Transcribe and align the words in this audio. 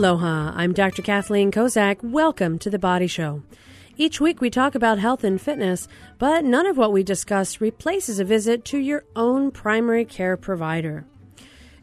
Aloha, 0.00 0.54
I'm 0.54 0.72
Dr. 0.72 1.02
Kathleen 1.02 1.52
Kozak. 1.52 2.02
Welcome 2.02 2.58
to 2.60 2.70
The 2.70 2.78
Body 2.78 3.06
Show. 3.06 3.42
Each 3.98 4.18
week 4.18 4.40
we 4.40 4.48
talk 4.48 4.74
about 4.74 4.98
health 4.98 5.24
and 5.24 5.38
fitness, 5.38 5.88
but 6.18 6.42
none 6.42 6.64
of 6.64 6.78
what 6.78 6.90
we 6.90 7.02
discuss 7.02 7.60
replaces 7.60 8.18
a 8.18 8.24
visit 8.24 8.64
to 8.64 8.78
your 8.78 9.04
own 9.14 9.50
primary 9.50 10.06
care 10.06 10.38
provider. 10.38 11.04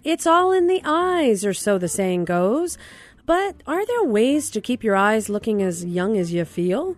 It's 0.04 0.26
all 0.26 0.52
in 0.52 0.66
the 0.66 0.82
eyes, 0.84 1.46
or 1.46 1.54
so 1.54 1.78
the 1.78 1.88
saying 1.88 2.26
goes. 2.26 2.80
But 3.28 3.62
are 3.68 3.86
there 3.86 4.04
ways 4.04 4.50
to 4.50 4.62
keep 4.62 4.84
your 4.84 4.96
eyes 4.96 5.30
looking 5.30 5.62
as 5.62 5.86
young 5.86 6.18
as 6.18 6.34
you 6.34 6.44
feel? 6.44 6.96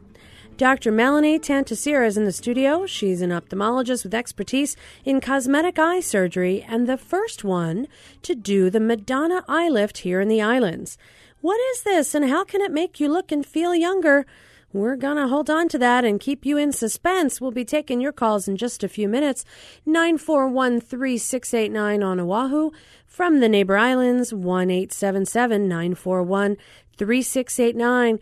Dr. 0.60 0.91
Melanie 0.91 1.39
Tantisara 1.39 2.05
is 2.05 2.18
in 2.18 2.26
the 2.26 2.34
studio. 2.34 2.86
She's 2.86 3.21
an 3.21 3.30
ophthalmologist 3.30 4.04
with 4.04 4.13
expertise 4.13 4.76
in 5.05 5.22
cosmetic 5.22 5.80
eye 5.80 6.02
surgery 6.02 6.66
and 6.68 6.85
the 6.85 6.98
first 6.98 7.45
one 7.45 7.88
to 8.23 8.35
do 8.35 8.70
the 8.70 8.82
Madonna 8.82 9.45
eye 9.48 9.70
lift 9.70 9.99
here 9.99 10.20
in 10.20 10.27
the 10.27 10.41
islands. 10.41 10.98
What 11.40 11.58
is 11.72 11.84
this 11.84 12.13
and 12.13 12.30
how 12.30 12.44
can 12.44 12.59
it 12.59 12.73
make 12.73 12.99
you 12.99 13.08
look 13.08 13.32
and 13.32 13.45
feel 13.45 13.73
younger? 13.73 14.26
We're 14.73 14.98
going 14.98 15.16
to 15.16 15.30
hold 15.30 15.49
on 15.49 15.70
to 15.70 15.77
that 15.77 16.04
and 16.04 16.20
keep 16.20 16.45
you 16.45 16.58
in 16.58 16.73
suspense. 16.73 17.40
We'll 17.40 17.52
be 17.52 17.63
taking 17.63 18.02
your 18.02 18.12
calls 18.12 18.49
in 18.49 18.57
just 18.57 18.84
a 18.84 18.90
few 18.90 19.07
minutes. 19.07 19.46
941 19.85 20.82
3689 20.82 22.04
on 22.04 22.20
Oahu. 22.20 22.71
From 23.07 23.40
the 23.40 23.48
neighbor 23.48 23.77
islands, 23.77 24.34
1 24.34 24.70
877 24.70 25.70
941 25.70 26.57
3689. 26.98 28.20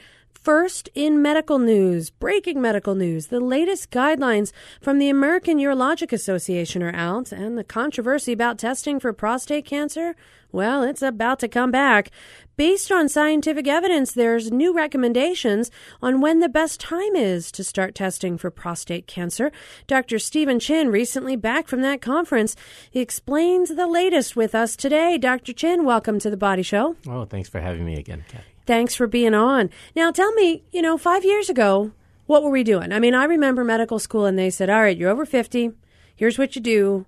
First, 0.47 0.87
in 0.95 1.21
medical 1.21 1.59
news, 1.59 2.09
breaking 2.09 2.61
medical 2.61 2.95
news, 2.95 3.27
the 3.27 3.41
latest 3.41 3.91
guidelines 3.91 4.53
from 4.79 4.97
the 4.97 5.09
American 5.09 5.57
Urologic 5.57 6.13
Association 6.13 6.81
are 6.81 6.95
out, 6.95 7.33
and 7.33 7.57
the 7.57 7.65
controversy 7.65 8.31
about 8.31 8.57
testing 8.57 8.97
for 8.97 9.11
prostate 9.11 9.65
cancer, 9.65 10.15
well, 10.53 10.83
it's 10.83 11.01
about 11.01 11.39
to 11.39 11.49
come 11.49 11.69
back. 11.69 12.11
Based 12.55 12.93
on 12.93 13.09
scientific 13.09 13.67
evidence, 13.67 14.13
there's 14.13 14.49
new 14.49 14.73
recommendations 14.73 15.69
on 16.01 16.21
when 16.21 16.39
the 16.39 16.47
best 16.47 16.79
time 16.79 17.17
is 17.17 17.51
to 17.51 17.61
start 17.61 17.93
testing 17.93 18.37
for 18.37 18.49
prostate 18.49 19.05
cancer. 19.05 19.51
Dr. 19.85 20.17
Stephen 20.17 20.61
Chin, 20.61 20.87
recently 20.87 21.35
back 21.35 21.67
from 21.67 21.81
that 21.81 22.01
conference, 22.01 22.55
explains 22.93 23.75
the 23.75 23.85
latest 23.85 24.37
with 24.37 24.55
us 24.55 24.77
today. 24.77 25.17
Dr. 25.17 25.51
Chin, 25.51 25.83
welcome 25.83 26.19
to 26.19 26.29
the 26.29 26.37
Body 26.37 26.63
Show. 26.63 26.95
Oh, 27.05 27.25
thanks 27.25 27.49
for 27.49 27.59
having 27.59 27.83
me 27.83 27.97
again, 27.97 28.23
Kathy. 28.29 28.56
Thanks 28.67 28.93
for 28.93 29.07
being 29.07 29.33
on. 29.33 29.69
Now, 29.95 30.11
tell 30.11 30.33
me, 30.33 30.63
you 30.71 30.81
know, 30.81 30.97
five 30.97 31.23
years 31.23 31.49
ago, 31.49 31.93
what 32.25 32.43
were 32.43 32.49
we 32.49 32.63
doing? 32.63 32.91
I 32.91 32.99
mean, 32.99 33.15
I 33.15 33.23
remember 33.23 33.63
medical 33.63 33.97
school 33.97 34.25
and 34.25 34.37
they 34.37 34.49
said, 34.49 34.69
all 34.69 34.81
right, 34.81 34.97
you're 34.97 35.09
over 35.09 35.25
50. 35.25 35.71
Here's 36.15 36.37
what 36.37 36.55
you 36.55 36.61
do 36.61 37.05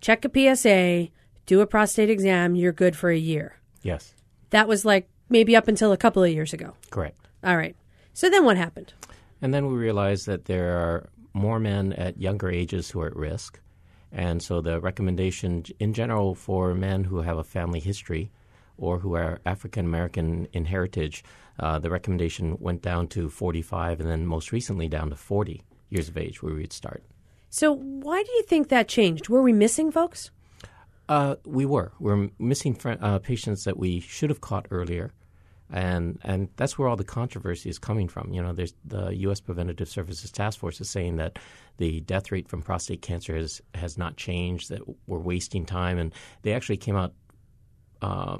check 0.00 0.24
a 0.24 0.54
PSA, 0.56 1.08
do 1.46 1.60
a 1.60 1.66
prostate 1.66 2.10
exam, 2.10 2.54
you're 2.54 2.72
good 2.72 2.94
for 2.94 3.10
a 3.10 3.18
year. 3.18 3.58
Yes. 3.82 4.14
That 4.50 4.68
was 4.68 4.84
like 4.84 5.08
maybe 5.28 5.56
up 5.56 5.66
until 5.66 5.92
a 5.92 5.96
couple 5.96 6.22
of 6.22 6.30
years 6.30 6.52
ago. 6.52 6.74
Correct. 6.90 7.18
All 7.42 7.56
right. 7.56 7.74
So 8.12 8.30
then 8.30 8.44
what 8.44 8.56
happened? 8.56 8.92
And 9.42 9.52
then 9.52 9.66
we 9.66 9.74
realized 9.74 10.26
that 10.26 10.44
there 10.44 10.76
are 10.76 11.08
more 11.32 11.58
men 11.58 11.92
at 11.94 12.20
younger 12.20 12.50
ages 12.50 12.90
who 12.90 13.00
are 13.00 13.08
at 13.08 13.16
risk. 13.16 13.58
And 14.12 14.42
so 14.42 14.60
the 14.60 14.80
recommendation 14.80 15.64
in 15.80 15.92
general 15.92 16.34
for 16.34 16.74
men 16.74 17.02
who 17.04 17.22
have 17.22 17.38
a 17.38 17.44
family 17.44 17.80
history 17.80 18.30
or 18.76 18.98
who 18.98 19.14
are 19.14 19.40
African 19.46 19.84
American 19.86 20.46
in 20.52 20.64
heritage, 20.64 21.24
uh, 21.58 21.78
the 21.78 21.90
recommendation 21.90 22.56
went 22.58 22.82
down 22.82 23.08
to 23.08 23.28
45 23.28 24.00
and 24.00 24.10
then 24.10 24.26
most 24.26 24.52
recently 24.52 24.88
down 24.88 25.10
to 25.10 25.16
40 25.16 25.62
years 25.90 26.08
of 26.08 26.16
age 26.16 26.42
where 26.42 26.54
we'd 26.54 26.72
start. 26.72 27.02
So 27.50 27.72
why 27.72 28.22
do 28.22 28.32
you 28.32 28.42
think 28.42 28.68
that 28.68 28.88
changed? 28.88 29.28
Were 29.28 29.42
we 29.42 29.52
missing 29.52 29.92
folks? 29.92 30.30
Uh, 31.08 31.36
we 31.44 31.66
were. 31.66 31.92
We're 32.00 32.30
missing 32.38 32.74
fr- 32.74 32.94
uh, 33.00 33.18
patients 33.18 33.64
that 33.64 33.76
we 33.76 34.00
should 34.00 34.30
have 34.30 34.40
caught 34.40 34.66
earlier. 34.70 35.12
And 35.70 36.18
and 36.22 36.48
that's 36.56 36.78
where 36.78 36.88
all 36.88 36.96
the 36.96 37.04
controversy 37.04 37.70
is 37.70 37.78
coming 37.78 38.06
from. 38.06 38.32
You 38.32 38.42
know, 38.42 38.52
there's 38.52 38.74
the 38.84 39.08
U.S. 39.16 39.40
Preventative 39.40 39.88
Services 39.88 40.30
Task 40.30 40.58
Force 40.58 40.80
is 40.80 40.90
saying 40.90 41.16
that 41.16 41.38
the 41.78 42.00
death 42.00 42.30
rate 42.30 42.48
from 42.48 42.62
prostate 42.62 43.02
cancer 43.02 43.34
has 43.34 43.62
has 43.74 43.96
not 43.96 44.16
changed. 44.16 44.70
That 44.70 44.82
we're 45.06 45.18
wasting 45.18 45.64
time, 45.64 45.98
and 45.98 46.12
they 46.42 46.52
actually 46.52 46.76
came 46.76 46.96
out 46.96 47.14
uh, 48.02 48.36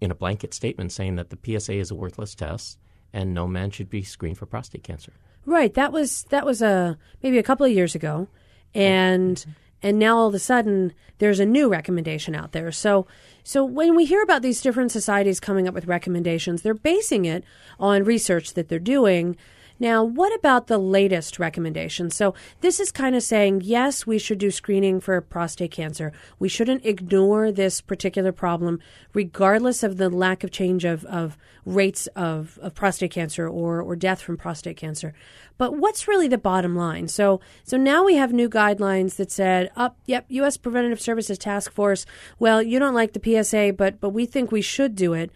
in 0.00 0.10
a 0.10 0.14
blanket 0.14 0.54
statement 0.54 0.92
saying 0.92 1.16
that 1.16 1.30
the 1.30 1.38
PSA 1.58 1.74
is 1.74 1.90
a 1.90 1.94
worthless 1.94 2.34
test 2.34 2.78
and 3.12 3.34
no 3.34 3.46
man 3.46 3.70
should 3.70 3.90
be 3.90 4.02
screened 4.02 4.38
for 4.38 4.46
prostate 4.46 4.82
cancer. 4.82 5.12
Right. 5.46 5.72
That 5.74 5.92
was 5.92 6.24
that 6.24 6.44
was 6.44 6.62
a 6.62 6.98
maybe 7.22 7.38
a 7.38 7.42
couple 7.42 7.66
of 7.66 7.72
years 7.72 7.94
ago, 7.94 8.28
and 8.74 9.36
mm-hmm. 9.36 9.50
and 9.82 9.98
now 9.98 10.16
all 10.16 10.28
of 10.28 10.34
a 10.34 10.38
sudden 10.38 10.92
there's 11.18 11.40
a 11.40 11.46
new 11.46 11.68
recommendation 11.68 12.34
out 12.34 12.52
there. 12.52 12.70
So 12.72 13.06
so 13.42 13.64
when 13.64 13.96
we 13.96 14.04
hear 14.04 14.22
about 14.22 14.42
these 14.42 14.60
different 14.60 14.92
societies 14.92 15.40
coming 15.40 15.66
up 15.66 15.74
with 15.74 15.86
recommendations, 15.86 16.62
they're 16.62 16.74
basing 16.74 17.24
it 17.24 17.42
on 17.78 18.04
research 18.04 18.54
that 18.54 18.68
they're 18.68 18.78
doing 18.78 19.36
now, 19.80 20.04
what 20.04 20.34
about 20.34 20.66
the 20.66 20.76
latest 20.76 21.38
recommendation? 21.38 22.10
So, 22.10 22.34
this 22.60 22.80
is 22.80 22.92
kind 22.92 23.16
of 23.16 23.22
saying, 23.22 23.62
yes, 23.64 24.06
we 24.06 24.18
should 24.18 24.36
do 24.36 24.50
screening 24.50 25.00
for 25.00 25.18
prostate 25.22 25.70
cancer. 25.70 26.12
We 26.38 26.50
shouldn't 26.50 26.84
ignore 26.84 27.50
this 27.50 27.80
particular 27.80 28.30
problem, 28.30 28.80
regardless 29.14 29.82
of 29.82 29.96
the 29.96 30.10
lack 30.10 30.44
of 30.44 30.50
change 30.50 30.84
of, 30.84 31.06
of 31.06 31.38
rates 31.64 32.06
of, 32.08 32.58
of 32.60 32.74
prostate 32.74 33.12
cancer 33.12 33.48
or, 33.48 33.80
or 33.80 33.96
death 33.96 34.20
from 34.20 34.36
prostate 34.36 34.76
cancer. 34.76 35.14
But 35.56 35.78
what's 35.78 36.06
really 36.06 36.28
the 36.28 36.36
bottom 36.36 36.76
line? 36.76 37.08
So, 37.08 37.40
so 37.64 37.78
now 37.78 38.04
we 38.04 38.16
have 38.16 38.34
new 38.34 38.50
guidelines 38.50 39.16
that 39.16 39.32
said, 39.32 39.70
up, 39.76 39.96
oh, 39.98 40.02
yep, 40.04 40.26
U.S. 40.28 40.58
Preventative 40.58 41.00
Services 41.00 41.38
Task 41.38 41.72
Force. 41.72 42.04
Well, 42.38 42.62
you 42.62 42.78
don't 42.78 42.94
like 42.94 43.14
the 43.14 43.42
PSA, 43.44 43.72
but, 43.78 43.98
but 43.98 44.10
we 44.10 44.26
think 44.26 44.52
we 44.52 44.60
should 44.60 44.94
do 44.94 45.14
it. 45.14 45.30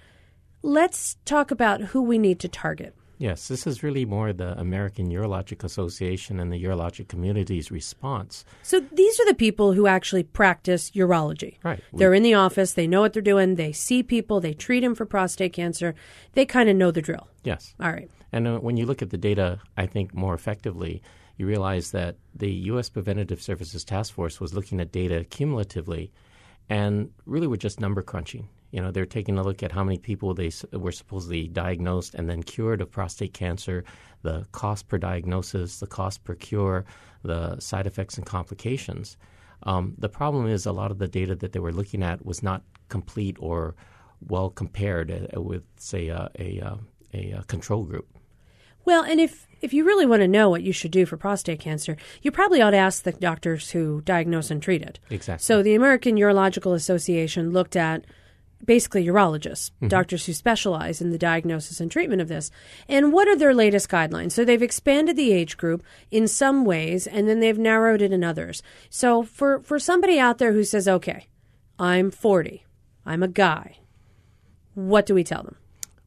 Let's 0.62 1.16
talk 1.24 1.50
about 1.50 1.80
who 1.80 2.02
we 2.02 2.18
need 2.18 2.40
to 2.40 2.48
target. 2.48 2.94
Yes, 3.24 3.48
this 3.48 3.66
is 3.66 3.82
really 3.82 4.04
more 4.04 4.34
the 4.34 4.52
American 4.60 5.08
Urologic 5.08 5.64
Association 5.64 6.38
and 6.38 6.52
the 6.52 6.62
urologic 6.62 7.08
community's 7.08 7.70
response. 7.70 8.44
So 8.62 8.80
these 8.80 9.18
are 9.18 9.24
the 9.24 9.32
people 9.32 9.72
who 9.72 9.86
actually 9.86 10.24
practice 10.24 10.90
urology. 10.90 11.56
Right. 11.64 11.82
They're 11.94 12.12
in 12.12 12.22
the 12.22 12.34
office, 12.34 12.74
they 12.74 12.86
know 12.86 13.00
what 13.00 13.14
they're 13.14 13.22
doing, 13.22 13.54
they 13.54 13.72
see 13.72 14.02
people, 14.02 14.40
they 14.40 14.52
treat 14.52 14.80
them 14.80 14.94
for 14.94 15.06
prostate 15.06 15.54
cancer. 15.54 15.94
They 16.34 16.44
kind 16.44 16.68
of 16.68 16.76
know 16.76 16.90
the 16.90 17.00
drill. 17.00 17.26
Yes. 17.44 17.74
All 17.80 17.90
right. 17.90 18.10
And 18.30 18.46
uh, 18.46 18.58
when 18.58 18.76
you 18.76 18.84
look 18.84 19.00
at 19.00 19.08
the 19.08 19.16
data, 19.16 19.58
I 19.74 19.86
think 19.86 20.12
more 20.14 20.34
effectively, 20.34 21.02
you 21.38 21.46
realize 21.46 21.92
that 21.92 22.16
the 22.34 22.52
U.S. 22.72 22.90
Preventative 22.90 23.40
Services 23.40 23.84
Task 23.84 24.12
Force 24.12 24.38
was 24.38 24.52
looking 24.52 24.82
at 24.82 24.92
data 24.92 25.24
cumulatively 25.24 26.12
and 26.68 27.10
really 27.24 27.46
were 27.46 27.56
just 27.56 27.80
number 27.80 28.02
crunching. 28.02 28.50
You 28.74 28.80
know, 28.80 28.90
they're 28.90 29.06
taking 29.06 29.38
a 29.38 29.44
look 29.44 29.62
at 29.62 29.70
how 29.70 29.84
many 29.84 29.98
people 29.98 30.34
they 30.34 30.50
were 30.72 30.90
supposedly 30.90 31.46
diagnosed 31.46 32.16
and 32.16 32.28
then 32.28 32.42
cured 32.42 32.80
of 32.80 32.90
prostate 32.90 33.32
cancer, 33.32 33.84
the 34.22 34.48
cost 34.50 34.88
per 34.88 34.98
diagnosis, 34.98 35.78
the 35.78 35.86
cost 35.86 36.24
per 36.24 36.34
cure, 36.34 36.84
the 37.22 37.60
side 37.60 37.86
effects 37.86 38.16
and 38.16 38.26
complications. 38.26 39.16
Um, 39.62 39.94
the 39.96 40.08
problem 40.08 40.48
is 40.48 40.66
a 40.66 40.72
lot 40.72 40.90
of 40.90 40.98
the 40.98 41.06
data 41.06 41.36
that 41.36 41.52
they 41.52 41.60
were 41.60 41.70
looking 41.70 42.02
at 42.02 42.26
was 42.26 42.42
not 42.42 42.64
complete 42.88 43.36
or 43.38 43.76
well 44.26 44.50
compared 44.50 45.08
uh, 45.12 45.40
with, 45.40 45.62
say, 45.76 46.10
uh, 46.10 46.26
a, 46.40 46.60
uh, 46.60 46.76
a, 47.12 47.30
a 47.30 47.44
control 47.44 47.84
group. 47.84 48.08
Well, 48.84 49.04
and 49.04 49.20
if 49.20 49.46
if 49.60 49.72
you 49.72 49.84
really 49.84 50.04
want 50.04 50.22
to 50.22 50.28
know 50.28 50.50
what 50.50 50.64
you 50.64 50.72
should 50.72 50.90
do 50.90 51.06
for 51.06 51.16
prostate 51.16 51.60
cancer, 51.60 51.96
you 52.22 52.32
probably 52.32 52.60
ought 52.60 52.72
to 52.72 52.76
ask 52.76 53.04
the 53.04 53.12
doctors 53.12 53.70
who 53.70 54.00
diagnose 54.00 54.50
and 54.50 54.60
treat 54.60 54.82
it. 54.82 54.98
Exactly. 55.10 55.44
So 55.44 55.62
the 55.62 55.76
American 55.76 56.16
Urological 56.16 56.74
Association 56.74 57.50
looked 57.52 57.76
at 57.76 58.04
basically 58.64 59.04
urologists, 59.04 59.70
mm-hmm. 59.70 59.88
doctors 59.88 60.26
who 60.26 60.32
specialize 60.32 61.00
in 61.00 61.10
the 61.10 61.18
diagnosis 61.18 61.80
and 61.80 61.90
treatment 61.90 62.20
of 62.20 62.28
this. 62.28 62.50
And 62.88 63.12
what 63.12 63.28
are 63.28 63.36
their 63.36 63.54
latest 63.54 63.88
guidelines? 63.88 64.32
So 64.32 64.44
they've 64.44 64.62
expanded 64.62 65.16
the 65.16 65.32
age 65.32 65.56
group 65.56 65.82
in 66.10 66.28
some 66.28 66.64
ways 66.64 67.06
and 67.06 67.28
then 67.28 67.40
they've 67.40 67.58
narrowed 67.58 68.02
it 68.02 68.12
in 68.12 68.24
others. 68.24 68.62
So 68.90 69.22
for, 69.22 69.60
for 69.62 69.78
somebody 69.78 70.18
out 70.18 70.38
there 70.38 70.52
who 70.52 70.64
says, 70.64 70.88
okay, 70.88 71.28
I'm 71.78 72.10
40, 72.10 72.64
I'm 73.04 73.22
a 73.22 73.28
guy, 73.28 73.78
what 74.74 75.06
do 75.06 75.14
we 75.14 75.24
tell 75.24 75.42
them? 75.42 75.56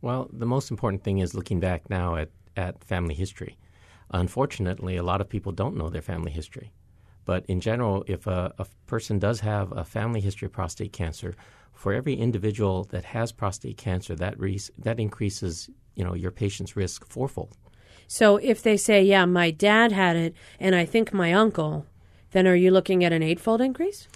Well, 0.02 0.30
the 0.32 0.46
most 0.46 0.72
important 0.72 1.04
thing 1.04 1.20
is 1.20 1.34
looking 1.34 1.60
back 1.60 1.90
now 1.90 2.16
at, 2.16 2.30
at 2.56 2.84
family 2.84 3.16
history. 3.16 3.58
Unfortunately, 4.12 4.96
a 4.96 5.04
lot 5.04 5.22
of 5.22 5.30
people 5.30 5.52
don't 5.52 5.76
know 5.76 5.90
their 5.90 6.02
family 6.02 6.32
history. 6.32 6.72
But 7.28 7.46
in 7.48 7.60
general, 7.60 8.06
if 8.08 8.26
a, 8.26 8.54
a 8.58 8.66
person 8.88 9.20
does 9.20 9.42
have 9.42 9.74
a 9.74 9.84
family 9.84 10.22
history 10.22 10.46
of 10.46 10.54
prostate 10.54 10.94
cancer, 10.94 11.36
for 11.74 11.94
every 11.94 12.16
individual 12.16 12.86
that 12.86 13.04
has 13.04 13.32
prostate 13.34 13.78
cancer, 13.78 14.16
that 14.16 14.40
re- 14.40 14.60
that 14.80 14.98
increases 14.98 15.70
you 15.94 16.06
know 16.06 16.16
your 16.16 16.32
patient's 16.32 16.76
risk 16.78 17.06
fourfold. 17.06 17.56
So 18.08 18.38
if 18.38 18.64
they 18.64 18.78
say, 18.78 19.04
"Yeah, 19.04 19.26
my 19.26 19.52
dad 19.52 19.92
had 19.92 20.16
it, 20.16 20.34
and 20.58 20.74
I 20.74 20.86
think 20.86 21.14
my 21.14 21.34
uncle," 21.34 21.86
then 22.32 22.48
are 22.48 22.56
you 22.56 22.72
looking 22.72 23.04
at 23.04 23.12
an 23.12 23.22
eightfold 23.22 23.60
increase? 23.60 24.08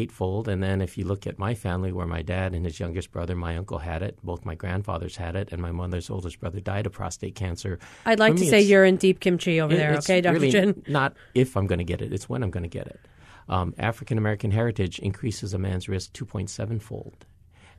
Eightfold, 0.00 0.48
and 0.48 0.62
then 0.62 0.80
if 0.80 0.98
you 0.98 1.04
look 1.04 1.26
at 1.26 1.38
my 1.38 1.54
family, 1.54 1.92
where 1.92 2.06
my 2.06 2.22
dad 2.22 2.54
and 2.54 2.64
his 2.64 2.80
youngest 2.80 3.12
brother, 3.12 3.36
my 3.36 3.56
uncle 3.56 3.78
had 3.78 4.02
it, 4.02 4.18
both 4.22 4.44
my 4.44 4.54
grandfathers 4.54 5.16
had 5.16 5.36
it, 5.36 5.52
and 5.52 5.60
my 5.60 5.72
mother's 5.72 6.10
oldest 6.10 6.40
brother 6.40 6.60
died 6.60 6.86
of 6.86 6.92
prostate 6.92 7.34
cancer. 7.34 7.78
I'd 8.04 8.18
like 8.18 8.36
to 8.36 8.46
say 8.46 8.60
you're 8.60 8.84
in 8.84 8.96
deep 8.96 9.20
kimchi 9.20 9.60
over 9.60 9.74
it, 9.74 9.76
there, 9.76 9.94
okay, 9.98 10.20
Dr. 10.20 10.34
Really 10.34 10.52
Chin? 10.52 10.82
Not 10.88 11.14
if 11.34 11.56
I'm 11.56 11.66
going 11.66 11.78
to 11.78 11.84
get 11.84 12.02
it; 12.02 12.12
it's 12.12 12.28
when 12.28 12.42
I'm 12.42 12.50
going 12.50 12.64
to 12.64 12.68
get 12.68 12.86
it 12.86 13.00
um, 13.50 13.74
African 13.78 14.16
American 14.16 14.52
heritage 14.52 14.98
increases 15.00 15.52
a 15.52 15.58
man's 15.58 15.88
risk 15.88 16.12
2.7 16.12 16.80
fold. 16.80 17.26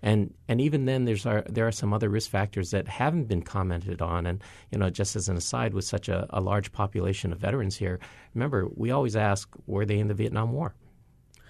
And 0.04 0.34
and 0.48 0.60
even 0.60 0.86
then, 0.86 1.06
there's 1.06 1.26
are, 1.26 1.44
there 1.48 1.68
are 1.68 1.72
some 1.72 1.94
other 1.94 2.10
risk 2.10 2.30
factors 2.30 2.72
that 2.72 2.88
haven't 2.88 3.26
been 3.26 3.44
commented 3.44 4.02
on. 4.02 4.26
And 4.26 4.44
you 4.72 4.78
know, 4.78 4.90
just 4.90 5.16
as 5.16 5.30
an 5.30 5.38
aside, 5.38 5.74
with 5.74 5.86
such 5.86 6.10
a, 6.10 6.28
a 6.32 6.42
large 6.42 6.72
population 6.72 7.32
of 7.32 7.40
veterans 7.40 7.78
here, 7.78 8.00
remember 8.34 8.68
we 8.76 8.92
always 8.92 9.16
ask, 9.16 9.48
were 9.68 9.86
they 9.86 10.00
in 10.00 10.08
the 10.08 10.14
Vietnam 10.14 10.52
War? 10.52 10.74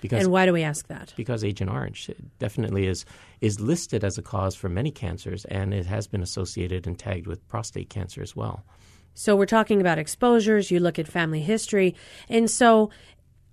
Because, 0.02 0.24
and 0.24 0.32
why 0.32 0.46
do 0.46 0.54
we 0.54 0.64
ask 0.64 0.88
that? 0.88 1.14
Because 1.16 1.44
Agent 1.44 1.70
Orange 1.70 2.10
definitely 2.40 2.88
is 2.88 3.06
is 3.40 3.60
listed 3.60 4.04
as 4.04 4.18
a 4.18 4.22
cause 4.22 4.56
for 4.56 4.68
many 4.68 4.92
cancers, 4.92 5.46
and 5.46 5.74
it 5.74 5.86
has 5.86 6.08
been 6.08 6.22
associated 6.22 6.88
and 6.88 6.98
tagged 6.98 7.28
with 7.28 7.48
prostate 7.48 7.90
cancer 7.90 8.22
as 8.22 8.36
well. 8.36 8.64
So 9.14 9.36
we're 9.36 9.46
talking 9.46 9.80
about 9.80 10.00
exposures. 10.00 10.72
You 10.72 10.80
look 10.80 10.98
at 10.98 11.08
family 11.08 11.42
history, 11.42 11.96
and 12.28 12.50
so 12.50 12.90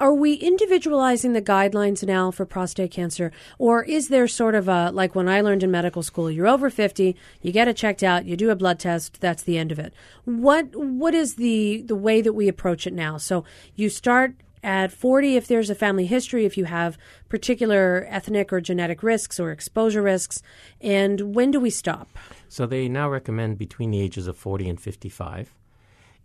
are 0.00 0.15
we 0.15 0.35
individualizing 0.35 1.33
the 1.33 1.43
guidelines 1.43 2.06
now 2.06 2.31
for 2.31 2.47
prostate 2.47 2.93
cancer 2.93 3.33
or 3.59 3.83
is 3.83 4.09
there 4.09 4.29
sort 4.29 4.55
of 4.55 4.69
a 4.69 4.91
like 4.93 5.15
when 5.15 5.29
i 5.29 5.41
learned 5.41 5.62
in 5.62 5.71
medical 5.71 6.03
school 6.03 6.31
you're 6.31 6.47
over 6.47 6.71
50 6.71 7.17
you 7.43 7.53
get 7.53 7.69
it 7.69 7.77
checked 7.77 8.03
out 8.03 8.25
you 8.25 8.37
do 8.37 8.50
a 8.50 8.56
blood 8.56 8.79
test 8.79 9.21
that's 9.21 9.43
the 9.43 9.59
end 9.59 9.73
of 9.73 9.79
it 9.79 9.93
what 10.25 10.75
what 10.77 11.15
is 11.15 11.35
the 11.35 11.83
the 11.83 11.97
way 11.97 12.21
that 12.21 12.33
we 12.33 12.47
approach 12.49 12.87
it 12.87 12.93
now 12.93 13.17
so 13.17 13.45
you 13.75 13.89
start 13.89 14.35
at 14.63 14.93
40 14.93 15.37
if 15.37 15.47
there's 15.47 15.71
a 15.71 15.75
family 15.75 16.07
history, 16.07 16.45
if 16.45 16.57
you 16.57 16.65
have 16.65 16.99
particular 17.29 18.07
ethnic 18.09 18.53
or 18.53 18.61
genetic 18.61 19.03
risks 19.03 19.39
or 19.39 19.51
exposure 19.51 20.03
risks, 20.03 20.43
and 20.81 21.35
when 21.35 21.51
do 21.51 21.61
we 21.61 21.71
stop? 21.71 22.09
So 22.49 22.67
they 22.67 22.89
now 22.89 23.09
recommend 23.09 23.59
between 23.59 23.91
the 23.91 24.01
ages 24.01 24.27
of 24.27 24.37
40 24.37 24.69
and 24.69 24.81
55. 24.81 25.55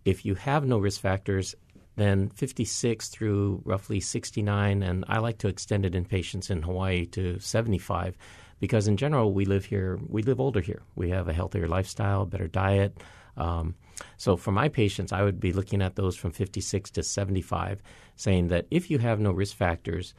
If 0.04 0.24
you 0.24 0.34
have 0.34 0.66
no 0.66 0.78
risk 0.78 1.00
factors, 1.00 1.54
then 1.96 2.28
56 2.30 3.08
through 3.08 3.62
roughly 3.64 4.00
69, 4.00 4.82
and 4.82 5.04
I 5.08 5.18
like 5.18 5.38
to 5.38 5.48
extend 5.48 5.86
it 5.86 5.94
in 5.94 6.04
patients 6.04 6.50
in 6.50 6.62
Hawaii 6.62 7.06
to 7.06 7.38
75 7.38 8.16
because 8.60 8.88
in 8.88 8.96
general 8.96 9.32
we 9.32 9.44
live 9.44 9.64
here, 9.64 9.98
we 10.08 10.22
live 10.22 10.40
older 10.40 10.60
here. 10.60 10.82
We 10.96 11.10
have 11.10 11.28
a 11.28 11.32
healthier 11.32 11.68
lifestyle, 11.68 12.24
better 12.26 12.48
diet. 12.48 12.96
Um, 13.36 13.74
so 14.16 14.36
for 14.36 14.52
my 14.52 14.68
patients, 14.68 15.12
I 15.12 15.22
would 15.22 15.40
be 15.40 15.52
looking 15.52 15.82
at 15.82 15.96
those 15.96 16.16
from 16.16 16.30
56 16.30 16.90
to 16.92 17.02
75, 17.02 17.82
saying 18.16 18.48
that 18.48 18.66
if 18.70 18.90
you 18.90 18.98
have 18.98 19.20
no 19.20 19.32
risk 19.32 19.56
factors, 19.56 20.14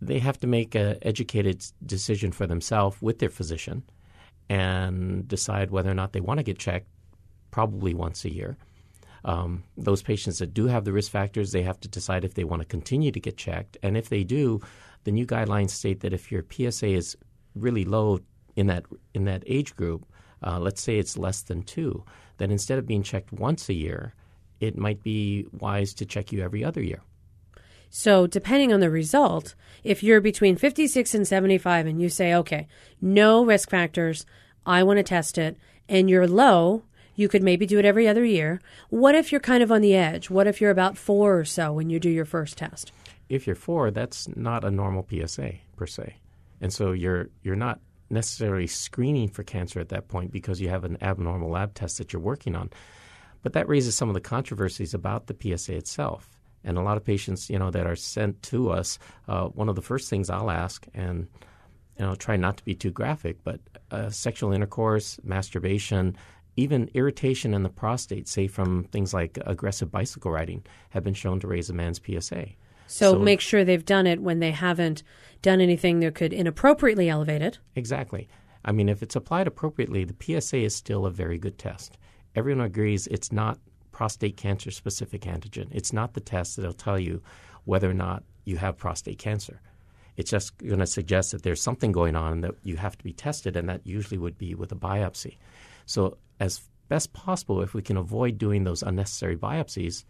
they 0.00 0.18
have 0.18 0.38
to 0.38 0.46
make 0.46 0.74
an 0.74 0.96
educated 1.02 1.64
decision 1.84 2.32
for 2.32 2.46
themselves 2.46 2.96
with 3.00 3.18
their 3.18 3.30
physician 3.30 3.82
and 4.48 5.26
decide 5.26 5.70
whether 5.70 5.90
or 5.90 5.94
not 5.94 6.12
they 6.12 6.20
want 6.20 6.38
to 6.38 6.44
get 6.44 6.58
checked, 6.58 6.88
probably 7.50 7.94
once 7.94 8.24
a 8.24 8.32
year. 8.32 8.56
Um, 9.24 9.64
those 9.76 10.02
patients 10.02 10.38
that 10.38 10.54
do 10.54 10.66
have 10.66 10.84
the 10.84 10.92
risk 10.92 11.10
factors, 11.10 11.52
they 11.52 11.62
have 11.62 11.80
to 11.80 11.88
decide 11.88 12.24
if 12.24 12.34
they 12.34 12.44
want 12.44 12.62
to 12.62 12.66
continue 12.66 13.10
to 13.10 13.20
get 13.20 13.36
checked. 13.36 13.76
And 13.82 13.96
if 13.96 14.08
they 14.08 14.24
do, 14.24 14.60
the 15.04 15.10
new 15.10 15.26
guidelines 15.26 15.70
state 15.70 16.00
that 16.00 16.12
if 16.12 16.30
your 16.30 16.44
PSA 16.48 16.88
is 16.88 17.16
really 17.54 17.84
low 17.84 18.20
in 18.56 18.68
that 18.68 18.84
in 19.14 19.24
that 19.24 19.42
age 19.46 19.74
group, 19.74 20.06
uh, 20.42 20.58
let's 20.58 20.82
say 20.82 20.98
it's 20.98 21.18
less 21.18 21.42
than 21.42 21.62
two, 21.62 22.04
then 22.38 22.50
instead 22.50 22.78
of 22.78 22.86
being 22.86 23.02
checked 23.02 23.32
once 23.32 23.68
a 23.68 23.74
year, 23.74 24.14
it 24.60 24.76
might 24.76 25.02
be 25.02 25.46
wise 25.52 25.94
to 25.94 26.06
check 26.06 26.32
you 26.32 26.42
every 26.42 26.64
other 26.64 26.82
year. 26.82 27.02
So, 27.90 28.26
depending 28.26 28.72
on 28.72 28.80
the 28.80 28.90
result, 28.90 29.54
if 29.82 30.02
you're 30.02 30.20
between 30.20 30.56
56 30.56 31.14
and 31.14 31.26
75 31.26 31.86
and 31.86 32.02
you 32.02 32.08
say, 32.08 32.34
okay, 32.34 32.68
no 33.00 33.44
risk 33.44 33.70
factors, 33.70 34.26
I 34.66 34.82
want 34.82 34.98
to 34.98 35.02
test 35.02 35.38
it, 35.38 35.56
and 35.88 36.10
you're 36.10 36.26
low, 36.26 36.82
you 37.14 37.28
could 37.28 37.42
maybe 37.42 37.66
do 37.66 37.78
it 37.78 37.84
every 37.84 38.06
other 38.06 38.24
year. 38.24 38.60
What 38.90 39.14
if 39.14 39.32
you're 39.32 39.40
kind 39.40 39.62
of 39.62 39.72
on 39.72 39.80
the 39.80 39.94
edge? 39.94 40.28
What 40.28 40.46
if 40.46 40.60
you're 40.60 40.70
about 40.70 40.98
four 40.98 41.38
or 41.38 41.44
so 41.44 41.72
when 41.72 41.88
you 41.88 41.98
do 41.98 42.10
your 42.10 42.26
first 42.26 42.58
test? 42.58 42.92
If 43.28 43.46
you're 43.46 43.56
four, 43.56 43.90
that's 43.90 44.28
not 44.36 44.64
a 44.64 44.70
normal 44.70 45.06
PSA 45.10 45.54
per 45.76 45.86
se. 45.86 46.16
And 46.60 46.72
so 46.72 46.92
you're 46.92 47.28
you're 47.42 47.56
not 47.56 47.80
necessarily 48.10 48.66
screening 48.66 49.28
for 49.28 49.42
cancer 49.42 49.80
at 49.80 49.90
that 49.90 50.08
point 50.08 50.32
because 50.32 50.60
you 50.60 50.68
have 50.68 50.84
an 50.84 50.98
abnormal 51.02 51.50
lab 51.50 51.74
test 51.74 51.98
that 51.98 52.12
you're 52.12 52.22
working 52.22 52.56
on. 52.56 52.70
But 53.42 53.52
that 53.52 53.68
raises 53.68 53.94
some 53.94 54.08
of 54.08 54.14
the 54.14 54.20
controversies 54.20 54.94
about 54.94 55.26
the 55.26 55.56
PSA 55.56 55.74
itself. 55.76 56.38
And 56.64 56.76
a 56.76 56.82
lot 56.82 56.96
of 56.96 57.04
patients, 57.04 57.48
you 57.48 57.58
know, 57.58 57.70
that 57.70 57.86
are 57.86 57.96
sent 57.96 58.42
to 58.44 58.70
us, 58.70 58.98
uh, 59.28 59.46
one 59.48 59.68
of 59.68 59.76
the 59.76 59.82
first 59.82 60.10
things 60.10 60.28
I'll 60.28 60.50
ask, 60.50 60.86
and 60.92 61.28
you 61.98 62.04
know, 62.04 62.14
try 62.14 62.36
not 62.36 62.56
to 62.56 62.64
be 62.64 62.74
too 62.74 62.90
graphic, 62.90 63.38
but 63.44 63.60
uh, 63.90 64.10
sexual 64.10 64.52
intercourse, 64.52 65.18
masturbation, 65.22 66.16
even 66.56 66.90
irritation 66.94 67.54
in 67.54 67.62
the 67.62 67.68
prostate, 67.68 68.26
say 68.26 68.48
from 68.48 68.84
things 68.84 69.14
like 69.14 69.38
aggressive 69.46 69.90
bicycle 69.90 70.30
riding, 70.30 70.64
have 70.90 71.04
been 71.04 71.14
shown 71.14 71.38
to 71.40 71.46
raise 71.46 71.70
a 71.70 71.72
man's 71.72 72.00
PSA. 72.04 72.48
So, 72.88 73.12
so, 73.12 73.18
make 73.18 73.40
sure 73.40 73.64
they've 73.64 73.84
done 73.84 74.06
it 74.06 74.20
when 74.20 74.40
they 74.40 74.50
haven't 74.50 75.02
done 75.42 75.60
anything 75.60 76.00
that 76.00 76.14
could 76.14 76.32
inappropriately 76.32 77.08
elevate 77.08 77.42
it. 77.42 77.58
Exactly. 77.76 78.28
I 78.64 78.72
mean, 78.72 78.88
if 78.88 79.02
it's 79.02 79.14
applied 79.14 79.46
appropriately, 79.46 80.04
the 80.04 80.16
PSA 80.40 80.58
is 80.58 80.74
still 80.74 81.06
a 81.06 81.10
very 81.10 81.38
good 81.38 81.58
test. 81.58 81.96
Everyone 82.34 82.64
agrees 82.64 83.06
it's 83.06 83.30
not 83.30 83.58
prostate 83.92 84.36
cancer 84.36 84.70
specific 84.70 85.22
antigen. 85.22 85.68
It's 85.70 85.92
not 85.92 86.14
the 86.14 86.20
test 86.20 86.56
that'll 86.56 86.72
tell 86.72 86.98
you 86.98 87.22
whether 87.64 87.90
or 87.90 87.94
not 87.94 88.24
you 88.44 88.56
have 88.56 88.76
prostate 88.76 89.18
cancer. 89.18 89.60
It's 90.16 90.30
just 90.30 90.58
going 90.58 90.80
to 90.80 90.86
suggest 90.86 91.32
that 91.32 91.42
there's 91.42 91.62
something 91.62 91.92
going 91.92 92.16
on 92.16 92.40
that 92.40 92.54
you 92.64 92.76
have 92.76 92.98
to 92.98 93.04
be 93.04 93.12
tested, 93.12 93.56
and 93.56 93.68
that 93.68 93.86
usually 93.86 94.18
would 94.18 94.36
be 94.36 94.54
with 94.54 94.72
a 94.72 94.76
biopsy. 94.76 95.36
So, 95.86 96.16
as 96.40 96.62
best 96.88 97.12
possible, 97.12 97.62
if 97.62 97.74
we 97.74 97.82
can 97.82 97.96
avoid 97.96 98.38
doing 98.38 98.64
those 98.64 98.82
unnecessary 98.82 99.36
biopsies, 99.36 100.04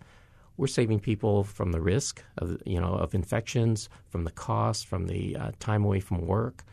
we're 0.59 0.67
saving 0.67 1.01
people 1.01 1.45
from 1.45 1.73
the 1.73 1.81
risk 1.81 2.23
of 2.37 2.61
you 2.67 2.79
know 2.79 2.93
of 2.93 3.15
infections, 3.15 3.89
from 4.11 4.25
the 4.25 4.31
cost, 4.31 4.87
from 4.87 5.07
the 5.07 5.37
uh, 5.37 5.53
time 5.59 5.85
away 5.85 6.01
from 6.01 6.27
work. 6.27 6.65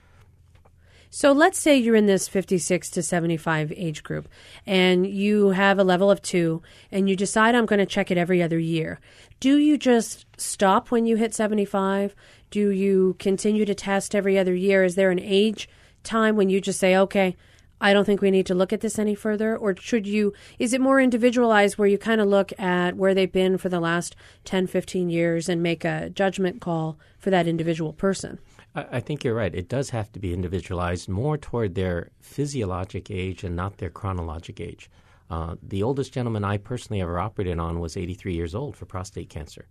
So 1.11 1.31
let's 1.31 1.57
say 1.57 1.77
you're 1.77 1.95
in 1.95 2.07
this 2.07 2.27
56 2.27 2.89
to 2.89 3.01
75 3.01 3.71
age 3.71 4.03
group 4.03 4.27
and 4.65 5.07
you 5.07 5.51
have 5.51 5.79
a 5.79 5.83
level 5.85 6.11
of 6.11 6.21
two 6.21 6.61
and 6.91 7.09
you 7.09 7.15
decide 7.15 7.55
I'm 7.55 7.65
going 7.65 7.79
to 7.79 7.85
check 7.85 8.11
it 8.11 8.17
every 8.17 8.43
other 8.43 8.59
year. 8.59 8.99
Do 9.39 9.57
you 9.57 9.77
just 9.77 10.25
stop 10.35 10.91
when 10.91 11.05
you 11.05 11.15
hit 11.15 11.33
75? 11.33 12.13
Do 12.49 12.69
you 12.69 13.15
continue 13.17 13.63
to 13.63 13.73
test 13.73 14.13
every 14.13 14.37
other 14.37 14.53
year? 14.53 14.83
Is 14.83 14.95
there 14.95 15.09
an 15.09 15.21
age 15.21 15.69
time 16.03 16.35
when 16.35 16.49
you 16.49 16.59
just 16.59 16.81
say, 16.81 16.97
okay, 16.97 17.37
I 17.85 17.93
don't 17.93 18.03
think 18.03 18.19
we 18.19 18.31
need 18.31 18.47
to 18.47 18.55
look 18.55 18.73
at 18.73 18.81
this 18.81 18.97
any 18.97 19.13
further? 19.13 19.55
Or 19.55 19.75
should 19.77 20.07
you, 20.07 20.33
is 20.57 20.73
it 20.73 20.81
more 20.81 20.99
individualized 20.99 21.77
where 21.77 21.87
you 21.87 21.99
kind 21.99 22.19
of 22.19 22.27
look 22.27 22.51
at 22.59 22.95
where 22.95 23.13
they've 23.13 23.31
been 23.31 23.59
for 23.59 23.69
the 23.69 23.79
last 23.79 24.15
10, 24.45 24.65
15 24.65 25.11
years 25.11 25.47
and 25.47 25.61
make 25.61 25.85
a 25.85 26.09
judgment 26.09 26.61
call 26.61 26.97
for 27.19 27.29
that 27.29 27.45
individual 27.45 27.93
person? 27.93 28.39
I 28.73 29.01
think 29.01 29.23
you're 29.23 29.35
right. 29.35 29.53
It 29.53 29.69
does 29.69 29.91
have 29.91 30.11
to 30.13 30.19
be 30.19 30.33
individualized 30.33 31.07
more 31.07 31.37
toward 31.37 31.75
their 31.75 32.09
physiologic 32.21 33.11
age 33.11 33.43
and 33.43 33.55
not 33.55 33.77
their 33.77 33.91
chronologic 33.91 34.59
age. 34.59 34.89
Uh, 35.29 35.55
the 35.61 35.83
oldest 35.83 36.11
gentleman 36.11 36.43
I 36.43 36.57
personally 36.57 37.01
ever 37.01 37.19
operated 37.19 37.59
on 37.59 37.79
was 37.79 37.95
83 37.95 38.33
years 38.33 38.55
old 38.55 38.75
for 38.75 38.87
prostate 38.87 39.29
cancer. 39.29 39.67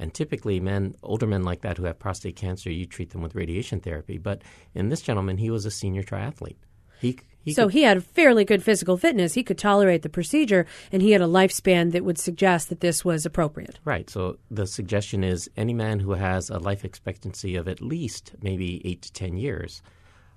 And 0.00 0.12
typically, 0.12 0.58
men, 0.58 0.96
older 1.04 1.28
men 1.28 1.44
like 1.44 1.60
that 1.60 1.76
who 1.76 1.84
have 1.84 2.00
prostate 2.00 2.34
cancer, 2.34 2.72
you 2.72 2.86
treat 2.86 3.10
them 3.10 3.22
with 3.22 3.36
radiation 3.36 3.78
therapy. 3.78 4.18
But 4.18 4.42
in 4.74 4.88
this 4.88 5.00
gentleman, 5.00 5.38
he 5.38 5.48
was 5.48 5.64
a 5.64 5.70
senior 5.70 6.02
triathlete. 6.02 6.56
He 7.00 7.18
he 7.42 7.52
so 7.52 7.64
could, 7.66 7.74
he 7.74 7.82
had 7.82 8.04
fairly 8.04 8.44
good 8.44 8.62
physical 8.62 8.96
fitness. 8.96 9.34
He 9.34 9.42
could 9.42 9.58
tolerate 9.58 10.02
the 10.02 10.08
procedure, 10.08 10.66
and 10.90 11.02
he 11.02 11.10
had 11.10 11.20
a 11.20 11.26
lifespan 11.26 11.92
that 11.92 12.04
would 12.04 12.18
suggest 12.18 12.68
that 12.68 12.80
this 12.80 13.04
was 13.04 13.26
appropriate. 13.26 13.80
Right. 13.84 14.08
So 14.08 14.38
the 14.50 14.66
suggestion 14.66 15.24
is 15.24 15.50
any 15.56 15.74
man 15.74 16.00
who 16.00 16.12
has 16.12 16.50
a 16.50 16.58
life 16.58 16.84
expectancy 16.84 17.56
of 17.56 17.68
at 17.68 17.80
least 17.80 18.32
maybe 18.42 18.80
eight 18.86 19.02
to 19.02 19.12
ten 19.12 19.36
years, 19.36 19.82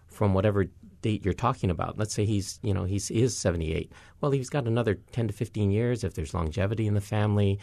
from 0.07 0.33
whatever 0.33 0.65
date 1.01 1.23
you're 1.23 1.33
talking 1.33 1.69
about. 1.69 1.97
Let's 1.97 2.13
say 2.13 2.25
he's 2.25 2.59
you 2.63 2.73
know 2.73 2.85
he's 2.85 3.11
is 3.11 3.37
78. 3.37 3.91
Well, 4.21 4.31
he's 4.31 4.49
got 4.49 4.65
another 4.65 4.95
10 5.11 5.27
to 5.27 5.33
15 5.33 5.71
years. 5.71 6.03
If 6.03 6.15
there's 6.15 6.33
longevity 6.33 6.87
in 6.87 6.95
the 6.95 7.01
family, 7.01 7.59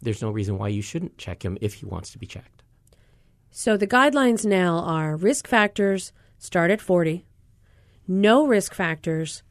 there's 0.00 0.22
no 0.22 0.30
reason 0.30 0.58
why 0.58 0.68
you 0.68 0.82
shouldn't 0.82 1.18
check 1.18 1.44
him 1.44 1.58
if 1.60 1.74
he 1.74 1.86
wants 1.86 2.10
to 2.12 2.18
be 2.18 2.26
checked. 2.26 2.62
So 3.50 3.76
the 3.76 3.86
guidelines 3.86 4.44
now 4.44 4.78
are 4.80 5.16
risk 5.16 5.48
factors 5.48 6.12
start 6.38 6.70
at 6.70 6.80
40 6.80 7.24
no 8.08 8.46
risk 8.46 8.74
factors 8.74 9.42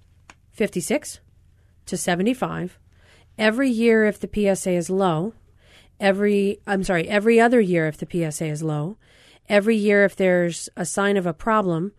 56 0.53 1.19
to 1.85 1.97
75 1.97 2.79
every 3.37 3.69
year 3.69 4.05
if 4.05 4.19
the 4.19 4.29
PSA 4.55 4.71
is 4.71 4.89
low 4.89 5.33
every 5.99 6.59
I'm 6.65 6.83
sorry 6.83 7.07
every 7.07 7.39
other 7.39 7.59
year 7.59 7.87
if 7.87 7.97
the 7.97 8.07
PSA 8.09 8.45
is 8.45 8.63
low 8.63 8.97
every 9.47 9.75
year 9.75 10.05
if 10.05 10.15
there's 10.15 10.69
a 10.75 10.85
sign 10.85 11.17
of 11.17 11.25
a 11.25 11.33
problem 11.33 11.91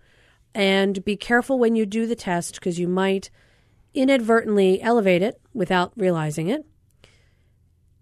and 0.56 1.04
be 1.04 1.16
careful 1.16 1.58
when 1.58 1.76
you 1.76 1.84
do 1.84 2.06
the 2.06 2.16
test 2.16 2.54
because 2.54 2.78
you 2.78 2.88
might 2.88 3.28
inadvertently 3.92 4.80
elevate 4.80 5.20
it 5.20 5.38
without 5.52 5.92
realizing 5.96 6.48
it. 6.48 6.64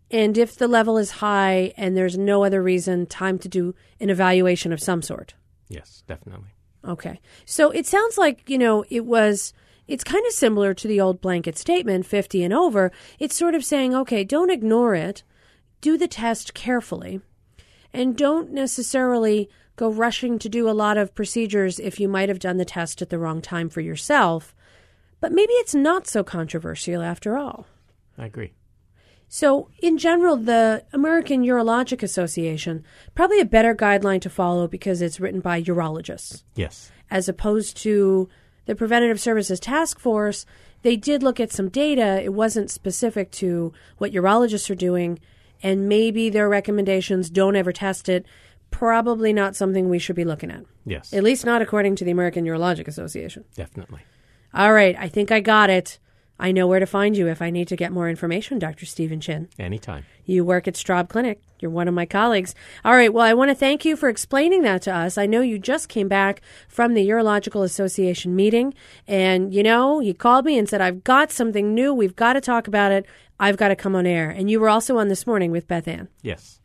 And 0.08 0.38
if 0.38 0.54
the 0.54 0.68
level 0.68 0.96
is 0.96 1.10
high 1.10 1.72
and 1.76 1.96
there's 1.96 2.16
no 2.16 2.44
other 2.44 2.62
reason 2.62 3.06
time 3.06 3.40
to 3.40 3.48
do 3.48 3.74
an 3.98 4.08
evaluation 4.08 4.72
of 4.72 4.80
some 4.80 5.02
sort. 5.02 5.34
Yes 5.68 6.04
definitely 6.06 6.53
Okay. 6.86 7.20
So 7.44 7.70
it 7.70 7.86
sounds 7.86 8.18
like, 8.18 8.48
you 8.48 8.58
know, 8.58 8.84
it 8.90 9.04
was 9.06 9.52
it's 9.86 10.04
kind 10.04 10.24
of 10.26 10.32
similar 10.32 10.74
to 10.74 10.88
the 10.88 11.00
old 11.00 11.20
blanket 11.20 11.58
statement 11.58 12.06
50 12.06 12.42
and 12.42 12.54
over. 12.54 12.90
It's 13.18 13.36
sort 13.36 13.54
of 13.54 13.64
saying, 13.64 13.94
okay, 13.94 14.24
don't 14.24 14.50
ignore 14.50 14.94
it. 14.94 15.22
Do 15.80 15.98
the 15.98 16.08
test 16.08 16.54
carefully. 16.54 17.20
and 17.92 18.16
don't 18.16 18.50
necessarily 18.50 19.48
go 19.76 19.90
rushing 19.90 20.38
to 20.38 20.48
do 20.48 20.68
a 20.68 20.72
lot 20.72 20.96
of 20.96 21.14
procedures 21.14 21.78
if 21.78 22.00
you 22.00 22.08
might 22.08 22.28
have 22.28 22.38
done 22.40 22.56
the 22.56 22.64
test 22.64 23.00
at 23.02 23.08
the 23.10 23.18
wrong 23.18 23.40
time 23.40 23.68
for 23.68 23.80
yourself. 23.80 24.54
But 25.20 25.32
maybe 25.32 25.52
it's 25.54 25.74
not 25.74 26.06
so 26.06 26.24
controversial 26.24 27.02
after 27.02 27.38
all. 27.38 27.66
I 28.18 28.26
agree. 28.26 28.52
So, 29.28 29.68
in 29.80 29.98
general, 29.98 30.36
the 30.36 30.84
American 30.92 31.42
Urologic 31.42 32.02
Association, 32.02 32.84
probably 33.14 33.40
a 33.40 33.44
better 33.44 33.74
guideline 33.74 34.20
to 34.20 34.30
follow 34.30 34.68
because 34.68 35.02
it's 35.02 35.18
written 35.18 35.40
by 35.40 35.62
urologists. 35.62 36.44
Yes. 36.54 36.92
As 37.10 37.28
opposed 37.28 37.76
to 37.78 38.28
the 38.66 38.74
Preventative 38.74 39.20
Services 39.20 39.58
Task 39.58 39.98
Force, 39.98 40.46
they 40.82 40.96
did 40.96 41.22
look 41.22 41.40
at 41.40 41.52
some 41.52 41.68
data. 41.68 42.22
It 42.22 42.32
wasn't 42.32 42.70
specific 42.70 43.30
to 43.32 43.72
what 43.98 44.12
urologists 44.12 44.70
are 44.70 44.74
doing, 44.74 45.18
and 45.62 45.88
maybe 45.88 46.30
their 46.30 46.48
recommendations 46.48 47.30
don't 47.30 47.56
ever 47.56 47.72
test 47.72 48.08
it. 48.08 48.26
Probably 48.70 49.32
not 49.32 49.56
something 49.56 49.88
we 49.88 49.98
should 49.98 50.16
be 50.16 50.24
looking 50.24 50.50
at. 50.50 50.64
Yes. 50.84 51.12
At 51.12 51.24
least 51.24 51.44
not 51.44 51.62
according 51.62 51.96
to 51.96 52.04
the 52.04 52.10
American 52.10 52.44
Urologic 52.44 52.86
Association. 52.86 53.44
Definitely. 53.54 54.02
All 54.52 54.72
right, 54.72 54.94
I 54.98 55.08
think 55.08 55.32
I 55.32 55.40
got 55.40 55.70
it. 55.70 55.98
I 56.38 56.52
know 56.52 56.66
where 56.66 56.80
to 56.80 56.86
find 56.86 57.16
you 57.16 57.28
if 57.28 57.40
I 57.40 57.50
need 57.50 57.68
to 57.68 57.76
get 57.76 57.92
more 57.92 58.08
information, 58.08 58.58
Dr. 58.58 58.86
Stephen 58.86 59.20
Chin. 59.20 59.48
Anytime. 59.58 60.04
You 60.24 60.44
work 60.44 60.66
at 60.66 60.74
Straub 60.74 61.08
Clinic. 61.08 61.40
You're 61.60 61.70
one 61.70 61.88
of 61.88 61.94
my 61.94 62.06
colleagues. 62.06 62.54
All 62.84 62.94
right, 62.94 63.12
well, 63.12 63.24
I 63.24 63.34
want 63.34 63.50
to 63.50 63.54
thank 63.54 63.84
you 63.84 63.96
for 63.96 64.08
explaining 64.08 64.62
that 64.62 64.82
to 64.82 64.94
us. 64.94 65.16
I 65.16 65.26
know 65.26 65.40
you 65.40 65.58
just 65.58 65.88
came 65.88 66.08
back 66.08 66.42
from 66.68 66.94
the 66.94 67.08
Urological 67.08 67.64
Association 67.64 68.34
meeting, 68.34 68.74
and 69.06 69.54
you 69.54 69.62
know, 69.62 70.00
he 70.00 70.12
called 70.12 70.44
me 70.44 70.58
and 70.58 70.68
said, 70.68 70.80
I've 70.80 71.04
got 71.04 71.30
something 71.30 71.72
new. 71.74 71.94
We've 71.94 72.16
got 72.16 72.32
to 72.34 72.40
talk 72.40 72.66
about 72.66 72.92
it. 72.92 73.06
I've 73.38 73.56
got 73.56 73.68
to 73.68 73.76
come 73.76 73.94
on 73.94 74.06
air. 74.06 74.28
And 74.28 74.50
you 74.50 74.60
were 74.60 74.68
also 74.68 74.98
on 74.98 75.08
this 75.08 75.26
morning 75.26 75.50
with 75.50 75.68
Beth 75.68 75.88
Ann. 75.88 76.08
Yes. 76.22 76.60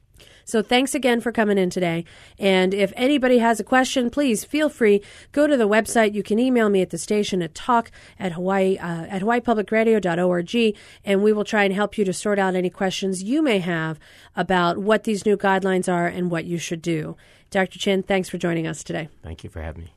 So 0.50 0.62
thanks 0.62 0.96
again 0.96 1.22
for 1.22 1.32
coming 1.32 1.58
in 1.58 1.70
today. 1.70 2.06
And 2.38 2.74
if 2.74 2.92
anybody 2.96 3.38
has 3.38 3.60
a 3.60 3.64
question, 3.64 4.10
please 4.10 4.44
feel 4.44 4.70
free. 4.70 5.02
Go 5.32 5.48
to 5.48 5.56
the 5.56 5.68
website. 5.68 6.14
You 6.14 6.24
can 6.24 6.40
email 6.40 6.70
me 6.70 6.82
at 6.82 6.90
the 6.90 6.98
station 6.98 7.42
at 7.42 7.54
talk 7.54 7.92
at 8.18 8.34
Hawaii 8.34 8.78
uh, 8.78 9.06
at 9.06 9.22
hawaiipublicradio.org, 9.22 10.78
and 11.06 11.24
we 11.24 11.34
will 11.34 11.46
try 11.46 11.64
and 11.64 11.74
help 11.74 11.98
you 11.98 12.06
to 12.06 12.14
sort 12.14 12.40
out 12.40 12.56
any 12.56 12.70
questions 12.70 13.24
you 13.24 13.42
may 13.42 13.60
have 13.60 14.00
about 14.36 14.78
what 14.78 15.04
these 15.04 15.26
new 15.26 15.38
guidelines 15.38 15.92
are 15.92 16.08
and 16.08 16.32
what 16.32 16.46
you 16.46 16.58
should 16.58 16.82
do. 16.82 17.16
Dr. 17.52 17.80
Chin, 17.80 18.04
thanks 18.04 18.30
for 18.30 18.38
joining 18.38 18.68
us 18.68 18.84
today. 18.84 19.10
Thank 19.24 19.44
you 19.44 19.50
for 19.50 19.62
having 19.62 19.84
me. 19.84 19.94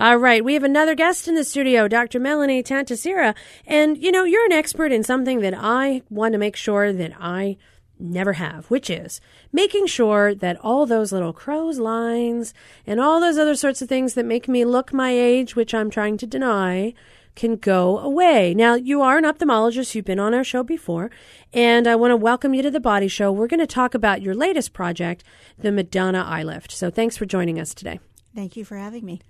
All 0.00 0.16
right, 0.16 0.44
we 0.44 0.54
have 0.54 0.62
another 0.62 0.94
guest 0.94 1.26
in 1.26 1.34
the 1.34 1.42
studio, 1.42 1.88
Dr. 1.88 2.20
Melanie 2.20 2.62
Tantisara. 2.62 3.34
And, 3.66 3.98
you 3.98 4.12
know, 4.12 4.22
you're 4.22 4.44
an 4.44 4.52
expert 4.52 4.92
in 4.92 5.02
something 5.02 5.40
that 5.40 5.54
I 5.56 6.02
want 6.08 6.34
to 6.34 6.38
make 6.38 6.54
sure 6.54 6.92
that 6.92 7.12
I 7.18 7.56
never 8.00 8.34
have, 8.34 8.66
which 8.66 8.90
is 8.90 9.20
making 9.52 9.86
sure 9.86 10.34
that 10.34 10.58
all 10.60 10.86
those 10.86 11.12
little 11.12 11.32
crow's 11.32 11.78
lines 11.78 12.54
and 12.86 13.00
all 13.00 13.20
those 13.20 13.38
other 13.38 13.56
sorts 13.56 13.82
of 13.82 13.88
things 13.88 14.14
that 14.14 14.24
make 14.24 14.48
me 14.48 14.64
look 14.64 14.92
my 14.92 15.10
age, 15.10 15.56
which 15.56 15.74
I'm 15.74 15.90
trying 15.90 16.16
to 16.18 16.26
deny, 16.26 16.94
can 17.34 17.56
go 17.56 17.98
away. 17.98 18.52
Now, 18.52 18.74
you 18.74 19.00
are 19.00 19.16
an 19.16 19.24
ophthalmologist. 19.24 19.94
You've 19.94 20.04
been 20.04 20.18
on 20.18 20.34
our 20.34 20.42
show 20.42 20.64
before, 20.64 21.10
and 21.52 21.86
I 21.86 21.94
want 21.94 22.10
to 22.10 22.16
welcome 22.16 22.52
you 22.52 22.62
to 22.62 22.70
the 22.70 22.80
Body 22.80 23.06
Show. 23.06 23.30
We're 23.30 23.46
going 23.46 23.60
to 23.60 23.66
talk 23.66 23.94
about 23.94 24.22
your 24.22 24.34
latest 24.34 24.72
project, 24.72 25.22
the 25.56 25.70
Madonna 25.70 26.24
Eye 26.24 26.42
Lift. 26.42 26.72
So 26.72 26.90
thanks 26.90 27.16
for 27.16 27.26
joining 27.26 27.60
us 27.60 27.74
today. 27.74 28.00
Thank 28.34 28.56
you 28.56 28.64
for 28.64 28.76
having 28.76 29.04
me. 29.04 29.20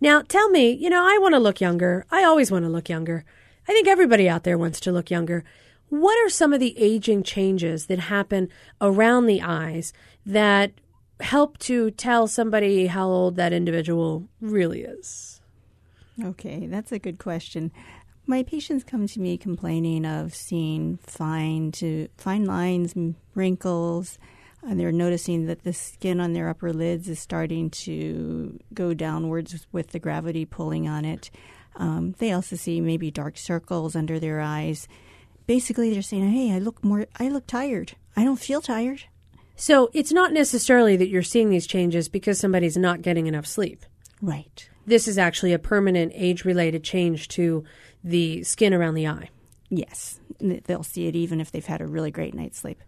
Now, 0.00 0.22
tell 0.22 0.50
me, 0.50 0.72
you 0.72 0.90
know, 0.90 1.04
I 1.04 1.18
want 1.18 1.34
to 1.34 1.38
look 1.38 1.60
younger. 1.60 2.04
I 2.10 2.24
always 2.24 2.50
want 2.50 2.64
to 2.64 2.68
look 2.68 2.88
younger. 2.88 3.24
I 3.68 3.72
think 3.72 3.86
everybody 3.86 4.28
out 4.28 4.42
there 4.42 4.58
wants 4.58 4.80
to 4.80 4.90
look 4.90 5.10
younger. 5.10 5.44
What 5.92 6.16
are 6.24 6.30
some 6.30 6.54
of 6.54 6.60
the 6.60 6.74
aging 6.78 7.22
changes 7.22 7.84
that 7.88 7.98
happen 7.98 8.48
around 8.80 9.26
the 9.26 9.42
eyes 9.42 9.92
that 10.24 10.72
help 11.20 11.58
to 11.58 11.90
tell 11.90 12.26
somebody 12.26 12.86
how 12.86 13.08
old 13.08 13.36
that 13.36 13.52
individual 13.52 14.26
really 14.40 14.84
is? 14.84 15.42
Okay, 16.24 16.66
that's 16.66 16.92
a 16.92 16.98
good 16.98 17.18
question. 17.18 17.72
My 18.24 18.42
patients 18.42 18.84
come 18.84 19.06
to 19.08 19.20
me 19.20 19.36
complaining 19.36 20.06
of 20.06 20.34
seeing 20.34 20.96
fine 21.02 21.72
to 21.72 22.08
fine 22.16 22.46
lines, 22.46 22.94
wrinkles, 23.34 24.18
and 24.62 24.80
they're 24.80 24.92
noticing 24.92 25.44
that 25.44 25.62
the 25.62 25.74
skin 25.74 26.22
on 26.22 26.32
their 26.32 26.48
upper 26.48 26.72
lids 26.72 27.06
is 27.06 27.18
starting 27.18 27.68
to 27.68 28.58
go 28.72 28.94
downwards 28.94 29.66
with 29.72 29.88
the 29.88 29.98
gravity 29.98 30.46
pulling 30.46 30.88
on 30.88 31.04
it. 31.04 31.30
Um, 31.76 32.14
they 32.16 32.32
also 32.32 32.56
see 32.56 32.80
maybe 32.80 33.10
dark 33.10 33.36
circles 33.36 33.94
under 33.94 34.18
their 34.18 34.40
eyes. 34.40 34.88
Basically, 35.46 35.92
they're 35.92 36.02
saying, 36.02 36.30
"Hey, 36.30 36.52
I 36.52 36.58
look 36.58 36.82
more. 36.84 37.06
I 37.18 37.28
look 37.28 37.46
tired. 37.46 37.92
I 38.16 38.24
don't 38.24 38.38
feel 38.38 38.60
tired." 38.60 39.04
So 39.56 39.90
it's 39.92 40.12
not 40.12 40.32
necessarily 40.32 40.96
that 40.96 41.08
you're 41.08 41.22
seeing 41.22 41.50
these 41.50 41.66
changes 41.66 42.08
because 42.08 42.38
somebody's 42.38 42.76
not 42.76 43.02
getting 43.02 43.26
enough 43.26 43.46
sleep. 43.46 43.84
Right. 44.20 44.68
This 44.86 45.06
is 45.06 45.18
actually 45.18 45.52
a 45.52 45.58
permanent 45.58 46.12
age-related 46.14 46.82
change 46.82 47.28
to 47.28 47.62
the 48.02 48.42
skin 48.42 48.74
around 48.74 48.94
the 48.94 49.06
eye. 49.06 49.30
Yes, 49.68 50.18
they'll 50.40 50.82
see 50.82 51.06
it 51.06 51.14
even 51.14 51.40
if 51.40 51.52
they've 51.52 51.64
had 51.64 51.80
a 51.80 51.86
really 51.86 52.10
great 52.10 52.34
night's 52.34 52.58
sleep. 52.58 52.82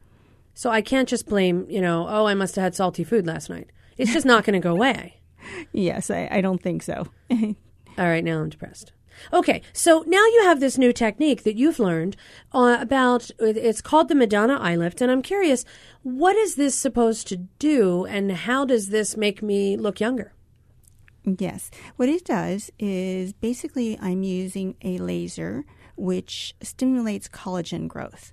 So 0.54 0.70
I 0.70 0.82
can't 0.82 1.08
just 1.08 1.26
blame, 1.26 1.66
you 1.68 1.80
know, 1.80 2.06
oh, 2.08 2.26
I 2.26 2.34
must 2.34 2.56
have 2.56 2.62
had 2.62 2.74
salty 2.74 3.04
food 3.04 3.26
last 3.26 3.50
night. 3.50 3.70
It's 3.96 4.12
just 4.12 4.26
not 4.26 4.44
going 4.44 4.60
to 4.60 4.64
go 4.66 4.72
away. 4.72 5.16
Yes, 5.72 6.08
I, 6.10 6.26
I 6.30 6.40
don't 6.40 6.62
think 6.62 6.82
so. 6.82 7.06
All 7.30 7.54
right, 7.98 8.24
now 8.24 8.40
I'm 8.40 8.48
depressed. 8.48 8.92
Okay, 9.32 9.62
so 9.72 10.04
now 10.06 10.24
you 10.26 10.42
have 10.44 10.60
this 10.60 10.78
new 10.78 10.92
technique 10.92 11.44
that 11.44 11.56
you've 11.56 11.78
learned 11.78 12.16
uh, 12.52 12.78
about. 12.80 13.30
It's 13.38 13.80
called 13.80 14.08
the 14.08 14.14
Madonna 14.14 14.58
eye 14.60 14.76
lift, 14.76 15.00
and 15.00 15.10
I'm 15.10 15.22
curious, 15.22 15.64
what 16.02 16.36
is 16.36 16.56
this 16.56 16.74
supposed 16.74 17.26
to 17.28 17.36
do, 17.58 18.04
and 18.04 18.30
how 18.32 18.64
does 18.64 18.88
this 18.88 19.16
make 19.16 19.42
me 19.42 19.76
look 19.76 20.00
younger? 20.00 20.32
Yes, 21.24 21.70
what 21.96 22.08
it 22.08 22.24
does 22.24 22.70
is 22.78 23.32
basically 23.32 23.98
I'm 23.98 24.22
using 24.22 24.76
a 24.82 24.98
laser 24.98 25.64
which 25.96 26.54
stimulates 26.62 27.28
collagen 27.28 27.88
growth. 27.88 28.32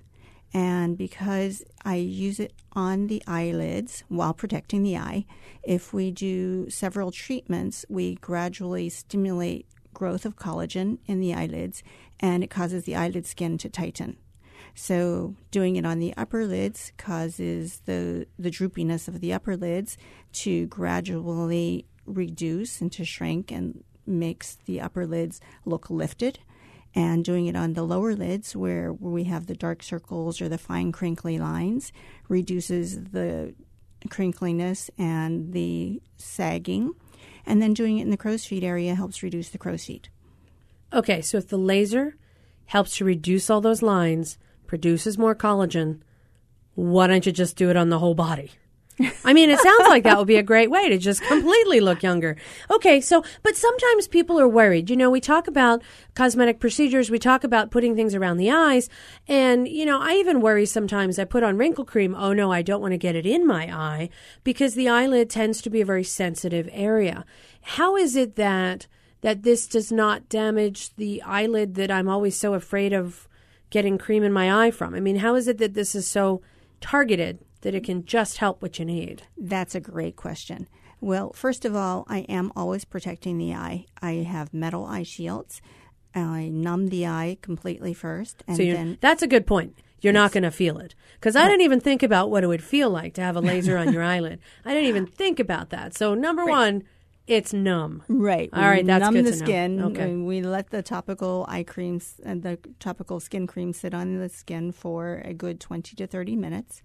And 0.54 0.98
because 0.98 1.64
I 1.82 1.94
use 1.94 2.38
it 2.38 2.52
on 2.72 3.06
the 3.06 3.22
eyelids 3.26 4.04
while 4.08 4.34
protecting 4.34 4.82
the 4.82 4.98
eye, 4.98 5.24
if 5.62 5.94
we 5.94 6.10
do 6.10 6.68
several 6.68 7.10
treatments, 7.10 7.86
we 7.88 8.16
gradually 8.16 8.90
stimulate 8.90 9.66
growth 9.94 10.24
of 10.24 10.36
collagen 10.36 10.98
in 11.06 11.20
the 11.20 11.34
eyelids 11.34 11.82
and 12.20 12.42
it 12.42 12.50
causes 12.50 12.84
the 12.84 12.96
eyelid 12.96 13.26
skin 13.26 13.58
to 13.58 13.68
tighten. 13.68 14.16
So 14.74 15.36
doing 15.50 15.76
it 15.76 15.84
on 15.84 15.98
the 15.98 16.14
upper 16.16 16.46
lids 16.46 16.92
causes 16.96 17.80
the 17.84 18.26
the 18.38 18.50
droopiness 18.50 19.08
of 19.08 19.20
the 19.20 19.32
upper 19.32 19.56
lids 19.56 19.98
to 20.32 20.66
gradually 20.66 21.86
reduce 22.06 22.80
and 22.80 22.90
to 22.92 23.04
shrink 23.04 23.50
and 23.50 23.84
makes 24.06 24.56
the 24.66 24.80
upper 24.80 25.06
lids 25.06 25.40
look 25.64 25.90
lifted 25.90 26.38
and 26.94 27.24
doing 27.24 27.46
it 27.46 27.56
on 27.56 27.72
the 27.72 27.82
lower 27.82 28.14
lids 28.14 28.54
where, 28.54 28.92
we 28.92 29.24
have 29.24 29.46
the 29.46 29.54
dark 29.54 29.82
circles 29.82 30.40
or 30.40 30.48
the 30.48 30.58
fine 30.58 30.92
crinkly 30.92 31.38
lines 31.38 31.92
reduces 32.28 33.02
the 33.04 33.54
crinkliness 34.08 34.90
and 34.98 35.52
the 35.52 36.02
sagging. 36.16 36.92
And 37.46 37.60
then 37.60 37.74
doing 37.74 37.98
it 37.98 38.02
in 38.02 38.10
the 38.10 38.16
crow's 38.16 38.44
feet 38.44 38.62
area 38.62 38.94
helps 38.94 39.22
reduce 39.22 39.48
the 39.48 39.58
crow's 39.58 39.84
feet. 39.84 40.08
Okay, 40.92 41.20
so 41.22 41.38
if 41.38 41.48
the 41.48 41.58
laser 41.58 42.16
helps 42.66 42.96
to 42.96 43.04
reduce 43.04 43.50
all 43.50 43.60
those 43.60 43.82
lines, 43.82 44.38
produces 44.66 45.18
more 45.18 45.34
collagen, 45.34 46.00
why 46.74 47.06
don't 47.06 47.26
you 47.26 47.32
just 47.32 47.56
do 47.56 47.70
it 47.70 47.76
on 47.76 47.90
the 47.90 47.98
whole 47.98 48.14
body? 48.14 48.52
I 49.24 49.32
mean, 49.32 49.50
it 49.50 49.58
sounds 49.58 49.88
like 49.88 50.04
that 50.04 50.18
would 50.18 50.26
be 50.26 50.36
a 50.36 50.42
great 50.42 50.70
way 50.70 50.88
to 50.88 50.98
just 50.98 51.22
completely 51.22 51.80
look 51.80 52.02
younger. 52.02 52.36
Okay, 52.70 53.00
so, 53.00 53.24
but 53.42 53.56
sometimes 53.56 54.08
people 54.08 54.38
are 54.38 54.48
worried. 54.48 54.90
You 54.90 54.96
know, 54.96 55.10
we 55.10 55.20
talk 55.20 55.48
about 55.48 55.82
cosmetic 56.14 56.60
procedures, 56.60 57.10
we 57.10 57.18
talk 57.18 57.44
about 57.44 57.70
putting 57.70 57.94
things 57.96 58.14
around 58.14 58.36
the 58.36 58.50
eyes, 58.50 58.88
and, 59.28 59.66
you 59.68 59.84
know, 59.84 60.00
I 60.00 60.14
even 60.14 60.40
worry 60.40 60.66
sometimes 60.66 61.18
I 61.18 61.24
put 61.24 61.42
on 61.42 61.56
wrinkle 61.56 61.84
cream. 61.84 62.14
Oh 62.14 62.32
no, 62.32 62.52
I 62.52 62.62
don't 62.62 62.80
want 62.80 62.92
to 62.92 62.98
get 62.98 63.16
it 63.16 63.26
in 63.26 63.46
my 63.46 63.74
eye 63.74 64.10
because 64.44 64.74
the 64.74 64.88
eyelid 64.88 65.30
tends 65.30 65.62
to 65.62 65.70
be 65.70 65.80
a 65.80 65.86
very 65.86 66.04
sensitive 66.04 66.68
area. 66.72 67.24
How 67.62 67.96
is 67.96 68.16
it 68.16 68.36
that, 68.36 68.86
that 69.20 69.42
this 69.42 69.66
does 69.66 69.92
not 69.92 70.28
damage 70.28 70.94
the 70.96 71.22
eyelid 71.22 71.74
that 71.76 71.90
I'm 71.90 72.08
always 72.08 72.38
so 72.38 72.54
afraid 72.54 72.92
of 72.92 73.28
getting 73.70 73.98
cream 73.98 74.22
in 74.22 74.32
my 74.32 74.66
eye 74.66 74.70
from? 74.70 74.94
I 74.94 75.00
mean, 75.00 75.16
how 75.16 75.34
is 75.34 75.48
it 75.48 75.58
that 75.58 75.74
this 75.74 75.94
is 75.94 76.06
so 76.06 76.42
targeted? 76.80 77.38
That 77.62 77.74
it 77.74 77.84
can 77.84 78.04
just 78.04 78.38
help 78.38 78.60
what 78.60 78.78
you 78.78 78.84
need? 78.84 79.22
That's 79.36 79.74
a 79.74 79.80
great 79.80 80.16
question. 80.16 80.68
Well, 81.00 81.32
first 81.32 81.64
of 81.64 81.74
all, 81.74 82.04
I 82.08 82.20
am 82.20 82.52
always 82.54 82.84
protecting 82.84 83.38
the 83.38 83.54
eye. 83.54 83.86
I 84.00 84.12
have 84.12 84.54
metal 84.54 84.86
eye 84.86 85.02
shields. 85.02 85.60
I 86.14 86.48
numb 86.48 86.88
the 86.88 87.06
eye 87.06 87.38
completely 87.42 87.94
first, 87.94 88.44
and 88.46 88.56
so 88.56 88.62
then 88.62 88.98
that's 89.00 89.22
a 89.22 89.26
good 89.26 89.46
point. 89.46 89.76
You're 90.02 90.12
yes. 90.12 90.20
not 90.20 90.32
going 90.32 90.42
to 90.42 90.50
feel 90.50 90.78
it 90.78 90.94
because 91.14 91.36
I 91.36 91.48
didn't 91.48 91.62
even 91.62 91.80
think 91.80 92.02
about 92.02 92.28
what 92.28 92.42
it 92.44 92.48
would 92.48 92.62
feel 92.62 92.90
like 92.90 93.14
to 93.14 93.20
have 93.20 93.36
a 93.36 93.40
laser 93.40 93.78
on 93.78 93.92
your 93.92 94.02
eyelid. 94.02 94.40
I 94.64 94.74
didn't 94.74 94.88
even 94.88 95.06
think 95.22 95.38
about 95.38 95.70
that. 95.70 95.96
So 95.96 96.14
number 96.14 96.42
right. 96.42 96.50
one, 96.50 96.82
it's 97.28 97.52
numb. 97.52 98.02
Right. 98.08 98.50
All 98.52 98.62
right. 98.62 98.84
That's 98.84 99.00
numb 99.00 99.14
good 99.14 99.26
the 99.26 99.32
skin. 99.32 99.80
Okay. 99.80 100.14
We 100.14 100.42
let 100.42 100.70
the 100.70 100.82
topical 100.82 101.46
eye 101.48 101.62
creams 101.62 102.20
and 102.24 102.42
the 102.42 102.58
topical 102.80 103.20
skin 103.20 103.46
cream 103.46 103.72
sit 103.72 103.94
on 103.94 104.18
the 104.18 104.28
skin 104.28 104.72
for 104.72 105.22
a 105.24 105.32
good 105.32 105.60
20 105.60 105.94
to 105.94 106.06
30 106.08 106.34
minutes. 106.34 106.82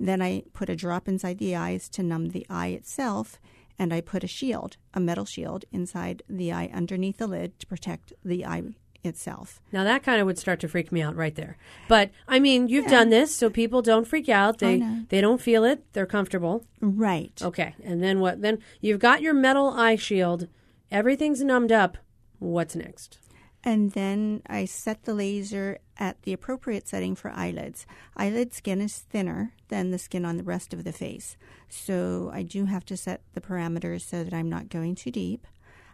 Then 0.00 0.22
I 0.22 0.44
put 0.52 0.68
a 0.68 0.76
drop 0.76 1.08
inside 1.08 1.38
the 1.38 1.56
eyes 1.56 1.88
to 1.90 2.02
numb 2.02 2.30
the 2.30 2.46
eye 2.48 2.68
itself, 2.68 3.40
and 3.78 3.92
I 3.92 4.00
put 4.00 4.24
a 4.24 4.28
shield, 4.28 4.76
a 4.94 5.00
metal 5.00 5.24
shield, 5.24 5.64
inside 5.72 6.22
the 6.28 6.52
eye 6.52 6.70
underneath 6.72 7.18
the 7.18 7.26
lid 7.26 7.58
to 7.60 7.66
protect 7.66 8.12
the 8.24 8.44
eye 8.46 8.62
itself. 9.04 9.60
Now 9.72 9.84
that 9.84 10.02
kind 10.02 10.20
of 10.20 10.26
would 10.26 10.38
start 10.38 10.58
to 10.60 10.68
freak 10.68 10.90
me 10.90 11.00
out 11.02 11.14
right 11.14 11.34
there. 11.34 11.56
But 11.86 12.10
I 12.26 12.40
mean, 12.40 12.68
you've 12.68 12.84
Yeah. 12.86 12.90
done 12.98 13.10
this 13.10 13.34
so 13.34 13.48
people 13.48 13.80
don't 13.80 14.06
freak 14.06 14.28
out. 14.28 14.58
They 14.58 14.82
they 15.08 15.20
don't 15.20 15.40
feel 15.40 15.64
it. 15.64 15.84
They're 15.92 16.04
comfortable. 16.06 16.64
Right. 16.80 17.40
Okay. 17.42 17.74
And 17.84 18.02
then 18.02 18.18
what? 18.20 18.42
Then 18.42 18.58
you've 18.80 18.98
got 18.98 19.22
your 19.22 19.34
metal 19.34 19.68
eye 19.70 19.94
shield. 19.96 20.48
Everything's 20.90 21.42
numbed 21.44 21.70
up. 21.72 21.98
What's 22.40 22.74
next? 22.74 23.18
And 23.64 23.92
then 23.92 24.42
I 24.46 24.64
set 24.66 25.04
the 25.04 25.14
laser 25.14 25.78
at 25.98 26.22
the 26.22 26.32
appropriate 26.32 26.86
setting 26.86 27.14
for 27.14 27.30
eyelids. 27.30 27.86
Eyelid 28.16 28.54
skin 28.54 28.80
is 28.80 28.98
thinner 28.98 29.52
than 29.68 29.90
the 29.90 29.98
skin 29.98 30.24
on 30.24 30.36
the 30.36 30.44
rest 30.44 30.72
of 30.72 30.84
the 30.84 30.92
face. 30.92 31.36
So 31.68 32.30
I 32.32 32.42
do 32.42 32.66
have 32.66 32.84
to 32.86 32.96
set 32.96 33.22
the 33.34 33.40
parameters 33.40 34.02
so 34.02 34.22
that 34.22 34.32
I'm 34.32 34.48
not 34.48 34.68
going 34.68 34.94
too 34.94 35.10
deep. 35.10 35.46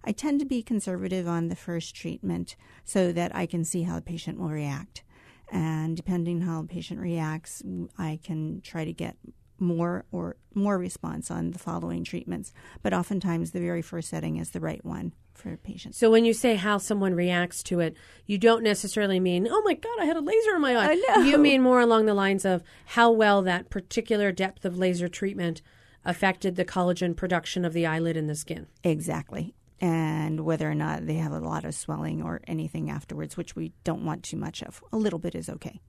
I 0.05 0.13
tend 0.13 0.41
to 0.41 0.47
be 0.47 0.63
conservative 0.63 1.27
on 1.27 1.49
the 1.49 1.57
first 1.57 1.97
treatment 1.97 2.57
so 2.85 3.13
that 3.13 3.35
I 3.35 3.47
can 3.47 3.65
see 3.65 3.85
how 3.85 3.97
the 3.97 4.03
patient 4.03 4.39
will 4.39 4.51
react. 4.51 5.03
And 5.51 5.97
depending 5.97 6.43
how 6.43 6.63
the 6.63 6.69
patient 6.69 7.01
reacts, 7.01 7.63
I 7.97 8.21
can 8.23 8.61
try 8.61 8.85
to 8.85 8.93
get 8.93 9.17
more 9.59 10.05
or 10.13 10.37
more 10.53 10.79
response 10.79 11.31
on 11.31 11.53
the 11.53 11.59
following 11.59 12.05
treatments. 12.05 12.53
But 12.83 12.93
oftentimes 12.93 13.53
the 13.53 13.61
very 13.61 13.81
first 13.81 14.11
setting 14.11 14.37
is 14.37 14.51
the 14.51 14.61
right 14.61 14.85
one 14.85 15.15
for 15.35 15.57
patients. 15.59 15.99
So 15.99 16.11
when 16.11 16.25
you 16.25 16.33
say 16.33 16.55
how 16.55 16.79
someone 16.79 17.15
reacts 17.15 17.63
to 17.65 17.81
it, 17.81 17.97
you 18.27 18.39
don't 18.39 18.63
necessarily 18.63 19.21
mean, 19.21 19.47
"Oh 19.51 19.63
my 19.65 19.75
god, 19.75 19.99
I 20.01 20.05
had 20.05 20.17
a 20.17 20.21
laser 20.21 20.55
in 20.55 20.63
my 20.63 20.77
eye." 20.77 20.93
I 20.93 20.95
know. 20.95 21.23
You 21.23 21.39
mean 21.39 21.63
more 21.63 21.81
along 21.81 22.07
the 22.07 22.15
lines 22.15 22.45
of 22.45 22.63
how 22.87 23.11
well 23.11 23.43
that 23.43 23.71
particular 23.71 24.33
depth 24.33 24.65
of 24.65 24.79
laser 24.79 25.09
treatment 25.09 25.63
affected 26.05 26.57
the 26.57 26.65
collagen 26.65 27.17
production 27.17 27.65
of 27.65 27.73
the 27.73 27.87
eyelid 27.87 28.17
and 28.17 28.29
the 28.29 28.35
skin. 28.35 28.67
Exactly. 28.83 29.55
And 29.81 30.41
whether 30.41 30.71
or 30.71 30.75
not 30.75 31.07
they 31.07 31.15
have 31.15 31.33
a 31.33 31.41
lot 31.41 31.65
of 31.65 31.75
swelling 31.75 32.23
or 32.23 32.41
anything 32.47 32.91
afterwards, 32.91 33.37
which 33.37 33.57
we 33.57 33.73
don't 33.83 34.05
want 34.05 34.23
too 34.23 34.37
much 34.37 34.63
of. 34.63 34.83
A 34.93 34.97
little 34.97 35.19
bit 35.19 35.35
is 35.35 35.49
okay. 35.49 35.81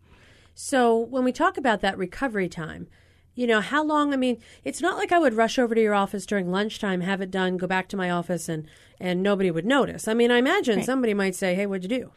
So 0.53 0.97
when 0.97 1.23
we 1.23 1.31
talk 1.31 1.57
about 1.57 1.81
that 1.81 1.97
recovery 1.97 2.49
time, 2.49 2.87
you 3.35 3.45
know, 3.47 3.61
how 3.61 3.83
long? 3.83 4.13
I 4.13 4.17
mean, 4.17 4.37
it's 4.63 4.81
not 4.81 4.97
like 4.97 5.11
I 5.11 5.19
would 5.19 5.33
rush 5.33 5.59
over 5.59 5.75
to 5.75 5.81
your 5.81 5.93
office 5.93 6.25
during 6.25 6.49
lunchtime, 6.51 7.01
have 7.01 7.21
it 7.21 7.29
done, 7.31 7.57
go 7.57 7.67
back 7.67 7.87
to 7.89 7.97
my 7.97 8.09
office, 8.09 8.49
and 8.49 8.65
and 8.99 9.21
nobody 9.21 9.51
would 9.51 9.65
notice. 9.65 10.07
I 10.07 10.13
mean, 10.13 10.31
I 10.31 10.37
imagine 10.37 10.77
Right. 10.77 10.85
somebody 10.85 11.13
might 11.13 11.35
say, 11.35 11.53
"Hey, 11.53 11.65
what'd 11.65 11.89
you 11.89 11.99
do?" 11.99 12.11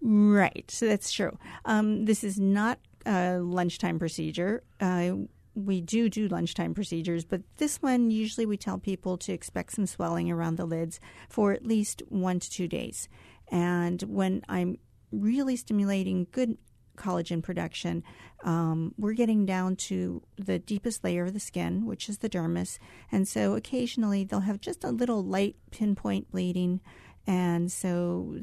Right. 0.00 0.68
So 0.70 0.86
that's 0.86 1.12
true. 1.12 1.38
Um, 1.64 2.06
this 2.06 2.24
is 2.24 2.40
not 2.40 2.78
a 3.06 3.38
lunchtime 3.38 3.98
procedure. 3.98 4.62
Uh, 4.80 5.12
we 5.54 5.80
do 5.82 6.08
do 6.08 6.28
lunchtime 6.28 6.72
procedures, 6.72 7.24
but 7.26 7.42
this 7.58 7.82
one 7.82 8.10
usually 8.10 8.46
we 8.46 8.56
tell 8.56 8.78
people 8.78 9.18
to 9.18 9.32
expect 9.32 9.72
some 9.74 9.86
swelling 9.86 10.30
around 10.30 10.56
the 10.56 10.64
lids 10.64 10.98
for 11.28 11.52
at 11.52 11.66
least 11.66 12.02
one 12.08 12.40
to 12.40 12.50
two 12.50 12.66
days. 12.66 13.08
And 13.48 14.02
when 14.04 14.42
I'm 14.48 14.78
really 15.10 15.56
stimulating 15.56 16.26
good 16.32 16.56
collagen 16.96 17.42
production, 17.42 18.02
um, 18.44 18.94
we're 18.98 19.12
getting 19.12 19.46
down 19.46 19.76
to 19.76 20.22
the 20.36 20.58
deepest 20.58 21.04
layer 21.04 21.24
of 21.24 21.34
the 21.34 21.40
skin, 21.40 21.86
which 21.86 22.08
is 22.08 22.18
the 22.18 22.28
dermis. 22.28 22.78
And 23.10 23.26
so 23.26 23.54
occasionally 23.54 24.24
they'll 24.24 24.40
have 24.40 24.60
just 24.60 24.84
a 24.84 24.90
little 24.90 25.24
light 25.24 25.56
pinpoint 25.70 26.30
bleeding. 26.30 26.80
And 27.26 27.70
so 27.70 28.36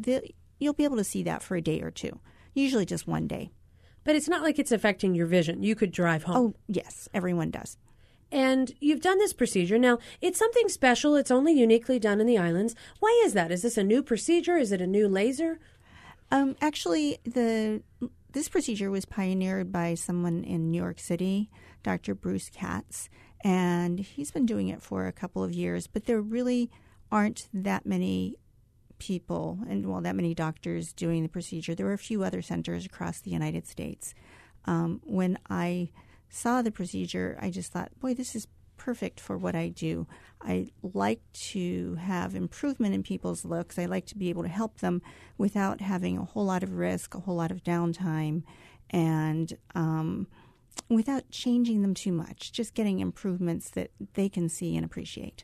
you'll 0.58 0.74
be 0.74 0.84
able 0.84 0.98
to 0.98 1.04
see 1.04 1.24
that 1.24 1.44
for 1.44 1.56
a 1.56 1.62
day 1.62 1.82
or 1.82 1.92
two, 1.92 2.20
usually 2.54 2.86
just 2.86 3.08
one 3.08 3.28
day. 3.28 3.52
But 4.04 4.16
it's 4.16 4.30
not 4.30 4.44
like 4.44 4.58
it's 4.58 4.72
affecting 4.72 5.14
your 5.14 5.28
vision. 5.28 5.62
You 5.62 5.76
could 5.76 5.92
drive 5.92 6.24
home. 6.24 6.38
Oh, 6.38 6.54
yes, 6.68 7.10
everyone 7.14 7.52
does. 7.52 7.78
And 8.32 8.72
you've 8.80 9.02
done 9.02 9.18
this 9.18 9.34
procedure. 9.34 9.78
Now, 9.78 9.98
it's 10.22 10.40
something 10.40 10.70
special. 10.70 11.16
It's 11.16 11.32
only 11.32 11.54
uniquely 11.54 12.00
done 12.00 12.22
in 12.22 12.28
the 12.28 12.38
islands. 12.38 12.76
Why 13.00 13.22
is 13.26 13.34
that? 13.34 13.52
Is 13.52 13.64
this 13.64 13.78
a 13.78 13.84
new 13.84 14.04
procedure? 14.04 14.56
Is 14.56 14.72
it 14.72 14.82
a 14.82 14.88
new 14.88 15.08
laser? 15.08 15.60
Um, 16.32 16.56
actually, 16.62 17.18
the 17.24 17.82
this 18.32 18.50
procedure 18.50 18.92
was 18.92 19.06
pioneered 19.06 19.72
by 19.72 19.96
someone 19.96 20.44
in 20.44 20.72
New 20.72 20.82
York 20.82 21.00
City, 21.00 21.50
Dr. 21.84 22.14
Bruce 22.14 22.50
Katz, 22.50 23.10
and 23.44 24.00
he's 24.00 24.32
been 24.32 24.46
doing 24.46 24.68
it 24.68 24.82
for 24.82 25.08
a 25.08 25.12
couple 25.12 25.44
of 25.44 25.54
years. 25.54 25.88
But 25.88 26.06
there 26.06 26.22
really 26.22 26.70
aren't 27.12 27.48
that 27.54 27.86
many 27.86 28.36
people 29.00 29.60
and 29.68 29.86
well, 29.86 30.02
that 30.02 30.16
many 30.16 30.36
doctors 30.36 30.94
doing 30.94 31.24
the 31.24 31.30
procedure. 31.30 31.74
There 31.74 31.86
were 31.86 31.94
a 31.94 31.98
few 31.98 32.24
other 32.24 32.42
centers 32.42 32.86
across 32.86 33.22
the 33.22 33.32
United 33.32 33.66
States. 33.66 34.14
Um, 34.66 35.02
when 35.06 35.40
I 35.50 35.90
saw 36.30 36.62
the 36.62 36.72
procedure, 36.72 37.38
I 37.42 37.50
just 37.50 37.72
thought, 37.72 37.98
boy, 38.00 38.14
this 38.14 38.36
is 38.36 38.48
perfect 38.80 39.20
for 39.20 39.38
what 39.38 39.56
I 39.56 39.70
do. 39.70 40.08
I 40.42 40.70
like 40.82 41.22
to 41.52 41.96
have 41.96 42.34
improvement 42.34 42.96
in 42.96 43.04
people's 43.04 43.46
looks. 43.46 43.78
I 43.78 43.86
like 43.86 44.08
to 44.08 44.18
be 44.18 44.30
able 44.30 44.44
to 44.44 44.50
help 44.50 44.80
them 44.80 45.04
without 45.38 45.82
having 45.82 46.18
a 46.18 46.26
whole 46.26 46.46
lot 46.46 46.64
of 46.64 46.74
risk, 46.74 47.14
a 47.14 47.20
whole 47.20 47.36
lot 47.36 47.52
of 47.52 47.64
downtime, 47.64 48.44
and 48.90 49.56
um, 49.76 50.28
without 50.88 51.30
changing 51.30 51.82
them 51.84 51.94
too 51.94 52.14
much. 52.14 52.52
Just 52.52 52.74
getting 52.74 53.00
improvements 53.00 53.70
that 53.72 53.92
they 54.14 54.30
can 54.30 54.50
see 54.50 54.76
and 54.76 54.86
appreciate. 54.86 55.44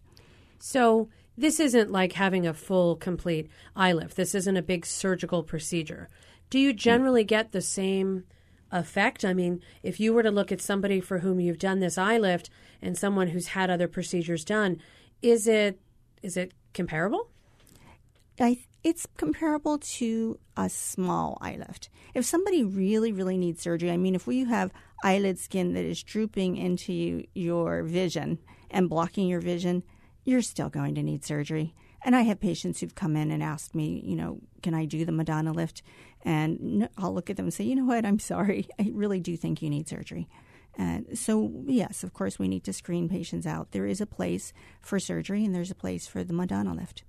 So, 0.57 1.09
this 1.37 1.59
isn't 1.59 1.91
like 1.91 2.13
having 2.13 2.47
a 2.47 2.53
full, 2.53 2.95
complete 2.95 3.49
eye 3.75 3.91
lift. 3.91 4.15
This 4.15 4.33
isn't 4.33 4.55
a 4.55 4.61
big 4.61 4.85
surgical 4.85 5.43
procedure. 5.43 6.09
Do 6.49 6.57
you 6.57 6.71
generally 6.71 7.25
get 7.25 7.51
the 7.51 7.61
same 7.61 8.23
effect? 8.71 9.23
I 9.23 9.33
mean, 9.33 9.61
if 9.83 9.99
you 9.99 10.13
were 10.13 10.23
to 10.23 10.31
look 10.31 10.51
at 10.51 10.61
somebody 10.61 10.99
for 10.99 11.19
whom 11.19 11.39
you've 11.39 11.59
done 11.59 11.79
this 11.79 11.97
eye 11.97 12.17
lift 12.17 12.49
and 12.81 12.97
someone 12.97 13.29
who's 13.29 13.47
had 13.47 13.69
other 13.69 13.87
procedures 13.87 14.43
done, 14.43 14.81
is 15.21 15.47
it 15.47 15.79
is 16.21 16.37
it 16.37 16.53
comparable? 16.73 17.29
I, 18.39 18.59
it's 18.83 19.07
comparable 19.17 19.77
to 19.77 20.39
a 20.57 20.69
small 20.69 21.37
eye 21.41 21.55
lift. 21.57 21.89
If 22.13 22.25
somebody 22.25 22.63
really, 22.63 23.11
really 23.11 23.37
needs 23.37 23.61
surgery, 23.61 23.91
I 23.91 23.97
mean, 23.97 24.15
if 24.15 24.27
we 24.27 24.43
have 24.45 24.71
eyelid 25.03 25.39
skin 25.39 25.73
that 25.73 25.85
is 25.85 26.03
drooping 26.03 26.57
into 26.57 26.93
you, 26.93 27.27
your 27.33 27.83
vision 27.83 28.39
and 28.71 28.89
blocking 28.89 29.27
your 29.27 29.39
vision, 29.39 29.83
you're 30.23 30.41
still 30.41 30.69
going 30.69 30.95
to 30.95 31.03
need 31.03 31.23
surgery. 31.23 31.73
And 32.03 32.15
I 32.15 32.21
have 32.21 32.39
patients 32.39 32.79
who've 32.79 32.93
come 32.93 33.15
in 33.15 33.31
and 33.31 33.41
asked 33.41 33.73
me, 33.73 34.01
you 34.05 34.15
know, 34.15 34.39
can 34.61 34.73
I 34.73 34.85
do 34.85 35.05
the 35.05 35.11
Madonna 35.11 35.51
lift? 35.51 35.81
And 36.25 36.89
I'll 36.97 37.13
look 37.13 37.29
at 37.29 37.37
them 37.37 37.45
and 37.45 37.53
say, 37.53 37.63
you 37.63 37.75
know 37.75 37.85
what, 37.85 38.05
I'm 38.05 38.19
sorry. 38.19 38.67
I 38.79 38.91
really 38.93 39.19
do 39.19 39.37
think 39.37 39.61
you 39.61 39.69
need 39.69 39.87
surgery. 39.87 40.27
And 40.77 41.17
so, 41.17 41.63
yes, 41.67 42.03
of 42.03 42.13
course, 42.13 42.37
we 42.37 42.49
need 42.49 42.65
to 42.65 42.73
screen 42.73 43.07
patients 43.07 43.45
out. 43.45 43.71
There 43.71 43.85
is 43.85 44.01
a 44.01 44.05
place 44.05 44.51
for 44.81 44.99
surgery 44.99 45.45
and 45.45 45.55
there's 45.55 45.71
a 45.71 45.75
place 45.75 46.05
for 46.07 46.23
the 46.23 46.33
Madonna 46.33 46.73
lift. 46.73 47.03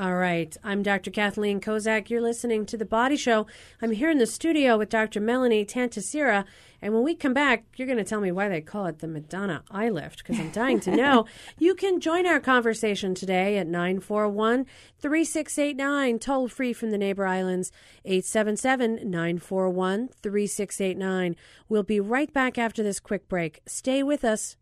All 0.00 0.14
right. 0.14 0.56
I'm 0.64 0.82
Dr. 0.82 1.10
Kathleen 1.10 1.60
Kozak. 1.60 2.08
You're 2.08 2.22
listening 2.22 2.64
to 2.64 2.78
The 2.78 2.86
Body 2.86 3.18
Show. 3.18 3.46
I'm 3.82 3.90
here 3.90 4.08
in 4.08 4.16
the 4.16 4.26
studio 4.26 4.78
with 4.78 4.88
Dr. 4.88 5.20
Melanie 5.20 5.66
Tantisara. 5.66 6.46
And 6.80 6.94
when 6.94 7.02
we 7.02 7.14
come 7.14 7.34
back, 7.34 7.64
you're 7.76 7.86
going 7.86 7.98
to 7.98 8.04
tell 8.04 8.22
me 8.22 8.32
why 8.32 8.48
they 8.48 8.62
call 8.62 8.86
it 8.86 9.00
the 9.00 9.06
Madonna 9.06 9.62
Eye 9.70 9.90
Lift 9.90 10.20
because 10.20 10.40
I'm 10.40 10.52
dying 10.52 10.80
to 10.80 10.96
know. 10.96 11.26
you 11.58 11.74
can 11.74 12.00
join 12.00 12.26
our 12.26 12.40
conversation 12.40 13.14
today 13.14 13.58
at 13.58 13.66
941 13.66 14.64
3689, 15.00 16.18
toll 16.18 16.48
free 16.48 16.72
from 16.72 16.92
the 16.92 16.96
neighbor 16.96 17.26
islands, 17.26 17.70
877 18.06 19.10
941 19.10 20.08
3689. 20.22 21.36
We'll 21.68 21.82
be 21.82 22.00
right 22.00 22.32
back 22.32 22.56
after 22.56 22.82
this 22.82 23.00
quick 23.00 23.28
break. 23.28 23.60
Stay 23.66 24.02
with 24.02 24.24
us. 24.24 24.56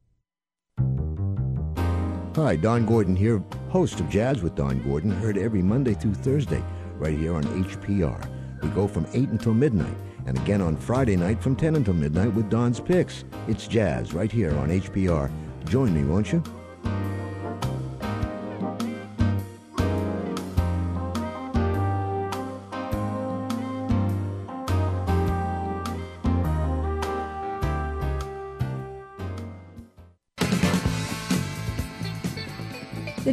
Hi, 2.38 2.54
Don 2.54 2.86
Gordon 2.86 3.16
here, 3.16 3.42
host 3.68 3.98
of 3.98 4.08
Jazz 4.08 4.42
with 4.42 4.54
Don 4.54 4.80
Gordon, 4.84 5.10
heard 5.10 5.36
every 5.36 5.60
Monday 5.60 5.94
through 5.94 6.14
Thursday, 6.14 6.62
right 6.94 7.18
here 7.18 7.34
on 7.34 7.42
HPR. 7.42 8.30
We 8.62 8.68
go 8.68 8.86
from 8.86 9.08
8 9.12 9.30
until 9.30 9.54
midnight, 9.54 9.96
and 10.24 10.38
again 10.38 10.62
on 10.62 10.76
Friday 10.76 11.16
night 11.16 11.42
from 11.42 11.56
10 11.56 11.74
until 11.74 11.94
midnight 11.94 12.32
with 12.34 12.48
Don's 12.48 12.78
Picks. 12.78 13.24
It's 13.48 13.66
Jazz 13.66 14.14
right 14.14 14.30
here 14.30 14.56
on 14.58 14.68
HPR. 14.68 15.32
Join 15.64 15.92
me, 15.92 16.04
won't 16.04 16.30
you? 16.32 16.40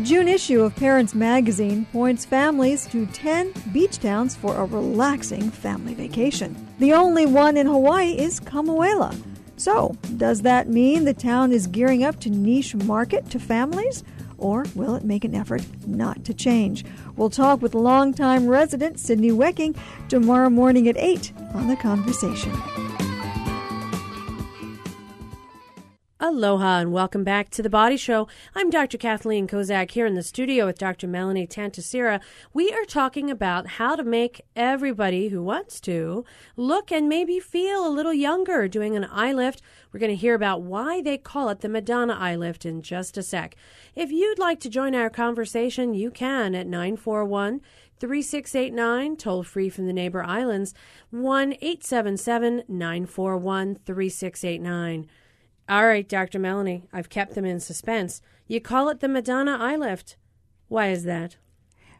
June 0.05 0.27
issue 0.27 0.61
of 0.61 0.75
Parents 0.75 1.15
Magazine 1.15 1.87
points 1.91 2.25
families 2.25 2.85
to 2.85 3.07
10 3.07 3.51
beach 3.73 3.97
towns 3.97 4.35
for 4.35 4.55
a 4.55 4.63
relaxing 4.63 5.49
family 5.49 5.95
vacation. 5.95 6.55
The 6.77 6.93
only 6.93 7.25
one 7.25 7.57
in 7.57 7.65
Hawaii 7.65 8.11
is 8.11 8.39
Kamuela. 8.39 9.19
So, 9.57 9.97
does 10.17 10.43
that 10.43 10.69
mean 10.69 11.05
the 11.05 11.15
town 11.15 11.51
is 11.51 11.65
gearing 11.65 12.03
up 12.03 12.19
to 12.19 12.29
niche 12.29 12.75
market 12.75 13.31
to 13.31 13.39
families? 13.39 14.03
Or 14.37 14.65
will 14.75 14.93
it 14.93 15.03
make 15.03 15.23
an 15.23 15.33
effort 15.33 15.65
not 15.87 16.23
to 16.25 16.35
change? 16.35 16.85
We'll 17.15 17.31
talk 17.31 17.63
with 17.63 17.73
longtime 17.73 18.45
resident 18.45 18.99
Sydney 18.99 19.31
Wecking 19.31 19.73
tomorrow 20.07 20.51
morning 20.51 20.87
at 20.87 20.97
8 20.97 21.33
on 21.55 21.67
The 21.67 21.77
Conversation. 21.77 22.53
Aloha 26.17 26.79
and 26.79 26.93
welcome 26.93 27.25
back 27.25 27.49
to 27.49 27.61
the 27.61 27.69
Body 27.69 27.97
Show. 27.97 28.29
I'm 28.55 28.69
Dr. 28.69 28.97
Kathleen 28.97 29.49
Kozak 29.49 29.91
here 29.91 30.05
in 30.05 30.13
the 30.15 30.23
studio 30.23 30.65
with 30.65 30.77
Dr. 30.77 31.07
Melanie 31.07 31.45
Tantisara. 31.45 32.21
We 32.53 32.71
are 32.71 32.85
talking 32.85 33.29
about 33.29 33.67
how 33.67 33.97
to 33.97 34.03
make 34.03 34.39
everybody 34.55 35.27
who 35.27 35.43
wants 35.43 35.81
to 35.81 36.23
look 36.55 36.89
and 36.89 37.09
maybe 37.09 37.41
feel 37.41 37.85
a 37.85 37.91
little 37.91 38.13
younger 38.13 38.69
doing 38.69 38.95
an 38.95 39.05
eye 39.11 39.33
lift. 39.33 39.61
We're 39.91 39.99
going 39.99 40.09
to 40.09 40.15
hear 40.15 40.35
about 40.35 40.61
why 40.61 41.01
they 41.01 41.17
call 41.17 41.49
it 41.49 41.59
the 41.59 41.67
Madonna 41.67 42.13
eye 42.13 42.37
lift 42.37 42.65
in 42.65 42.81
just 42.81 43.17
a 43.17 43.21
sec. 43.21 43.57
If 43.93 44.09
you'd 44.09 44.39
like 44.39 44.61
to 44.61 44.69
join 44.69 44.95
our 44.95 45.09
conversation, 45.09 45.93
you 45.93 46.11
can 46.11 46.55
at 46.55 46.65
941 46.65 47.59
3689, 47.99 49.17
toll 49.17 49.43
free 49.43 49.69
from 49.69 49.85
the 49.85 49.91
neighbor 49.91 50.23
islands, 50.23 50.73
1 51.11 51.55
877 51.61 52.63
941 52.69 53.75
3689. 53.85 55.07
All 55.67 55.87
right, 55.87 56.07
Dr. 56.07 56.37
Melanie, 56.37 56.83
I've 56.93 57.09
kept 57.09 57.33
them 57.33 57.45
in 57.45 57.59
suspense. 57.59 58.21
You 58.47 58.61
call 58.61 58.89
it 58.89 58.99
the 58.99 59.07
Madonna 59.07 59.57
eye 59.59 59.75
lift. 59.75 60.15
Why 60.67 60.89
is 60.89 61.05
that? 61.05 61.37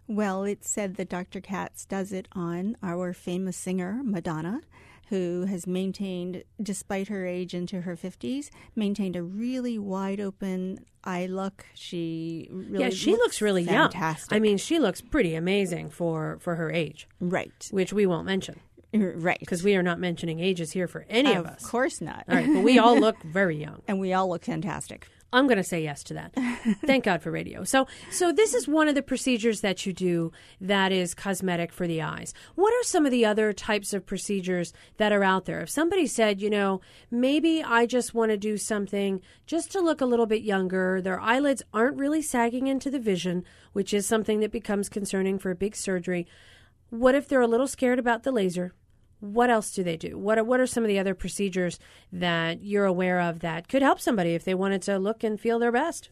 Well, 0.08 0.44
it's 0.44 0.70
said 0.70 0.98
that 0.98 1.10
Dr. 1.10 1.42
Katz 1.42 1.84
does 1.84 2.12
it 2.12 2.28
on 2.34 2.78
our 2.84 3.12
famous 3.12 3.58
singer, 3.58 4.02
Madonna, 4.04 4.62
who 5.10 5.46
has 5.46 5.66
maintained, 5.66 6.44
despite 6.62 7.08
her 7.08 7.26
age 7.26 7.56
into 7.56 7.82
her 7.82 7.96
50s, 7.96 8.52
maintained 8.76 9.16
a 9.16 9.24
really 9.24 9.80
wide 9.80 10.20
open 10.20 10.86
eye 11.04 11.26
look. 11.26 11.66
She 11.74 12.48
really 12.52 12.84
yeah, 12.84 12.92
she 12.92 13.14
looks, 13.14 13.42
really 13.42 13.66
fantastic. 13.66 14.32
young. 14.32 14.38
I 14.38 14.40
mean, 14.40 14.58
she 14.58 14.78
looks 14.78 15.02
pretty 15.02 15.34
amazing 15.34 15.90
for, 15.90 16.38
for 16.40 16.54
her 16.56 16.72
age, 16.72 17.08
right. 17.20 17.68
which 17.72 17.92
we 17.92 18.06
won't 18.06 18.28
mention 18.28 18.60
Right. 18.96 19.40
because 19.40 19.64
we 19.64 19.76
are 19.76 19.84
not 19.84 20.00
mentioning 20.00 20.40
ages 20.40 20.72
here 20.72 20.88
for 20.88 21.06
any 21.10 21.32
of, 21.34 21.46
of 21.46 21.52
us. 21.52 21.64
Of 21.64 21.70
course 21.70 22.02
not. 22.02 22.26
All 22.30 22.36
right, 22.36 22.48
but 22.52 22.64
we 22.64 22.80
all 22.80 23.00
look 23.00 23.22
very 23.24 23.58
young. 23.58 23.82
and 23.88 24.00
we 24.00 24.14
all 24.14 24.30
look 24.30 24.46
fantastic. 24.46 25.08
I'm 25.34 25.48
going 25.48 25.58
to 25.58 25.64
say 25.64 25.84
yes 25.84 26.02
to 26.06 26.14
that. 26.14 26.34
Thank 26.86 27.04
God 27.04 27.22
for 27.22 27.30
radio. 27.30 27.66
So, 27.66 27.88
so 28.10 28.32
this 28.32 28.54
is 28.54 28.70
one 28.70 28.88
of 28.88 28.96
the 28.96 29.02
procedures 29.02 29.60
that 29.62 29.86
you 29.86 29.92
do 29.92 30.32
that 30.62 30.94
is 30.94 31.14
cosmetic 31.14 31.74
for 31.74 31.88
the 31.88 32.02
eyes. 32.02 32.34
What 32.54 32.74
are 32.74 32.84
some 32.84 33.06
of 33.06 33.12
the 33.12 33.26
other 33.26 33.52
types 33.52 33.92
of 33.92 34.06
procedures 34.06 34.72
that 34.96 35.12
are 35.12 35.26
out 35.26 35.44
there? 35.44 35.60
If 35.60 35.70
somebody 35.70 36.08
said, 36.08 36.42
you 36.42 36.50
know, 36.50 36.80
maybe 37.12 37.62
I 37.62 37.86
just 37.86 38.14
want 38.14 38.32
to 38.32 38.38
do 38.38 38.56
something 38.58 39.22
just 39.46 39.74
to 39.74 39.82
look 39.82 40.00
a 40.00 40.06
little 40.06 40.28
bit 40.28 40.44
younger, 40.44 41.02
their 41.02 41.20
eyelids 41.20 41.64
aren't 41.74 41.98
really 41.98 42.22
sagging 42.22 42.68
into 42.68 42.90
the 42.90 43.00
vision, 43.00 43.44
which 43.74 43.94
is 43.94 44.06
something 44.06 44.40
that 44.40 44.54
becomes 44.54 44.88
concerning 44.88 45.38
for 45.38 45.52
a 45.52 45.56
big 45.56 45.76
surgery. 45.76 46.28
What 46.92 47.14
if 47.16 47.28
they're 47.28 47.42
a 47.42 47.48
little 47.48 47.68
scared 47.68 48.00
about 48.00 48.24
the 48.24 48.32
laser? 48.32 48.74
What 49.20 49.50
else 49.50 49.72
do 49.72 49.84
they 49.84 49.98
do? 49.98 50.18
What 50.18 50.38
are, 50.38 50.44
what 50.44 50.60
are 50.60 50.68
some 50.68 50.84
of 50.84 50.88
the 50.88 51.00
other 51.00 51.16
procedures 51.16 51.80
that 52.12 52.62
you're 52.62 52.86
aware 52.86 53.20
of 53.20 53.40
that 53.40 53.68
could 53.68 53.82
help 53.82 54.00
somebody 54.00 54.36
if 54.36 54.44
they 54.44 54.54
wanted 54.54 54.82
to 54.84 55.00
look 55.00 55.24
and 55.24 55.40
feel 55.40 55.60
their 55.60 55.72
best? 55.72 56.10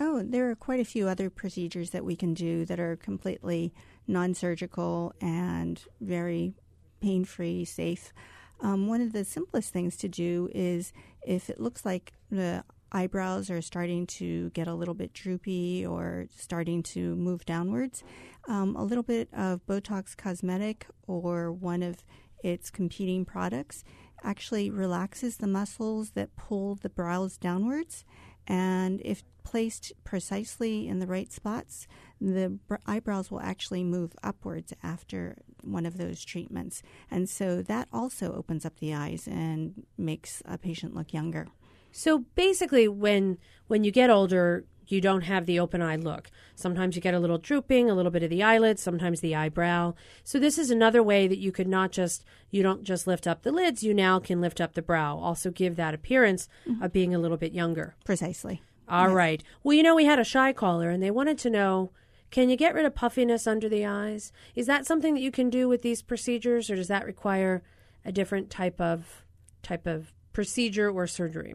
Oh, 0.00 0.22
there 0.24 0.50
are 0.50 0.56
quite 0.56 0.80
a 0.80 0.84
few 0.84 1.08
other 1.08 1.30
procedures 1.30 1.90
that 1.90 2.04
we 2.04 2.16
can 2.16 2.34
do 2.34 2.64
that 2.66 2.80
are 2.80 2.96
completely 2.96 3.72
non 4.06 4.34
surgical 4.34 5.14
and 5.20 5.82
very 6.00 6.54
pain 7.00 7.24
free, 7.24 7.64
safe. 7.64 8.12
Um, 8.60 8.88
one 8.88 9.00
of 9.00 9.12
the 9.12 9.24
simplest 9.24 9.72
things 9.72 9.96
to 9.98 10.08
do 10.08 10.48
is 10.54 10.92
if 11.26 11.48
it 11.48 11.60
looks 11.60 11.84
like 11.84 12.12
the 12.30 12.64
eyebrows 12.92 13.50
are 13.50 13.60
starting 13.60 14.06
to 14.06 14.50
get 14.50 14.68
a 14.68 14.74
little 14.74 14.94
bit 14.94 15.12
droopy 15.12 15.84
or 15.84 16.26
starting 16.34 16.82
to 16.82 17.14
move 17.16 17.44
downwards, 17.44 18.04
um, 18.48 18.76
a 18.76 18.84
little 18.84 19.02
bit 19.02 19.28
of 19.32 19.64
Botox 19.66 20.16
Cosmetic 20.16 20.86
or 21.06 21.52
one 21.52 21.82
of 21.82 22.04
its 22.44 22.70
competing 22.70 23.24
products 23.24 23.82
actually 24.22 24.70
relaxes 24.70 25.38
the 25.38 25.46
muscles 25.46 26.10
that 26.10 26.36
pull 26.36 26.76
the 26.76 26.90
brows 26.90 27.36
downwards. 27.36 28.04
And 28.46 29.00
if 29.04 29.24
placed 29.42 29.92
precisely 30.04 30.88
in 30.88 30.98
the 30.98 31.06
right 31.06 31.32
spots, 31.32 31.86
the 32.20 32.58
br- 32.66 32.76
eyebrows 32.86 33.30
will 33.30 33.40
actually 33.40 33.82
move 33.82 34.12
upwards 34.22 34.72
after 34.82 35.36
one 35.62 35.86
of 35.86 35.98
those 35.98 36.24
treatments. 36.24 36.82
And 37.10 37.28
so 37.28 37.62
that 37.62 37.88
also 37.92 38.34
opens 38.34 38.66
up 38.66 38.78
the 38.78 38.94
eyes 38.94 39.26
and 39.26 39.86
makes 39.96 40.42
a 40.44 40.58
patient 40.58 40.94
look 40.94 41.12
younger. 41.12 41.48
So 41.92 42.24
basically, 42.34 42.88
when 42.88 43.38
when 43.68 43.84
you 43.84 43.92
get 43.92 44.10
older, 44.10 44.64
you 44.88 45.00
don't 45.00 45.22
have 45.22 45.46
the 45.46 45.58
open 45.58 45.82
eye 45.82 45.96
look. 45.96 46.30
Sometimes 46.54 46.96
you 46.96 47.02
get 47.02 47.14
a 47.14 47.18
little 47.18 47.38
drooping, 47.38 47.90
a 47.90 47.94
little 47.94 48.10
bit 48.10 48.22
of 48.22 48.30
the 48.30 48.42
eyelid, 48.42 48.78
sometimes 48.78 49.20
the 49.20 49.34
eyebrow. 49.34 49.94
So 50.22 50.38
this 50.38 50.58
is 50.58 50.70
another 50.70 51.02
way 51.02 51.26
that 51.26 51.38
you 51.38 51.52
could 51.52 51.68
not 51.68 51.92
just 51.92 52.24
you 52.50 52.62
don't 52.62 52.84
just 52.84 53.06
lift 53.06 53.26
up 53.26 53.42
the 53.42 53.52
lids, 53.52 53.82
you 53.82 53.94
now 53.94 54.18
can 54.18 54.40
lift 54.40 54.60
up 54.60 54.74
the 54.74 54.82
brow. 54.82 55.18
Also 55.18 55.50
give 55.50 55.76
that 55.76 55.94
appearance 55.94 56.48
of 56.80 56.92
being 56.92 57.14
a 57.14 57.18
little 57.18 57.36
bit 57.36 57.52
younger. 57.52 57.96
Precisely. 58.04 58.62
All 58.88 59.08
right. 59.08 59.42
Well, 59.62 59.74
you 59.74 59.82
know, 59.82 59.94
we 59.94 60.04
had 60.04 60.18
a 60.18 60.24
shy 60.24 60.52
caller 60.52 60.90
and 60.90 61.02
they 61.02 61.10
wanted 61.10 61.38
to 61.38 61.50
know 61.50 61.90
can 62.30 62.50
you 62.50 62.56
get 62.56 62.74
rid 62.74 62.84
of 62.84 62.96
puffiness 62.96 63.46
under 63.46 63.68
the 63.68 63.86
eyes? 63.86 64.32
Is 64.56 64.66
that 64.66 64.86
something 64.86 65.14
that 65.14 65.20
you 65.20 65.30
can 65.30 65.50
do 65.50 65.68
with 65.68 65.82
these 65.82 66.02
procedures 66.02 66.68
or 66.68 66.74
does 66.74 66.88
that 66.88 67.06
require 67.06 67.62
a 68.04 68.10
different 68.10 68.50
type 68.50 68.80
of 68.80 69.24
type 69.62 69.86
of 69.86 70.12
procedure 70.32 70.90
or 70.90 71.06
surgery? 71.06 71.54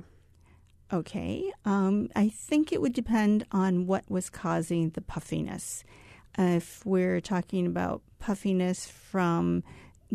Okay. 0.92 1.52
Um, 1.66 2.10
I 2.16 2.30
think 2.30 2.72
it 2.72 2.82
would 2.82 2.94
depend 2.94 3.46
on 3.52 3.86
what 3.86 4.10
was 4.10 4.30
causing 4.30 4.90
the 4.90 5.02
puffiness. 5.02 5.84
Uh, 6.38 6.58
if 6.58 6.86
we're 6.86 7.22
talking 7.22 7.68
about 7.68 8.02
puffiness 8.18 8.88
from 8.88 9.64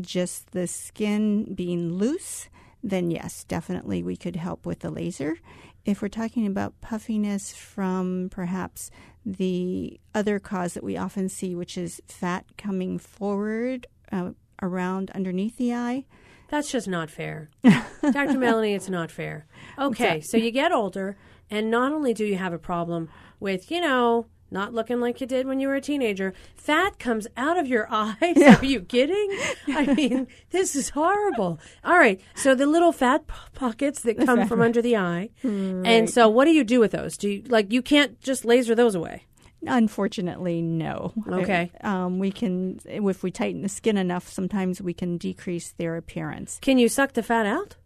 just 0.00 0.50
the 0.50 0.66
skin 0.66 1.54
being 1.54 1.92
loose, 1.92 2.48
then 2.82 3.10
yes, 3.10 3.44
definitely 3.44 4.02
we 4.02 4.16
could 4.16 4.36
help 4.36 4.66
with 4.66 4.80
the 4.80 4.90
laser. 4.90 5.38
If 5.84 6.02
we're 6.02 6.08
talking 6.08 6.46
about 6.46 6.80
puffiness 6.80 7.54
from 7.54 8.28
perhaps 8.30 8.90
the 9.24 10.00
other 10.14 10.38
cause 10.38 10.74
that 10.74 10.82
we 10.82 10.96
often 10.96 11.28
see, 11.28 11.54
which 11.54 11.78
is 11.78 12.02
fat 12.06 12.46
coming 12.58 12.98
forward 12.98 13.86
uh, 14.10 14.30
around 14.60 15.10
underneath 15.12 15.56
the 15.56 15.74
eye, 15.74 16.04
That's 16.48 16.70
just 16.70 16.86
not 16.88 17.10
fair. 17.10 17.50
Dr. 18.02 18.38
Melanie, 18.38 18.74
it's 18.74 18.88
not 18.88 19.10
fair. 19.10 19.46
Okay, 19.78 20.20
so 20.20 20.36
you 20.36 20.50
get 20.50 20.72
older, 20.72 21.16
and 21.50 21.70
not 21.70 21.92
only 21.92 22.14
do 22.14 22.24
you 22.24 22.36
have 22.36 22.52
a 22.52 22.58
problem 22.58 23.08
with, 23.40 23.70
you 23.70 23.80
know, 23.80 24.26
not 24.50 24.72
looking 24.72 25.00
like 25.00 25.20
you 25.20 25.26
did 25.26 25.46
when 25.48 25.58
you 25.58 25.66
were 25.66 25.74
a 25.74 25.80
teenager, 25.80 26.32
fat 26.54 26.98
comes 27.00 27.26
out 27.36 27.58
of 27.58 27.66
your 27.66 27.88
eyes. 27.90 28.36
Are 28.36 28.64
you 28.64 28.82
kidding? 28.82 29.36
I 29.68 29.92
mean, 29.94 30.28
this 30.50 30.76
is 30.76 30.90
horrible. 30.90 31.58
All 31.82 31.98
right, 31.98 32.20
so 32.36 32.54
the 32.54 32.66
little 32.66 32.92
fat 32.92 33.26
p- 33.26 33.34
pockets 33.54 34.02
that 34.02 34.24
come 34.24 34.46
from 34.46 34.60
under 34.60 34.80
the 34.82 34.96
eye. 34.96 35.30
And 35.42 36.08
so 36.08 36.28
what 36.28 36.44
do 36.44 36.52
you 36.52 36.62
do 36.62 36.78
with 36.78 36.92
those? 36.92 37.16
Do 37.16 37.28
you, 37.30 37.42
like, 37.48 37.72
you 37.72 37.82
can't 37.82 38.20
just 38.20 38.44
laser 38.44 38.74
those 38.74 38.94
away. 38.94 39.24
Unfortunately, 39.66 40.62
no. 40.62 41.12
Okay. 41.28 41.70
Um, 41.82 42.18
we 42.18 42.30
can, 42.30 42.80
if 42.84 43.22
we 43.22 43.30
tighten 43.30 43.62
the 43.62 43.68
skin 43.68 43.96
enough, 43.96 44.28
sometimes 44.28 44.80
we 44.80 44.94
can 44.94 45.18
decrease 45.18 45.72
their 45.72 45.96
appearance. 45.96 46.58
Can 46.62 46.78
you 46.78 46.88
suck 46.88 47.12
the 47.12 47.22
fat 47.22 47.46
out? 47.46 47.76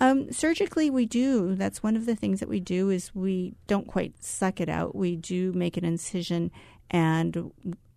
Um, 0.00 0.30
surgically, 0.32 0.90
we 0.90 1.06
do. 1.06 1.54
That's 1.54 1.82
one 1.82 1.96
of 1.96 2.06
the 2.06 2.14
things 2.14 2.40
that 2.40 2.48
we 2.48 2.60
do 2.60 2.90
is 2.90 3.14
we 3.14 3.54
don't 3.66 3.86
quite 3.86 4.22
suck 4.22 4.60
it 4.60 4.68
out. 4.68 4.94
We 4.94 5.16
do 5.16 5.52
make 5.52 5.76
an 5.76 5.84
incision 5.84 6.50
and 6.90 7.52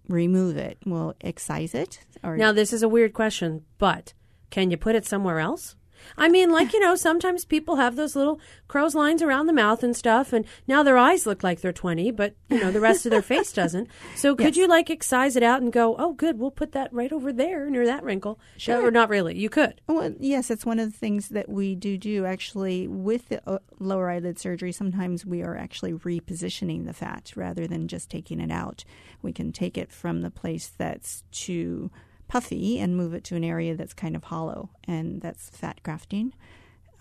remove 0.07 0.57
it. 0.57 0.77
We'll 0.85 1.15
excise 1.21 1.73
it. 1.75 2.05
Or 2.23 2.37
Now, 2.37 2.51
this 2.51 2.73
is 2.73 2.83
a 2.83 2.89
weird 2.89 3.13
question, 3.13 3.63
but 3.77 4.13
can 4.49 4.71
you 4.71 4.77
put 4.77 4.95
it 4.95 5.05
somewhere 5.05 5.39
else? 5.39 5.75
I 6.17 6.29
mean, 6.29 6.51
like, 6.51 6.73
you 6.73 6.79
know, 6.79 6.95
sometimes 6.95 7.45
people 7.45 7.75
have 7.77 7.95
those 7.95 8.15
little 8.15 8.39
crow's 8.67 8.95
lines 8.95 9.21
around 9.21 9.47
the 9.47 9.53
mouth 9.53 9.83
and 9.83 9.95
stuff, 9.95 10.33
and 10.33 10.45
now 10.67 10.83
their 10.83 10.97
eyes 10.97 11.25
look 11.25 11.43
like 11.43 11.61
they're 11.61 11.71
20, 11.73 12.11
but, 12.11 12.35
you 12.49 12.59
know, 12.59 12.71
the 12.71 12.79
rest 12.79 13.05
of 13.05 13.11
their 13.11 13.21
face 13.21 13.51
doesn't. 13.53 13.89
So 14.15 14.35
could 14.35 14.55
Yes. 14.55 14.57
you, 14.57 14.67
like, 14.67 14.89
excise 14.89 15.35
it 15.35 15.43
out 15.43 15.61
and 15.61 15.71
go, 15.71 15.95
oh, 15.97 16.13
good, 16.13 16.39
we'll 16.39 16.51
put 16.51 16.71
that 16.73 16.91
right 16.93 17.11
over 17.11 17.31
there 17.33 17.69
near 17.69 17.85
that 17.85 18.03
wrinkle? 18.03 18.39
Sure. 18.57 18.85
Or 18.85 18.91
not 18.91 19.09
really. 19.09 19.37
You 19.37 19.49
could. 19.49 19.81
Well, 19.87 20.13
yes, 20.19 20.49
it's 20.51 20.65
one 20.65 20.79
of 20.79 20.91
the 20.91 20.97
things 20.97 21.29
that 21.29 21.49
we 21.49 21.75
do 21.75 21.97
do 21.97 22.25
actually 22.25 22.87
with 22.87 23.29
the 23.29 23.41
uh, 23.49 23.59
lower 23.79 24.09
eyelid 24.09 24.39
surgery. 24.39 24.71
Sometimes 24.71 25.25
we 25.25 25.41
are 25.41 25.55
actually 25.57 25.93
repositioning 25.93 26.85
the 26.85 26.93
fat 26.93 27.31
rather 27.35 27.67
than 27.67 27.87
just 27.87 28.09
taking 28.09 28.39
it 28.39 28.51
out. 28.51 28.83
We 29.21 29.33
can 29.33 29.51
take 29.51 29.77
it 29.77 29.91
from 29.91 30.21
the 30.21 30.31
place 30.31 30.71
that's 30.77 31.23
too 31.31 31.91
puffy 32.31 32.79
and 32.79 32.95
move 32.95 33.13
it 33.13 33.23
to 33.25 33.35
an 33.35 33.43
area 33.43 33.75
that's 33.75 33.93
kind 33.93 34.15
of 34.15 34.23
hollow, 34.25 34.69
and 34.87 35.21
that's 35.21 35.49
fat 35.49 35.81
grafting. 35.83 36.33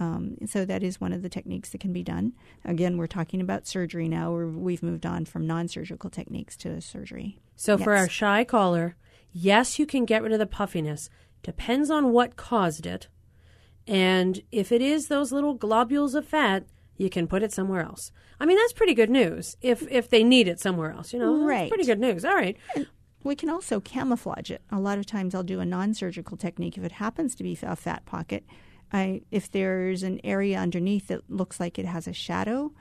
Um, 0.01 0.38
so 0.47 0.64
that 0.64 0.83
is 0.83 1.01
one 1.01 1.12
of 1.12 1.23
the 1.23 1.29
techniques 1.29 1.71
that 1.71 1.81
can 1.81 1.93
be 1.93 2.03
done. 2.03 2.33
Again, 2.64 2.97
we're 2.97 3.07
talking 3.07 3.40
about 3.40 3.66
surgery 3.69 4.09
now. 4.09 4.33
Where 4.33 4.47
we've 4.49 4.83
moved 4.83 5.07
on 5.07 5.25
from 5.27 5.47
non-surgical 5.47 6.11
techniques 6.11 6.57
to 6.59 6.81
surgery. 6.81 7.38
So 7.55 7.77
for 7.79 7.95
our 7.95 8.09
shy 8.09 8.43
caller, 8.45 8.97
yes, 9.33 9.79
you 9.79 9.87
can 9.87 10.05
get 10.07 10.23
rid 10.23 10.33
of 10.33 10.38
the 10.38 10.47
puffiness. 10.47 11.11
Depends 11.43 11.90
on 11.90 12.12
what 12.12 12.37
caused 12.37 12.87
it. 12.87 13.09
And 13.87 14.40
if 14.51 14.73
it 14.73 14.83
is 14.83 15.07
those 15.07 15.33
little 15.33 15.55
globules 15.55 16.14
of 16.14 16.27
fat, 16.27 16.64
you 16.97 17.09
can 17.11 17.27
put 17.27 17.43
it 17.43 17.53
somewhere 17.53 17.83
else. 17.83 18.11
I 18.40 18.47
mean, 18.47 18.57
that's 18.57 18.73
pretty 18.73 18.95
good 18.95 19.11
news 19.11 19.55
if 19.62 19.87
if 19.90 20.09
they 20.09 20.25
need 20.25 20.49
it 20.49 20.61
somewhere 20.61 20.93
else, 20.93 21.12
you 21.12 21.19
know. 21.19 21.37
That's 21.38 21.49
Right. 21.49 21.69
pretty 21.69 21.85
good 21.85 22.01
news. 22.01 22.25
All 22.25 22.35
right. 22.35 22.57
We 23.22 23.37
can 23.37 23.50
also 23.50 23.80
camouflage 23.80 24.50
it. 24.50 24.62
A 24.70 24.80
lot 24.80 24.98
of 24.98 25.06
times 25.06 25.35
I'll 25.35 25.42
do 25.42 25.61
a 25.61 25.64
non 25.66 25.94
surgical 25.94 26.37
technique 26.37 26.78
if 26.78 26.85
it 26.85 26.92
happens 26.92 27.35
to 27.35 27.42
be 27.42 27.59
a 27.62 27.76
fat 27.76 28.06
pocket. 28.06 28.44
I, 28.92 29.22
if 29.30 29.50
there's 29.50 30.02
an 30.02 30.20
area 30.24 30.59
underneath 30.59 31.09
that 31.09 31.30
looks 31.30 31.61
like 31.61 31.78
it 31.78 31.87
has 31.87 32.09
a 32.09 32.12
shadow, 32.12 32.72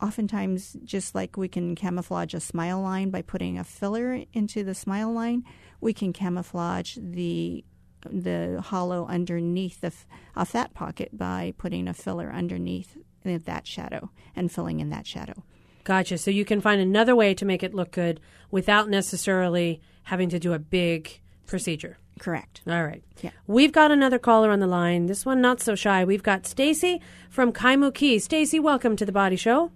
oftentimes 0.00 0.76
just 0.84 1.14
like 1.14 1.36
we 1.36 1.48
can 1.48 1.74
camouflage 1.74 2.34
a 2.34 2.40
smile 2.40 2.80
line 2.80 3.10
by 3.10 3.22
putting 3.22 3.58
a 3.58 3.64
filler 3.64 4.24
into 4.32 4.64
the 4.64 4.74
smile 4.74 5.12
line, 5.12 5.44
we 5.80 5.92
can 5.92 6.12
camouflage 6.12 6.96
the 7.00 7.64
the 8.10 8.62
hollow 8.64 9.06
underneath 9.08 9.82
the 9.82 9.92
a 10.34 10.46
fat 10.46 10.72
pocket 10.72 11.10
by 11.16 11.52
putting 11.58 11.86
a 11.86 11.92
filler 11.92 12.32
underneath 12.32 12.96
that 13.22 13.66
shadow 13.66 14.10
and 14.34 14.50
filling 14.50 14.80
in 14.80 14.88
that 14.88 15.06
shadow. 15.06 15.44
Gotcha. 15.84 16.18
So 16.18 16.30
you 16.30 16.44
can 16.44 16.60
find 16.60 16.80
another 16.80 17.16
way 17.16 17.34
to 17.34 17.44
make 17.44 17.62
it 17.62 17.74
look 17.74 17.92
good 17.92 18.20
without 18.50 18.88
necessarily 18.88 19.80
having 20.04 20.28
to 20.30 20.38
do 20.38 20.52
a 20.52 20.58
big 20.58 21.20
procedure. 21.46 21.98
Correct. 22.18 22.60
All 22.66 22.84
right. 22.84 23.02
Yeah. 23.22 23.30
We've 23.46 23.72
got 23.72 23.90
another 23.90 24.18
caller 24.18 24.50
on 24.50 24.60
the 24.60 24.66
line. 24.66 25.06
This 25.06 25.24
one 25.24 25.40
not 25.40 25.60
so 25.60 25.74
shy. 25.74 26.04
We've 26.04 26.22
got 26.22 26.46
Stacy 26.46 27.00
from 27.30 27.52
Kaimuki. 27.52 28.20
Stacy, 28.20 28.60
welcome 28.60 28.94
to 28.96 29.06
the 29.06 29.12
Body 29.12 29.36
Show. 29.36 29.72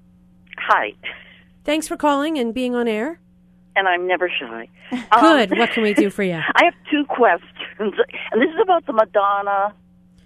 Hi. 0.58 0.92
Thanks 1.64 1.88
for 1.88 1.96
calling 1.96 2.38
and 2.38 2.52
being 2.52 2.74
on 2.74 2.86
air. 2.86 3.18
And 3.76 3.88
I'm 3.88 4.06
never 4.06 4.28
shy. 4.28 4.68
Good. 4.90 5.52
Um, 5.52 5.58
what 5.58 5.70
can 5.70 5.82
we 5.82 5.94
do 5.94 6.10
for 6.10 6.22
you? 6.22 6.34
I 6.54 6.64
have 6.64 6.74
two 6.90 7.04
questions, 7.06 7.94
and 8.30 8.40
this 8.40 8.50
is 8.50 8.60
about 8.62 8.86
the 8.86 8.92
Madonna 8.92 9.74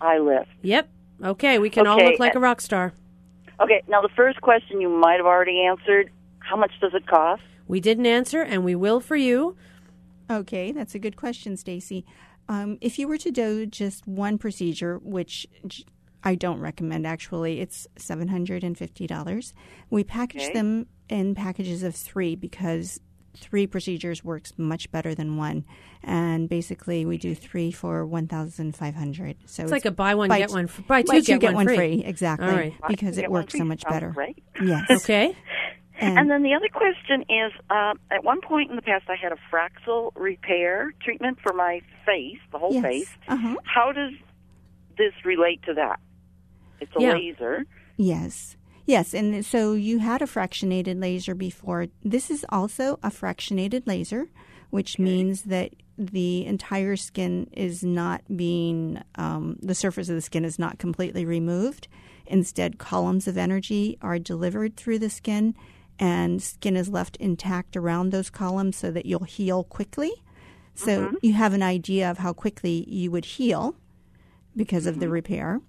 eye 0.01 0.19
lift. 0.19 0.49
Yep. 0.63 0.89
Okay, 1.25 1.59
we 1.59 1.71
can 1.71 1.87
okay. 1.87 1.91
all 1.91 2.11
look 2.11 2.21
like 2.21 2.35
a 2.35 2.41
rock 2.41 2.61
star. 2.61 2.93
Okay, 3.61 3.83
now 3.89 4.01
the 4.01 4.09
first 4.15 4.41
question 4.41 4.81
you 4.81 4.89
might 4.89 5.17
have 5.17 5.27
already 5.27 5.65
answered. 5.65 6.11
How 6.39 6.57
much 6.57 6.73
does 6.81 6.93
it 6.95 7.07
cost? 7.07 7.43
We 7.67 7.81
didn't 7.81 8.07
answer, 8.07 8.41
and 8.41 8.65
we 8.65 8.75
will 8.75 9.01
for 9.01 9.17
you. 9.17 9.57
Okay, 10.31 10.73
that's 10.73 10.95
a 10.95 10.99
good 10.99 11.17
question, 11.17 11.57
Stacy. 11.57 12.05
Um, 12.49 12.79
if 12.81 12.99
you 12.99 13.09
were 13.09 13.19
to 13.19 13.31
do 13.31 13.67
just 13.67 14.07
one 14.07 14.39
procedure, 14.39 14.99
which 15.03 15.47
I 16.25 16.35
don't 16.35 16.61
recommend 16.61 17.07
actually, 17.07 17.61
it's 17.61 17.87
seven 17.97 18.29
hundred 18.29 18.65
and 18.65 18.77
fifty 18.77 19.07
dollars. 19.07 19.55
We 19.91 20.05
package 20.05 20.45
okay. 20.45 20.53
them 20.53 20.87
in 21.09 21.35
packages 21.35 21.83
of 21.83 21.95
three 21.95 22.37
because 22.37 23.01
three 23.39 23.67
procedures 23.67 24.25
works 24.25 24.53
much 24.57 24.91
better 24.91 25.15
than 25.15 25.37
one. 25.37 25.65
And 26.03 26.49
basically, 26.49 27.05
we 27.05 27.19
do 27.19 27.35
three 27.35 27.73
for 27.73 28.07
one 28.07 28.27
thousand 28.27 28.77
five 28.77 28.95
hundred. 28.95 29.37
So 29.47 29.63
it's, 29.63 29.71
it's, 29.71 29.73
like 29.73 29.85
a 29.85 29.91
buy 29.91 30.15
one 30.15 30.29
buy 30.29 30.39
get 30.39 30.51
one 30.51 30.69
buy 30.87 31.03
two, 31.03 31.09
buy 31.09 31.21
get, 31.21 31.41
get, 31.41 31.55
one, 31.55 31.67
free. 31.67 31.77
free. 31.77 32.05
Exactly, 32.05 32.49
All 32.49 32.55
right. 32.55 32.75
because 32.89 33.19
it 33.19 33.31
works 33.31 33.55
so 33.55 33.65
much 33.65 33.83
better. 33.89 34.11
Right? 34.11 34.41
Yes. 34.63 34.91
Okay. 34.91 35.37
And, 36.01 36.17
and, 36.17 36.31
then 36.31 36.45
the 36.45 36.55
other 36.55 36.69
question 36.73 37.23
is, 37.23 37.53
uh, 37.71 37.95
at 38.13 38.23
one 38.23 38.41
point 38.41 38.71
in 38.71 38.77
the 38.77 38.83
past, 38.83 39.07
I 39.09 39.17
had 39.17 39.33
a 39.33 39.39
Fraxel 39.53 40.13
repair 40.15 40.93
treatment 41.03 41.39
for 41.43 41.53
my 41.53 41.81
face, 42.07 42.39
the 42.53 42.59
whole 42.59 42.73
yes. 42.73 42.83
face. 42.85 43.11
Uh-huh. 43.27 43.57
How 43.65 43.91
does 43.91 44.13
this 44.97 45.13
relate 45.25 45.61
to 45.65 45.75
that? 45.75 45.99
It's 46.81 46.93
a 46.97 47.01
yeah. 47.01 47.15
laser. 47.15 47.67
Yes. 47.97 48.57
Yes, 48.89 49.13
and 49.13 49.45
so 49.45 49.75
you 49.75 49.99
had 49.99 50.23
a 50.23 50.27
fractionated 50.27 50.99
laser 50.99 51.35
before. 51.35 51.89
This 52.03 52.31
is 52.31 52.47
also 52.49 52.99
a 53.03 53.11
fractionated 53.11 53.87
laser, 53.87 54.31
which 54.71 54.99
means 54.99 55.43
that 55.43 55.75
the 55.99 56.47
entire 56.47 56.97
skin 56.97 57.51
is 57.53 57.85
not 57.85 58.23
being, 58.35 59.03
um, 59.17 59.59
the 59.61 59.75
surface 59.75 60.09
of 60.09 60.15
the 60.15 60.23
skin 60.23 60.43
is 60.43 60.59
not 60.59 60.79
completely 60.79 61.27
removed. 61.27 61.87
Instead, 62.25 62.79
columns 62.79 63.29
of 63.29 63.37
energy 63.37 63.99
are 64.01 64.19
delivered 64.19 64.75
through 64.75 65.01
the 65.01 65.11
skin, 65.11 65.55
and 65.99 66.43
skin 66.43 66.75
is 66.75 66.89
left 66.89 67.19
intact 67.19 67.77
around 67.77 68.09
those 68.09 68.31
columns 68.31 68.75
so 68.75 68.91
that 68.91 69.05
you'll 69.05 69.25
heal 69.25 69.65
quickly. 69.65 70.13
So 70.75 71.09
mm-hmm. 71.09 71.17
you 71.21 71.35
have 71.35 71.53
an 71.53 71.63
idea 71.63 72.11
of 72.11 72.17
how 72.17 72.33
quickly 72.33 72.87
you 72.89 73.11
would 73.11 73.27
heal 73.27 73.77
because 74.57 74.85
mm-hmm. 74.85 74.95
of 74.95 75.01
the 75.01 75.11
repair. 75.11 75.61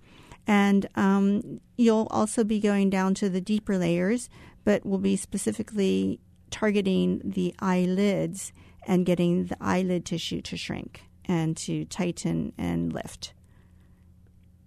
And 0.49 0.89
um, 0.95 1.61
you'll 1.77 2.07
also 2.09 2.43
be 2.43 2.59
going 2.59 2.89
down 2.89 3.13
to 3.15 3.29
the 3.29 3.39
deeper 3.39 3.77
layers, 3.77 4.31
but 4.63 4.83
we'll 4.83 4.97
be 4.97 5.15
specifically 5.15 6.19
targeting 6.49 7.21
the 7.23 7.53
eyelids 7.59 8.51
and 8.87 9.05
getting 9.05 9.45
the 9.45 9.57
eyelid 9.61 10.05
tissue 10.05 10.41
to 10.41 10.57
shrink 10.57 11.03
and 11.25 11.55
to 11.55 11.85
tighten 11.85 12.53
and 12.57 12.91
lift. 12.91 13.33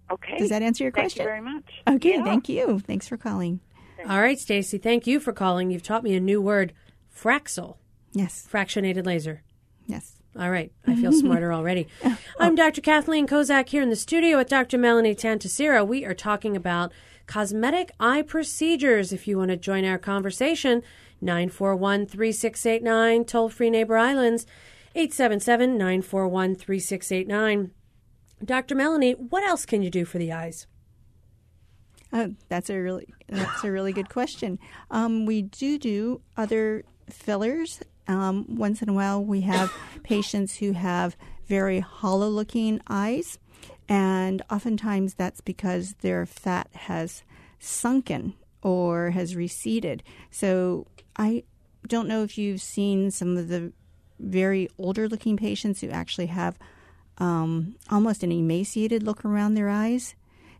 Okay. 0.09 0.37
Does 0.37 0.51
that 0.51 0.61
answer 0.61 0.85
your 0.85 0.93
thank 0.93 1.15
question? 1.15 1.23
you 1.23 1.27
very 1.27 1.41
much. 1.41 1.65
Okay, 1.85 2.11
yeah. 2.11 2.23
thank 2.23 2.47
you. 2.47 2.79
Thanks 2.79 3.05
for 3.05 3.17
calling. 3.17 3.59
All 4.07 4.21
right, 4.21 4.39
Stacy, 4.39 4.77
thank 4.77 5.05
you 5.05 5.19
for 5.19 5.33
calling. 5.33 5.69
You've 5.69 5.83
taught 5.83 6.03
me 6.03 6.15
a 6.15 6.21
new 6.21 6.41
word, 6.41 6.71
Fraxel. 7.13 7.75
Yes. 8.13 8.47
Fractionated 8.49 9.05
laser. 9.05 9.43
Yes. 9.85 10.12
All 10.37 10.49
right. 10.49 10.71
I 10.87 10.95
feel 10.95 11.11
smarter 11.11 11.53
already. 11.53 11.87
I'm 12.39 12.55
Dr. 12.55 12.81
Kathleen 12.81 13.27
Kozak 13.27 13.69
here 13.69 13.83
in 13.83 13.89
the 13.89 13.95
studio 13.95 14.37
with 14.37 14.49
Dr. 14.49 14.79
Melanie 14.79 15.13
Tantisara. 15.13 15.87
We 15.87 16.05
are 16.05 16.15
talking 16.15 16.57
about 16.57 16.91
cosmetic 17.27 17.91
eye 17.99 18.23
procedures. 18.23 19.13
If 19.13 19.27
you 19.27 19.37
want 19.37 19.51
to 19.51 19.57
join 19.57 19.85
our 19.85 19.99
conversation, 19.99 20.81
941 21.21 22.07
3689, 22.07 23.25
toll 23.25 23.49
free 23.49 23.69
neighbor 23.69 23.95
islands, 23.95 24.47
877 24.95 25.77
941 25.77 26.55
3689. 26.55 27.71
Dr. 28.43 28.75
Melanie, 28.75 29.13
what 29.13 29.43
else 29.43 29.67
can 29.67 29.83
you 29.83 29.91
do 29.91 30.03
for 30.03 30.17
the 30.17 30.31
eyes? 30.33 30.65
Uh, 32.11 32.29
that's 32.49 32.69
a 32.69 32.77
really 32.77 33.13
that's 33.27 33.63
a 33.63 33.71
really 33.71 33.93
good 33.93 34.09
question. 34.09 34.59
Um, 34.89 35.25
we 35.25 35.43
do 35.43 35.77
do 35.77 36.21
other 36.37 36.83
fillers. 37.09 37.81
Um, 38.07 38.45
once 38.49 38.81
in 38.81 38.89
a 38.89 38.93
while, 38.93 39.23
we 39.23 39.41
have 39.41 39.71
patients 40.03 40.57
who 40.57 40.73
have 40.73 41.15
very 41.47 41.79
hollow 41.79 42.29
looking 42.29 42.81
eyes, 42.87 43.37
and 43.87 44.41
oftentimes 44.49 45.13
that's 45.13 45.41
because 45.41 45.93
their 46.01 46.25
fat 46.25 46.67
has 46.73 47.23
sunken 47.59 48.33
or 48.61 49.11
has 49.11 49.35
receded. 49.35 50.03
So 50.31 50.87
I 51.15 51.43
don't 51.87 52.07
know 52.07 52.23
if 52.23 52.37
you've 52.37 52.61
seen 52.61 53.11
some 53.11 53.37
of 53.37 53.49
the 53.49 53.73
very 54.19 54.69
older 54.77 55.07
looking 55.09 55.37
patients 55.37 55.81
who 55.81 55.89
actually 55.89 56.27
have 56.27 56.57
um, 57.17 57.75
almost 57.89 58.23
an 58.23 58.31
emaciated 58.31 59.03
look 59.03 59.23
around 59.25 59.53
their 59.53 59.69
eyes 59.69 60.15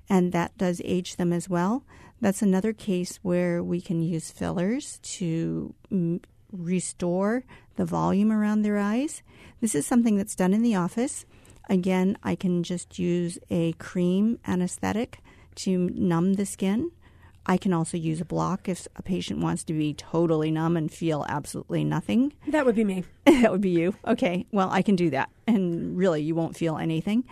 and 0.10 0.32
that 0.32 0.58
does 0.58 0.82
age 0.84 1.16
them 1.16 1.32
as 1.32 1.50
well. 1.50 1.84
That's 2.22 2.42
another 2.42 2.74
case 2.74 3.20
where 3.22 3.64
we 3.64 3.82
can 3.82 4.02
use 4.02 4.32
fillers 4.32 5.00
to 5.04 5.74
m- 5.92 6.22
restore 6.54 7.44
the 7.76 7.86
volume 7.86 8.32
around 8.32 8.62
their 8.62 8.78
eyes. 8.78 9.22
This 9.60 9.76
is 9.76 9.86
something 9.86 10.16
that's 10.16 10.36
done 10.36 10.54
in 10.54 10.62
the 10.62 10.76
office. 10.76 11.26
Again, 11.70 12.18
I 12.24 12.36
can 12.36 12.64
just 12.64 13.00
use 13.00 13.40
a 13.50 13.74
cream 13.74 14.40
anesthetic 14.48 15.20
to 15.56 15.90
numb 15.94 16.36
the 16.36 16.46
skin. 16.46 16.92
I 17.46 17.58
can 17.58 17.74
also 17.74 17.98
use 17.98 18.22
a 18.22 18.26
block 18.26 18.70
if 18.70 18.88
a 18.96 19.02
patient 19.02 19.42
wants 19.42 19.64
to 19.66 19.74
be 19.74 19.94
totally 19.94 20.50
numb 20.50 20.78
and 20.78 20.92
feel 20.92 21.26
absolutely 21.28 21.84
nothing. 21.84 22.34
That 22.48 22.66
would 22.66 22.76
be 22.76 22.86
me. 22.86 23.04
that 23.26 23.52
would 23.52 23.62
be 23.62 23.72
you. 23.72 23.96
Okay, 24.08 24.46
well, 24.52 24.70
I 24.72 24.82
can 24.82 24.96
do 24.96 25.10
that. 25.10 25.30
And 25.46 25.98
really, 25.98 26.22
you 26.22 26.36
won't 26.36 26.56
feel 26.56 26.78
anything. 26.78 27.26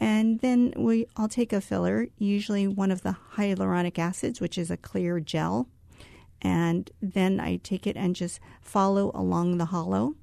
And 0.00 0.40
then 0.40 0.72
we, 0.76 1.06
I'll 1.16 1.28
take 1.28 1.52
a 1.52 1.60
filler, 1.60 2.06
usually 2.18 2.66
one 2.68 2.90
of 2.90 3.02
the 3.02 3.16
hyaluronic 3.34 3.98
acids, 3.98 4.40
which 4.40 4.56
is 4.56 4.70
a 4.70 4.76
clear 4.76 5.20
gel. 5.20 5.68
And 6.40 6.90
then 7.02 7.40
I 7.40 7.56
take 7.56 7.86
it 7.86 7.96
and 7.96 8.14
just 8.14 8.40
follow 8.60 9.10
along 9.14 9.58
the 9.58 9.66
hollow 9.66 10.14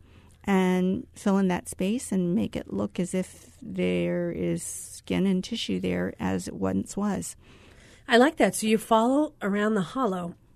and 0.46 1.08
fill 1.14 1.38
in 1.38 1.48
that 1.48 1.68
space 1.68 2.12
and 2.12 2.36
make 2.36 2.56
it 2.56 2.72
look 2.72 3.00
as 3.00 3.14
if 3.14 3.58
there 3.62 4.32
is 4.32 4.64
skin 4.64 5.26
and 5.26 5.44
tissue 5.44 5.80
there 5.80 6.14
as 6.20 6.48
it 6.48 6.54
once 6.54 6.96
was. 6.96 7.36
I 8.08 8.18
like 8.18 8.38
that. 8.38 8.56
So 8.56 8.68
you 8.68 8.78
follow 8.78 9.34
around 9.42 9.74
the 9.74 9.82
hollow. 9.82 10.36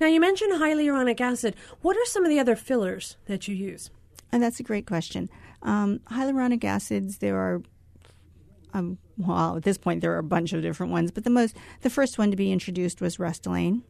now, 0.00 0.06
you 0.06 0.20
mentioned 0.20 0.52
hyaluronic 0.60 1.20
acid. 1.20 1.56
What 1.80 1.96
are 1.96 2.04
some 2.04 2.24
of 2.24 2.30
the 2.30 2.38
other 2.38 2.54
fillers 2.54 3.16
that 3.26 3.48
you 3.48 3.54
use? 3.54 3.90
And 4.30 4.42
that's 4.42 4.60
a 4.60 4.64
great 4.64 4.86
question. 4.86 5.30
Um, 5.62 6.00
hyaluronic 6.10 6.62
acids, 6.62 7.18
there 7.18 7.36
are 7.36 7.62
um, 8.72 8.98
well, 9.18 9.56
at 9.56 9.64
this 9.64 9.78
point 9.78 10.00
there 10.00 10.12
are 10.14 10.18
a 10.18 10.22
bunch 10.22 10.52
of 10.52 10.62
different 10.62 10.92
ones, 10.92 11.10
but 11.10 11.24
the 11.24 11.30
most, 11.30 11.56
the 11.82 11.90
first 11.90 12.18
one 12.18 12.30
to 12.30 12.36
be 12.36 12.52
introduced 12.52 13.00
was 13.00 13.16
Restylane, 13.16 13.82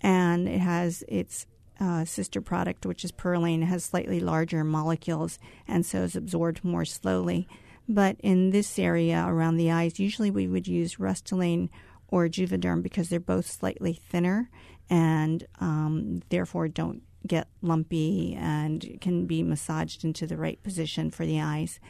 and 0.00 0.48
it 0.48 0.60
has 0.60 1.04
its 1.08 1.46
uh, 1.80 2.04
sister 2.04 2.40
product, 2.40 2.86
which 2.86 3.04
is 3.04 3.12
Perlane, 3.12 3.62
has 3.64 3.84
slightly 3.84 4.20
larger 4.20 4.64
molecules 4.64 5.38
and 5.66 5.86
so 5.86 6.02
is 6.02 6.16
absorbed 6.16 6.64
more 6.64 6.84
slowly. 6.84 7.48
But 7.88 8.16
in 8.20 8.50
this 8.50 8.78
area 8.78 9.24
around 9.26 9.56
the 9.56 9.70
eyes, 9.70 9.98
usually 9.98 10.30
we 10.30 10.46
would 10.46 10.66
use 10.66 10.96
Restylane 10.96 11.70
or 12.08 12.28
Juvederm 12.28 12.82
because 12.82 13.08
they're 13.08 13.20
both 13.20 13.46
slightly 13.46 13.92
thinner 13.92 14.50
and 14.90 15.46
um, 15.60 16.22
therefore 16.28 16.68
don't 16.68 17.02
get 17.26 17.48
lumpy 17.62 18.34
and 18.38 18.98
can 19.00 19.26
be 19.26 19.42
massaged 19.42 20.04
into 20.04 20.26
the 20.26 20.36
right 20.36 20.62
position 20.62 21.10
for 21.10 21.26
the 21.26 21.40
eyes. 21.40 21.80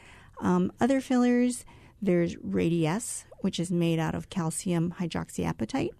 Um, 0.40 0.72
other 0.80 1.00
fillers, 1.00 1.64
there's 2.00 2.36
Radiesse, 2.36 3.24
which 3.40 3.58
is 3.58 3.70
made 3.70 3.98
out 3.98 4.14
of 4.14 4.30
calcium 4.30 4.94
hydroxyapatite. 4.98 5.90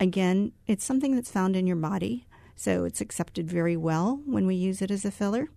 Again, 0.00 0.52
it's 0.66 0.84
something 0.84 1.14
that's 1.14 1.30
found 1.30 1.56
in 1.56 1.66
your 1.66 1.76
body, 1.76 2.26
so 2.54 2.84
it's 2.84 3.00
accepted 3.00 3.50
very 3.50 3.76
well 3.76 4.20
when 4.26 4.46
we 4.46 4.54
use 4.54 4.80
it 4.80 4.90
as 4.90 5.04
a 5.04 5.10
filler. 5.10 5.48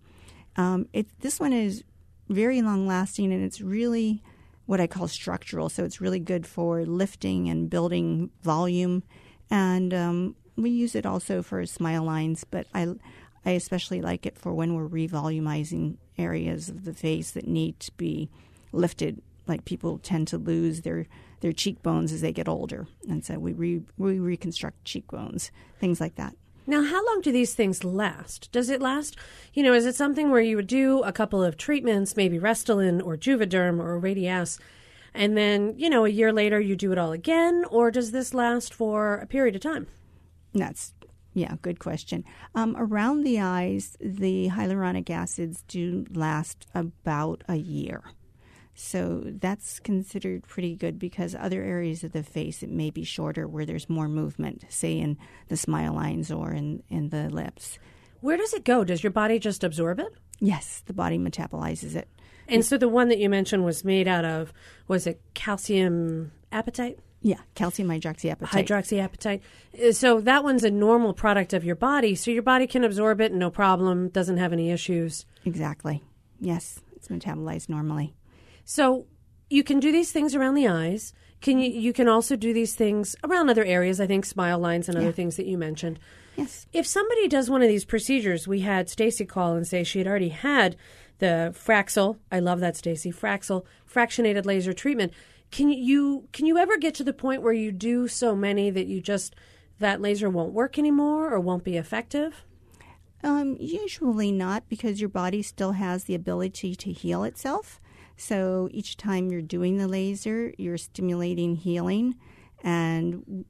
Um, 0.56 0.88
it, 0.94 1.08
this 1.22 1.40
one 1.40 1.54
is 1.54 1.84
very 2.30 2.62
long 2.62 2.88
lasting 2.88 3.32
and 3.32 3.44
it's 3.44 3.62
really 3.62 4.24
what 4.66 4.80
I 4.80 4.88
call 4.88 5.08
structural. 5.08 5.70
So 5.70 5.84
it's 5.84 6.02
really 6.02 6.20
good 6.20 6.48
for 6.48 6.86
lifting 6.86 7.50
and 7.50 7.70
building 7.70 8.30
volume. 8.42 9.04
And 9.50 9.94
um, 9.94 10.36
we 10.56 10.70
use 10.70 10.96
it 10.96 11.06
also 11.06 11.42
for 11.42 11.66
smile 11.66 12.04
lines, 12.04 12.44
but 12.44 12.68
I, 12.74 12.88
I 13.46 13.52
especially 13.52 14.02
like 14.02 14.26
it 14.26 14.38
for 14.38 14.54
when 14.54 14.76
we're 14.76 14.88
revolumizing 14.88 15.98
areas 16.18 16.70
of 16.70 16.86
the 16.86 16.94
face 16.94 17.32
that 17.32 17.48
need 17.48 17.80
to 17.82 17.92
be 17.94 18.30
lifted. 18.72 19.22
Like 19.48 19.66
people 19.66 19.98
tend 19.98 20.28
to 20.30 20.38
lose 20.38 20.82
their, 20.82 21.08
their 21.42 21.52
cheekbones 21.52 22.14
as 22.14 22.22
they 22.22 22.32
get 22.32 22.48
older. 22.48 22.88
And 23.10 23.26
so 23.26 23.38
we, 23.38 23.54
re, 23.54 23.82
we 23.98 24.20
reconstruct 24.20 24.86
cheekbones, 24.86 25.52
things 25.80 26.00
like 26.00 26.16
that. 26.16 26.36
Now, 26.68 26.84
how 26.84 27.06
long 27.06 27.22
do 27.22 27.32
these 27.32 27.56
things 27.56 27.84
last? 27.84 28.52
Does 28.52 28.70
it 28.70 28.82
last, 28.82 29.18
you 29.54 29.64
know, 29.64 29.74
is 29.74 29.86
it 29.86 29.96
something 29.96 30.30
where 30.30 30.42
you 30.42 30.56
would 30.56 30.68
do 30.68 31.02
a 31.04 31.12
couple 31.12 31.44
of 31.44 31.58
treatments, 31.58 32.16
maybe 32.16 32.40
Restylane 32.40 33.04
or 33.04 33.18
Juvederm 33.18 33.80
or 33.80 34.00
Radiesse, 34.00 34.60
and 35.14 35.36
then, 35.36 35.74
you 35.78 35.90
know, 35.90 36.06
a 36.06 36.10
year 36.10 36.32
later 36.32 36.60
you 36.62 36.76
do 36.76 36.92
it 36.92 36.98
all 36.98 37.12
again? 37.12 37.66
Or 37.70 37.92
does 37.92 38.12
this 38.12 38.34
last 38.34 38.74
for 38.74 39.16
a 39.18 39.26
period 39.26 39.56
of 39.56 39.62
time? 39.62 39.88
That's, 40.54 40.94
yeah, 41.34 41.56
good 41.62 41.80
question. 41.80 42.24
Um, 42.54 42.76
around 42.78 43.24
the 43.24 43.40
eyes, 43.40 43.98
the 44.00 44.50
hyaluronic 44.50 45.10
acids 45.10 45.64
do 45.68 46.06
last 46.14 46.68
about 46.76 47.44
a 47.50 47.56
year. 47.56 48.04
So 48.74 49.22
that's 49.26 49.80
considered 49.80 50.44
pretty 50.48 50.76
good 50.76 50.98
because 50.98 51.36
other 51.36 51.62
areas 51.62 52.04
of 52.04 52.14
the 52.14 52.24
face 52.24 52.64
it 52.64 52.70
may 52.70 52.90
be 52.90 53.04
shorter 53.04 53.48
where 53.48 53.66
there's 53.66 53.90
more 53.90 54.08
movement, 54.08 54.64
say 54.70 54.98
in 54.98 55.18
the 55.50 55.58
smile 55.58 55.94
lines 55.94 56.32
or 56.32 56.52
in, 56.52 56.82
in 56.90 57.10
the 57.10 57.30
lips. 57.30 57.78
Where 58.22 58.38
does 58.38 58.54
it 58.54 58.64
go? 58.64 58.84
Does 58.84 59.04
your 59.04 59.12
body 59.12 59.40
just 59.40 59.64
absorb 59.64 60.00
it? 60.00 60.14
Yes, 60.40 60.84
the 60.86 60.94
body 60.94 61.18
metabolizes 61.18 61.96
it. 61.96 62.08
And 62.48 62.66
so 62.66 62.78
the 62.78 62.90
one 62.90 63.10
that 63.10 63.20
you 63.20 63.30
mentioned 63.30 63.64
was 63.64 63.84
made 63.86 64.08
out 64.08 64.26
of 64.26 64.52
was 64.88 65.08
it 65.08 65.22
calcium 65.34 66.32
apatite? 66.52 66.98
Yeah, 67.22 67.38
calcium 67.54 67.88
hydroxyapatite. 67.90 68.66
Hydroxyapatite. 68.66 69.42
Uh, 69.80 69.92
So 69.92 70.20
that 70.22 70.44
one's 70.44 70.64
a 70.64 70.72
normal 70.72 71.14
product 71.14 71.54
of 71.54 71.64
your 71.64 71.76
body, 71.76 72.16
so 72.16 72.32
your 72.32 72.42
body 72.42 72.66
can 72.66 72.84
absorb 72.84 73.22
it 73.22 73.32
no 73.32 73.52
problem, 73.52 74.10
doesn't 74.10 74.38
have 74.38 74.52
any 74.54 74.72
issues. 74.72 75.26
Exactly. 75.46 76.02
Yes, 76.40 76.80
it's 76.96 77.10
metabolized 77.10 77.70
normally. 77.70 78.16
So 78.72 79.06
you 79.50 79.66
can 79.66 79.82
do 79.82 79.92
these 79.92 80.14
things 80.14 80.34
around 80.34 80.56
the 80.56 80.66
eyes. 80.66 81.14
Can 81.42 81.60
you 81.60 81.70
you 81.70 81.92
can 81.92 82.08
also 82.08 82.38
do 82.38 82.54
these 82.54 82.74
things 82.74 83.18
around 83.22 83.50
other 83.50 83.66
areas, 83.66 84.00
I 84.00 84.08
think 84.08 84.24
smile 84.26 84.60
lines 84.60 84.88
and 84.88 84.96
other 84.98 85.08
Yeah. 85.08 85.12
things 85.12 85.36
that 85.36 85.46
you 85.46 85.58
mentioned. 85.58 86.00
Yes. 86.38 86.68
If 86.72 86.88
somebody 86.88 87.28
does 87.28 87.50
one 87.50 87.62
of 87.62 87.68
these 87.68 87.84
procedures, 87.84 88.48
we 88.48 88.62
had 88.62 88.88
Stacy 88.90 89.26
call 89.26 89.56
and 89.56 89.68
say 89.68 89.84
she 89.84 89.98
had 89.98 90.08
already 90.08 90.30
had 90.30 90.78
the 91.20 91.54
Fraxel. 91.54 92.20
I 92.32 92.40
love 92.40 92.62
that 92.62 92.78
Stacy. 92.78 93.12
Fraxel 93.12 93.66
fractionated 93.86 94.46
laser 94.46 94.72
treatment. 94.72 95.12
Can 95.52 95.70
you 95.70 96.30
can 96.32 96.46
you 96.46 96.58
ever 96.58 96.78
get 96.78 96.94
to 96.96 97.04
the 97.04 97.12
point 97.12 97.42
where 97.42 97.52
you 97.52 97.74
do 97.74 98.08
so 98.08 98.38
many 98.38 98.70
that 98.70 98.88
you 98.88 99.02
just 99.02 99.36
that 99.80 100.00
laser 100.00 100.30
won't 100.30 100.54
work 100.54 100.80
anymore 100.80 101.30
or 101.34 101.42
won't 101.42 101.66
be 101.66 101.76
effective? 101.76 102.46
Um, 103.22 103.58
usually 103.60 104.32
not 104.32 104.70
because 104.70 105.02
your 105.02 105.10
body 105.10 105.42
still 105.42 105.74
has 105.74 106.06
the 106.06 106.16
ability 106.16 106.74
to 106.76 106.94
heal 106.94 107.26
itself. 107.26 107.81
So 108.22 108.70
each 108.72 108.98
time 108.98 109.32
you're 109.32 109.42
doing 109.42 109.78
the 109.78 109.88
laser, 109.88 110.54
you're 110.60 110.78
stimulating 110.78 111.56
healing, 111.56 112.14
and 112.64 113.46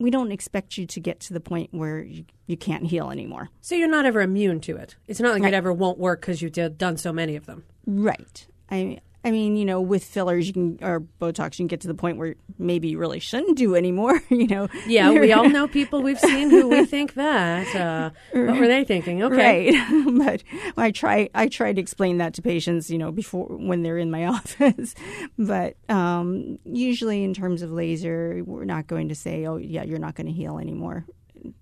we 0.00 0.10
don't 0.10 0.32
expect 0.32 0.76
you 0.76 0.84
to 0.84 0.98
get 1.00 1.20
to 1.20 1.32
the 1.32 1.38
point 1.38 1.72
where 1.72 2.02
you, 2.02 2.24
you 2.48 2.56
can't 2.56 2.84
heal 2.86 3.10
anymore. 3.10 3.50
So 3.60 3.76
you're 3.76 3.86
not 3.88 4.04
ever 4.04 4.20
immune 4.20 4.58
to 4.62 4.76
it. 4.76 4.96
It's 5.06 5.20
not 5.20 5.32
like 5.34 5.42
Right. 5.44 5.54
it 5.54 5.56
ever 5.56 5.72
won't 5.72 5.98
work 5.98 6.22
because 6.22 6.42
you've 6.42 6.52
done 6.76 6.96
so 6.96 7.12
many 7.12 7.36
of 7.36 7.46
them. 7.46 7.64
Right. 7.86 8.46
I 8.68 8.98
I 9.26 9.32
mean, 9.32 9.56
you 9.56 9.64
know, 9.64 9.80
with 9.80 10.04
fillers, 10.04 10.46
you 10.46 10.52
can 10.52 10.78
or 10.80 11.00
Botox, 11.00 11.58
you 11.58 11.64
can 11.64 11.66
get 11.66 11.80
to 11.80 11.88
the 11.88 11.94
point 11.94 12.16
where 12.16 12.36
maybe 12.60 12.86
you 12.86 12.98
really 12.98 13.18
shouldn't 13.18 13.58
do 13.58 13.74
anymore. 13.74 14.22
You 14.36 14.46
know. 14.48 14.68
Yeah, 14.86 15.10
we 15.10 15.32
all 15.32 15.48
know 15.48 15.66
people 15.66 16.02
we've 16.02 16.20
seen 16.20 16.50
who 16.50 16.68
we 16.68 16.84
think 16.94 17.14
that. 17.14 17.74
Uh, 17.74 18.10
what 18.32 18.60
were 18.60 18.66
they 18.66 18.84
thinking? 18.84 19.22
Okay. 19.22 19.72
Right. 19.72 20.04
but 20.18 20.42
I 20.76 20.90
try 20.90 21.30
I 21.34 21.48
try 21.48 21.72
to 21.72 21.80
explain 21.80 22.18
that 22.18 22.34
to 22.34 22.42
patients, 22.42 22.90
you 22.90 22.98
know, 22.98 23.10
before 23.10 23.46
when 23.46 23.82
they're 23.82 23.96
in 23.98 24.10
my 24.10 24.26
office. 24.26 24.94
but 25.38 25.76
um, 25.88 26.58
usually, 26.64 27.24
in 27.24 27.32
terms 27.32 27.62
of 27.62 27.72
laser, 27.72 28.42
we're 28.44 28.64
not 28.64 28.86
going 28.86 29.08
to 29.08 29.14
say, 29.14 29.46
"Oh, 29.46 29.56
yeah, 29.56 29.84
you're 29.84 29.98
not 29.98 30.14
going 30.14 30.26
to 30.26 30.32
heal 30.32 30.58
anymore." 30.58 31.06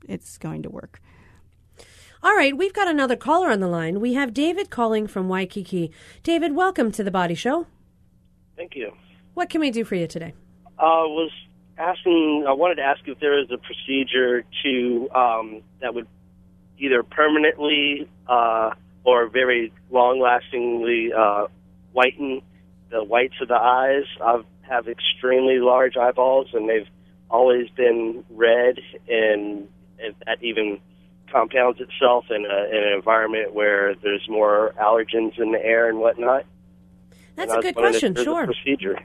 It's 0.08 0.36
going 0.36 0.64
to 0.64 0.70
work. 0.70 1.00
All 2.24 2.34
right, 2.34 2.56
we've 2.56 2.72
got 2.72 2.88
another 2.88 3.16
caller 3.16 3.50
on 3.50 3.60
the 3.60 3.68
line. 3.68 4.00
We 4.00 4.14
have 4.14 4.32
David 4.32 4.70
calling 4.70 5.06
from 5.06 5.28
Waikiki. 5.28 5.90
David, 6.22 6.56
welcome 6.56 6.90
to 6.92 7.04
the 7.04 7.10
Body 7.10 7.34
Show. 7.34 7.66
Thank 8.56 8.74
you. 8.74 8.92
What 9.34 9.50
can 9.50 9.60
we 9.60 9.70
do 9.70 9.84
for 9.84 9.94
you 9.94 10.06
today? 10.06 10.32
I 10.78 10.84
uh, 10.84 11.06
was 11.08 11.30
asking. 11.76 12.46
I 12.48 12.52
wanted 12.54 12.76
to 12.76 12.82
ask 12.82 13.02
if 13.04 13.20
there 13.20 13.38
is 13.38 13.50
a 13.50 13.58
procedure 13.58 14.42
to 14.62 15.10
um, 15.14 15.62
that 15.82 15.94
would 15.94 16.06
either 16.78 17.02
permanently 17.02 18.08
uh, 18.26 18.70
or 19.04 19.28
very 19.28 19.70
long-lastingly 19.90 21.12
uh, 21.12 21.48
whiten 21.92 22.40
the 22.90 23.04
whites 23.04 23.34
of 23.42 23.48
the 23.48 23.54
eyes. 23.54 24.04
I 24.22 24.40
have 24.62 24.88
extremely 24.88 25.58
large 25.58 25.98
eyeballs, 25.98 26.46
and 26.54 26.70
they've 26.70 26.88
always 27.28 27.68
been 27.76 28.24
red, 28.30 28.78
and, 29.08 29.68
that 30.26 30.42
even 30.42 30.80
compounds 31.34 31.80
itself 31.80 32.26
in, 32.30 32.46
a, 32.46 32.68
in 32.70 32.82
an 32.84 32.92
environment 32.94 33.52
where 33.52 33.96
there's 33.96 34.24
more 34.28 34.72
allergens 34.80 35.36
in 35.38 35.50
the 35.50 35.62
air 35.62 35.88
and 35.88 35.98
whatnot. 35.98 36.44
That's 37.34 37.50
And 37.50 37.50
I 37.50 37.54
a 37.54 37.56
was 37.56 37.64
good 37.64 37.76
wondering 37.76 37.94
if 37.94 38.00
question, 38.00 38.18
a 38.18 38.24
sure. 38.24 38.44
procedure. 38.46 38.98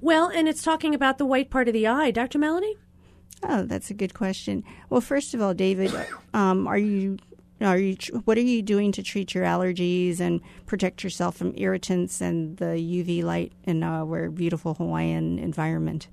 Well, 0.00 0.28
and 0.28 0.46
it's 0.46 0.62
talking 0.62 0.94
about 0.94 1.18
the 1.18 1.26
white 1.26 1.50
part 1.50 1.66
of 1.66 1.74
the 1.74 1.88
eye. 1.88 2.12
Dr. 2.12 2.38
Melanie? 2.38 2.76
Oh, 3.42 3.64
that's 3.64 3.90
a 3.90 3.94
good 3.94 4.14
question. 4.14 4.62
Well, 4.90 5.00
first 5.00 5.34
of 5.34 5.42
all, 5.42 5.54
David, 5.54 5.92
um, 6.32 6.68
are 6.68 6.78
you 6.78 7.18
are 7.60 7.78
you 7.78 7.96
what 8.24 8.38
are 8.38 8.42
you 8.42 8.62
doing 8.62 8.92
to 8.92 9.02
treat 9.02 9.34
your 9.34 9.44
allergies 9.44 10.20
and 10.20 10.40
protect 10.66 11.02
yourself 11.02 11.36
from 11.36 11.52
irritants 11.56 12.20
and 12.20 12.56
the 12.58 12.76
UV 12.76 13.24
light 13.24 13.52
in 13.64 13.82
our 13.82 14.30
beautiful 14.30 14.74
Hawaiian 14.74 15.38
environment? 15.38 16.08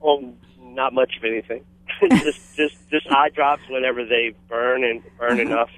Well, 0.00 0.32
not 0.58 0.92
much 0.94 1.16
of 1.18 1.24
anything. 1.24 1.64
just 2.10 2.56
just 2.56 2.90
just 2.90 3.06
eye 3.10 3.30
drops 3.30 3.62
whenever 3.68 4.04
they 4.04 4.34
burn 4.48 4.84
and 4.84 5.02
burn 5.18 5.40
enough. 5.40 5.70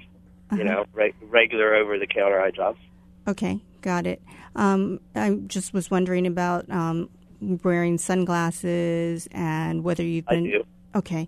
You 0.51 0.63
know, 0.63 0.85
re- 0.93 1.13
regular 1.21 1.73
over 1.75 1.97
the 1.97 2.07
counter 2.07 2.39
eye 2.39 2.51
drops. 2.51 2.79
Okay, 3.27 3.59
got 3.81 4.05
it. 4.05 4.21
Um, 4.55 4.99
I 5.15 5.31
just 5.47 5.73
was 5.73 5.89
wondering 5.89 6.27
about 6.27 6.69
um, 6.69 7.09
wearing 7.63 7.97
sunglasses 7.97 9.27
and 9.31 9.83
whether 9.83 10.03
you've 10.03 10.25
I 10.27 10.35
been 10.35 10.43
do. 10.45 10.63
okay. 10.93 11.27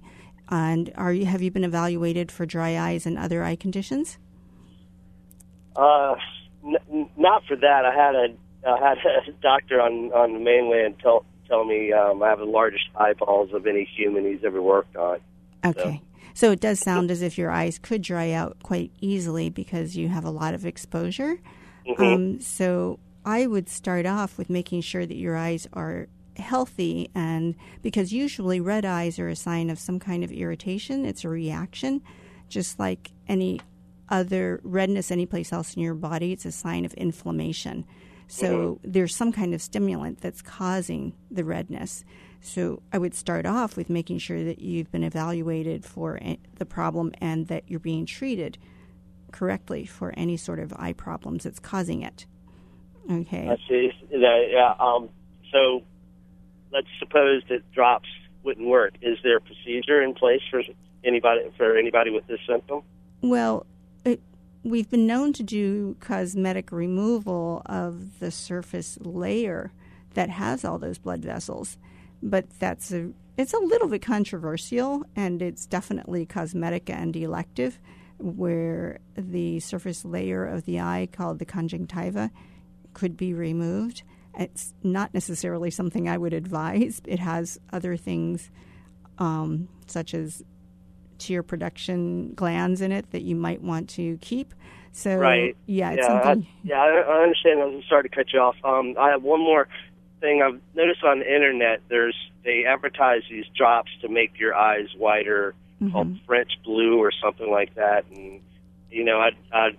And 0.49 0.93
are 0.95 1.11
you 1.11 1.25
have 1.25 1.41
you 1.41 1.51
been 1.51 1.65
evaluated 1.65 2.31
for 2.31 2.45
dry 2.45 2.77
eyes 2.77 3.05
and 3.05 3.17
other 3.17 3.43
eye 3.43 3.55
conditions? 3.57 4.17
Uh, 5.75 6.15
n- 6.63 7.09
not 7.17 7.43
for 7.45 7.55
that. 7.57 7.85
I 7.85 7.93
had 7.93 8.15
a 8.15 8.27
I 8.67 8.89
had 8.89 8.97
a 9.27 9.31
doctor 9.41 9.81
on 9.81 10.11
on 10.13 10.33
the 10.33 10.39
mainland 10.39 10.95
tell 11.01 11.25
tell 11.47 11.65
me 11.65 11.91
um, 11.93 12.21
I 12.21 12.29
have 12.29 12.39
the 12.39 12.45
largest 12.45 12.85
eyeballs 12.95 13.53
of 13.53 13.65
any 13.65 13.83
human 13.95 14.25
he's 14.25 14.43
ever 14.43 14.61
worked 14.61 14.95
on. 14.95 15.19
Okay. 15.65 16.01
So 16.33 16.51
it 16.51 16.59
does 16.59 16.79
sound 16.79 17.09
as 17.09 17.23
if 17.23 17.37
your 17.37 17.49
eyes 17.49 17.79
could 17.79 18.03
dry 18.03 18.31
out 18.31 18.57
quite 18.61 18.91
easily 19.01 19.49
because 19.49 19.97
you 19.97 20.07
have 20.09 20.23
a 20.23 20.29
lot 20.29 20.53
of 20.53 20.65
exposure. 20.67 21.39
Um, 21.97 22.39
so 22.41 22.99
I 23.25 23.47
would 23.47 23.69
start 23.69 24.05
off 24.05 24.37
with 24.37 24.49
making 24.49 24.81
sure 24.81 25.05
that 25.05 25.15
your 25.15 25.35
eyes 25.35 25.67
are 25.73 26.07
healthy, 26.37 27.09
and 27.15 27.55
because 27.81 28.13
usually 28.13 28.59
red 28.59 28.85
eyes 28.85 29.17
are 29.17 29.29
a 29.29 29.35
sign 29.35 29.69
of 29.69 29.79
some 29.79 29.99
kind 29.99 30.23
of 30.23 30.31
irritation, 30.31 31.05
it's 31.05 31.23
a 31.23 31.29
reaction, 31.29 32.01
just 32.49 32.77
like 32.77 33.11
any 33.27 33.59
other 34.09 34.61
redness 34.63 35.11
anyplace 35.11 35.51
else 35.51 35.73
in 35.73 35.81
your 35.81 35.95
body, 35.95 36.31
it's 36.31 36.45
a 36.45 36.51
sign 36.51 36.85
of 36.85 36.93
inflammation. 36.93 37.85
So 38.27 38.79
there's 38.83 39.15
some 39.15 39.31
kind 39.31 39.53
of 39.53 39.61
stimulant 39.61 40.21
that's 40.21 40.41
causing 40.41 41.13
the 41.31 41.43
redness. 41.43 42.03
So 42.41 42.81
I 42.91 42.97
would 42.97 43.15
start 43.15 43.45
off 43.45 43.77
with 43.77 43.89
making 43.89 44.19
sure 44.19 44.43
that 44.43 44.59
you've 44.59 44.91
been 44.91 45.03
evaluated 45.03 45.85
for 45.85 46.19
the 46.55 46.65
problem 46.65 47.13
and 47.19 47.47
that 47.47 47.63
you're 47.67 47.79
being 47.79 48.05
treated 48.05 48.57
correctly 49.31 49.85
for 49.85 50.13
any 50.17 50.37
sort 50.37 50.59
of 50.59 50.73
eye 50.77 50.93
problems 50.93 51.43
that's 51.43 51.59
causing 51.59 52.01
it. 52.01 52.25
Okay. 53.09 53.47
I 53.47 53.55
see. 53.67 53.91
Yeah, 54.11 54.43
yeah. 54.49 54.73
Um, 54.79 55.09
so 55.51 55.83
let's 56.71 56.87
suppose 56.99 57.43
that 57.49 57.69
drops 57.71 58.09
wouldn't 58.43 58.67
work. 58.67 58.93
Is 59.01 59.17
there 59.23 59.37
a 59.37 59.41
procedure 59.41 60.01
in 60.01 60.13
place 60.13 60.41
for 60.49 60.61
anybody 61.03 61.41
for 61.57 61.77
anybody 61.77 62.11
with 62.11 62.27
this 62.27 62.39
symptom? 62.47 62.81
Well, 63.21 63.65
we've 64.67 64.89
been 64.89 65.07
known 65.07 65.31
to 65.33 65.43
do 65.43 65.95
cosmetic 65.99 66.71
removal 66.71 67.61
of 67.65 68.19
the 68.19 68.31
surface 68.31 68.97
layer 69.01 69.71
that 70.13 70.29
has 70.29 70.65
all 70.65 70.77
those 70.77 70.97
blood 70.97 71.23
vessels, 71.23 71.77
but 72.21 72.45
that's 72.59 72.91
a 72.91 73.11
it's 73.37 73.53
a 73.53 73.59
little 73.59 73.87
bit 73.87 74.01
controversial, 74.01 75.03
and 75.15 75.43
it's 75.43 75.67
definitely 75.67 76.25
cosmetic 76.25 76.89
and 76.89 77.15
elective, 77.15 77.79
where 78.17 78.99
the 79.15 79.59
surface 79.59 80.03
layer 80.03 80.43
of 80.43 80.65
the 80.65 80.79
eye 80.79 81.07
called 81.11 81.37
the 81.37 81.45
conjunctiva 81.45 82.31
could 82.93 83.15
be 83.15 83.35
removed, 83.35 84.01
It's 84.37 84.73
not 84.83 85.13
necessarily 85.13 85.71
something 85.71 86.07
I 86.07 86.17
would 86.17 86.33
advise. 86.33 87.01
It 87.05 87.19
has 87.19 87.59
other 87.73 87.97
things, 87.97 88.51
um, 89.17 89.67
such 89.87 90.13
as 90.13 90.43
tear 91.17 91.43
production 91.43 92.33
glands 92.33 92.81
in 92.81 92.91
it 92.91 93.11
that 93.11 93.21
you 93.21 93.35
might 93.35 93.61
want 93.61 93.89
to 93.91 94.17
keep. 94.17 94.53
So, 94.91 95.15
right. 95.15 95.55
yeah, 95.67 95.91
it's 95.91 96.01
yeah, 96.01 96.07
something. 96.07 96.47
I, 96.47 96.67
yeah, 96.67 96.81
I, 96.81 97.21
understand. 97.21 97.61
I'm 97.61 97.83
sorry 97.87 98.03
to 98.03 98.09
cut 98.09 98.33
you 98.33 98.39
off. 98.39 98.55
Um, 98.63 98.95
I 98.97 99.09
have 99.09 99.21
one 99.21 99.39
more 99.39 99.67
thing 100.21 100.41
I've 100.41 100.59
noticed 100.75 101.03
on 101.03 101.19
the 101.19 101.31
internet. 101.31 101.81
There's 101.87 102.15
they 102.43 102.65
advertise 102.65 103.21
these 103.29 103.45
drops 103.55 103.91
to 104.01 104.09
make 104.09 104.39
your 104.39 104.55
eyes 104.55 104.87
whiter, 104.97 105.53
Mm-hmm. 105.81 105.91
called 105.91 106.19
French 106.25 106.53
blue 106.63 106.97
or 106.97 107.11
something 107.11 107.51
like 107.51 107.75
that. 107.75 108.05
And 108.09 108.41
you 108.89 109.03
know, 109.03 109.19
I 109.19 109.29
I 109.53 109.69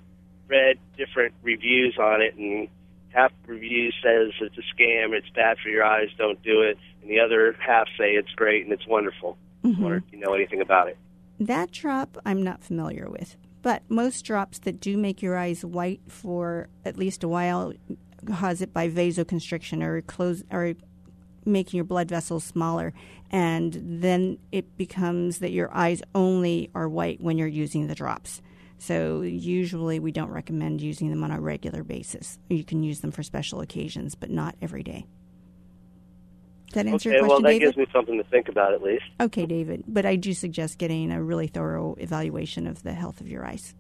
read 0.46 0.78
different 0.96 1.34
reviews 1.42 1.98
on 1.98 2.22
it, 2.22 2.36
and 2.36 2.68
half 3.08 3.32
the 3.44 3.54
review 3.54 3.90
says 4.02 4.32
it's 4.40 4.56
a 4.56 4.62
scam, 4.74 5.12
it's 5.12 5.28
bad 5.30 5.58
for 5.58 5.68
your 5.70 5.84
eyes, 5.84 6.08
don't 6.16 6.40
do 6.42 6.62
it, 6.62 6.78
and 7.02 7.10
the 7.10 7.18
other 7.18 7.56
half 7.58 7.88
say 7.98 8.12
it's 8.12 8.30
great 8.36 8.62
and 8.62 8.72
it's 8.72 8.86
wonderful. 8.86 9.36
Mm-hmm. 9.64 9.86
If 9.86 10.04
you 10.12 10.20
know 10.20 10.34
anything 10.34 10.60
about 10.60 10.86
it. 10.86 10.96
That 11.40 11.70
drop 11.70 12.18
I'm 12.26 12.42
not 12.42 12.64
familiar 12.64 13.08
with, 13.08 13.36
but 13.62 13.82
most 13.88 14.24
drops 14.24 14.58
that 14.60 14.80
do 14.80 14.96
make 14.96 15.22
your 15.22 15.36
eyes 15.36 15.64
white 15.64 16.00
for 16.08 16.68
at 16.84 16.96
least 16.98 17.22
a 17.22 17.28
while 17.28 17.72
cause 18.26 18.60
it 18.60 18.72
by 18.72 18.88
vasoconstriction 18.88 19.82
or 19.82 20.02
close 20.02 20.42
or 20.50 20.74
making 21.44 21.78
your 21.78 21.84
blood 21.84 22.08
vessels 22.08 22.44
smaller, 22.44 22.92
and 23.30 23.80
then 23.82 24.38
it 24.52 24.76
becomes 24.76 25.38
that 25.38 25.52
your 25.52 25.72
eyes 25.74 26.02
only 26.14 26.70
are 26.74 26.88
white 26.88 27.20
when 27.20 27.38
you're 27.38 27.46
using 27.46 27.86
the 27.86 27.94
drops. 27.94 28.42
So 28.78 29.22
usually 29.22 29.98
we 29.98 30.12
don't 30.12 30.30
recommend 30.30 30.80
using 30.80 31.10
them 31.10 31.24
on 31.24 31.30
a 31.30 31.40
regular 31.40 31.82
basis. 31.82 32.38
You 32.48 32.64
can 32.64 32.82
use 32.82 33.00
them 33.00 33.10
for 33.10 33.22
special 33.22 33.60
occasions, 33.60 34.14
but 34.14 34.30
not 34.30 34.56
every 34.60 34.82
day. 34.82 35.06
Does 36.68 36.74
that 36.74 36.86
answer 36.86 37.10
okay, 37.10 37.16
your 37.18 37.26
well 37.26 37.40
question, 37.40 37.44
that 37.44 37.48
David? 37.50 37.64
gives 37.64 37.76
me 37.78 37.86
something 37.92 38.18
to 38.18 38.24
think 38.24 38.48
about 38.48 38.74
at 38.74 38.82
least. 38.82 39.04
Okay, 39.20 39.46
David, 39.46 39.84
but 39.88 40.04
I 40.04 40.16
do 40.16 40.34
suggest 40.34 40.76
getting 40.76 41.10
a 41.10 41.22
really 41.22 41.46
thorough 41.46 41.96
evaluation 41.98 42.66
of 42.66 42.82
the 42.82 42.92
health 42.92 43.22
of 43.22 43.28
your 43.28 43.46
eyes. 43.46 43.74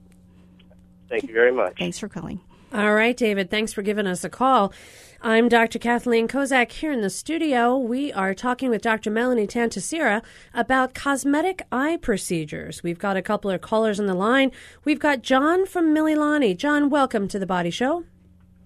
Thank 1.10 1.24
you 1.24 1.34
very 1.34 1.52
much. 1.52 1.74
Thanks 1.78 1.98
for 1.98 2.08
calling. 2.08 2.40
All 2.72 2.94
right, 2.94 3.16
David, 3.16 3.50
thanks 3.50 3.72
for 3.72 3.80
giving 3.80 4.06
us 4.06 4.24
a 4.24 4.28
call. 4.28 4.74
I'm 5.22 5.48
Dr. 5.48 5.78
Kathleen 5.78 6.28
Kozak 6.28 6.70
here 6.70 6.92
in 6.92 7.00
the 7.00 7.10
studio. 7.10 7.76
We 7.76 8.12
are 8.12 8.34
talking 8.34 8.68
with 8.68 8.82
Dr. 8.82 9.10
Melanie 9.10 9.46
Tantisira 9.46 10.22
about 10.52 10.94
cosmetic 10.94 11.62
eye 11.72 11.98
procedures. 12.00 12.82
We've 12.82 12.98
got 12.98 13.16
a 13.16 13.22
couple 13.22 13.50
of 13.50 13.62
callers 13.62 13.98
on 13.98 14.06
the 14.06 14.14
line. 14.14 14.52
We've 14.84 15.00
got 15.00 15.22
John 15.22 15.64
from 15.64 15.94
Mililani. 15.94 16.56
John, 16.56 16.90
welcome 16.90 17.26
to 17.28 17.38
the 17.38 17.46
Body 17.46 17.70
Show. 17.70 18.04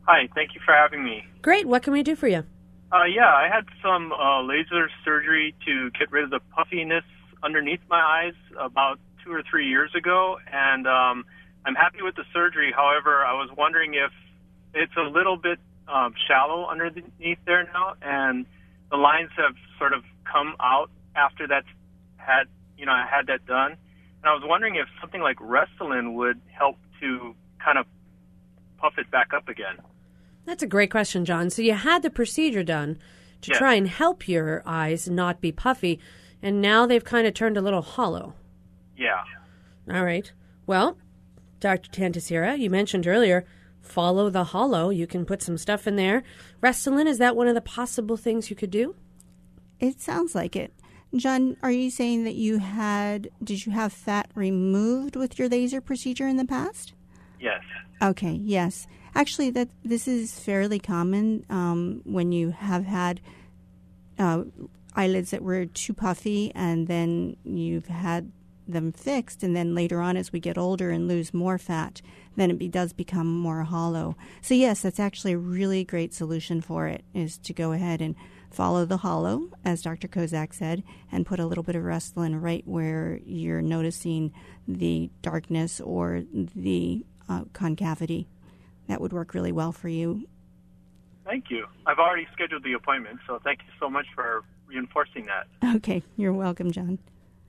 Hi, 0.07 0.29
thank 0.35 0.55
you 0.55 0.61
for 0.64 0.75
having 0.75 1.05
me. 1.05 1.25
Great. 1.41 1.66
What 1.66 1.83
can 1.83 1.93
we 1.93 2.03
do 2.03 2.16
for 2.16 2.27
you? 2.27 2.45
Uh, 2.93 3.05
yeah, 3.05 3.26
I 3.26 3.49
had 3.49 3.64
some 3.82 4.12
uh, 4.12 4.43
laser 4.43 4.90
surgery 5.03 5.55
to 5.64 5.90
get 5.99 6.12
rid 6.12 6.24
of 6.24 6.30
the 6.30 6.40
puffiness 6.55 7.05
underneath 7.43 7.80
my 7.88 7.99
eyes 7.99 8.34
about 8.61 9.01
two 9.24 9.32
or 9.32 9.43
three 9.51 9.66
years 9.66 9.90
ago, 9.97 10.36
and 10.53 10.86
um, 10.86 11.24
I'm 11.64 11.74
happy 11.74 12.03
with 12.03 12.16
the 12.16 12.24
surgery. 12.34 12.70
However, 12.70 13.24
I 13.24 13.32
was 13.32 13.49
wondering 13.57 13.95
if 13.95 14.12
it's 14.74 14.93
a 14.99 15.09
little 15.09 15.38
bit 15.38 15.59
um, 15.88 16.12
shallow 16.28 16.68
underneath 16.68 17.38
there 17.47 17.64
now, 17.64 17.95
and 18.03 18.45
the 18.90 18.99
lines 18.99 19.30
have 19.38 19.55
sort 19.78 19.95
of 19.95 20.05
come 20.30 20.55
out 20.61 20.90
after 21.16 21.49
that's 21.49 21.66
had 22.18 22.45
you 22.76 22.84
know 22.84 22.93
I 22.93 23.07
had 23.11 23.26
that 23.28 23.47
done, 23.47 23.72
and 23.72 24.24
I 24.24 24.34
was 24.34 24.43
wondering 24.45 24.76
if 24.76 24.86
something 25.01 25.22
like 25.22 25.38
Restylane 25.38 26.12
would 26.12 26.43
help 26.51 26.76
to 27.01 27.34
kind 27.64 27.78
of 27.78 27.86
puff 28.76 28.95
it 28.99 29.11
back 29.11 29.32
up 29.34 29.49
again. 29.49 29.78
That's 30.45 30.62
a 30.62 30.66
great 30.66 30.90
question, 30.90 31.24
John. 31.24 31.51
So 31.51 31.62
you 31.62 31.74
had 31.74 32.03
the 32.03 32.11
procedure 32.11 32.64
done 32.64 32.99
to 33.43 33.51
Yes. 33.51 33.59
try 33.59 33.74
and 33.74 33.88
help 33.88 34.28
your 34.28 34.62
eyes 34.66 35.09
not 35.09 35.40
be 35.40 35.53
puffy, 35.53 35.99
and 36.43 36.61
now 36.61 36.86
they've 36.86 37.05
kind 37.05 37.26
of 37.26 37.34
turned 37.34 37.57
a 37.57 37.61
little 37.62 37.82
hollow. 37.82 38.34
Yeah. 38.97 39.22
All 39.90 40.05
right. 40.05 40.30
Well, 40.66 40.97
Dr. 41.61 41.90
Tantisira, 41.90 42.59
you 42.59 42.70
mentioned 42.70 43.07
earlier, 43.07 43.45
follow 43.80 44.30
the 44.30 44.45
hollow. 44.45 44.90
You 44.90 45.07
can 45.07 45.24
put 45.24 45.43
some 45.43 45.59
stuff 45.59 45.86
in 45.86 45.97
there. 45.97 46.22
Restylane, 46.62 47.07
is 47.07 47.18
that 47.18 47.36
one 47.36 47.49
of 47.49 47.55
the 47.55 47.61
possible 47.61 48.16
things 48.16 48.51
you 48.51 48.57
could 48.57 48.70
do? 48.70 48.95
It 49.80 50.01
sounds 50.01 50.34
like 50.34 50.55
it. 50.57 50.72
John, 51.14 51.57
are 51.62 51.70
you 51.70 51.90
saying 51.90 52.24
that 52.24 52.36
you 52.36 52.59
had, 52.59 53.28
did 53.43 53.66
you 53.66 53.72
have 53.72 53.93
fat 53.93 54.30
removed 54.34 55.14
with 55.14 55.38
your 55.38 55.49
laser 55.49 55.80
procedure 55.80 56.26
in 56.26 56.36
the 56.36 56.45
past? 56.45 56.95
Yes. 57.38 57.62
Okay, 58.01 58.32
yes. 58.32 58.86
Actually, 59.15 59.51
that 59.51 59.69
this 59.85 60.09
is 60.09 60.39
fairly 60.39 60.79
common 60.79 61.45
um, 61.51 62.01
when 62.05 62.33
you 62.33 62.51
have 62.51 62.85
had 62.85 63.21
uh, 64.19 64.43
eyelids 64.95 65.31
that 65.31 65.43
were 65.43 65.67
too 65.67 65.93
puffy, 65.93 66.51
and 66.55 66.87
then 66.89 67.37
you've 67.45 67.87
had 67.87 68.33
them 68.67 68.93
fixed, 68.93 69.43
and 69.43 69.55
then 69.55 69.75
later 69.75 70.01
on, 70.01 70.17
as 70.17 70.33
we 70.33 70.41
get 70.41 70.57
older 70.57 70.91
and 70.91 71.09
lose 71.09 71.35
more 71.35 71.59
fat, 71.59 72.01
then 72.37 72.51
it 72.51 72.59
be, 72.59 72.69
does 72.69 72.93
become 72.93 73.27
more 73.39 73.65
hollow. 73.65 74.17
So 74.41 74.55
yes, 74.55 74.81
that's 74.81 75.01
actually 75.01 75.33
a 75.33 75.39
really 75.39 75.85
great 75.85 76.15
solution 76.15 76.61
for 76.61 76.87
it. 76.87 77.05
Is 77.13 77.39
to 77.39 77.53
go 77.53 77.73
ahead 77.73 78.01
and 78.01 78.15
follow 78.51 78.85
the 78.85 78.99
hollow, 78.99 79.49
as 79.65 79.83
Dr. 79.83 80.09
Kozak 80.09 80.55
said, 80.55 80.83
and 81.11 81.27
put 81.27 81.41
a 81.41 81.47
little 81.47 81.65
bit 81.65 81.77
of 81.77 81.83
Restylane 81.83 82.41
right 82.41 82.67
where 82.67 83.21
you're 83.25 83.63
noticing 83.63 84.33
the 84.69 85.11
darkness 85.23 85.81
or 85.81 86.23
the 86.33 87.05
uh, 87.29 87.45
concavity. 87.53 88.29
That 88.89 89.01
would 89.01 89.12
work 89.12 89.35
really 89.35 89.53
well 89.53 89.72
for 89.72 89.89
you. 89.89 90.26
Thank 91.24 91.51
you. 91.51 91.66
I've 91.87 91.99
already 91.99 92.26
scheduled 92.33 92.64
the 92.64 92.72
appointment, 92.72 93.20
so 93.26 93.41
thank 93.45 93.61
you 93.61 93.72
so 93.78 93.89
much 93.89 94.07
for 94.14 94.43
reinforcing 94.66 95.26
that. 95.26 95.76
Okay, 95.76 96.03
you're 96.16 96.33
welcome, 96.33 96.72
John. 96.72 96.99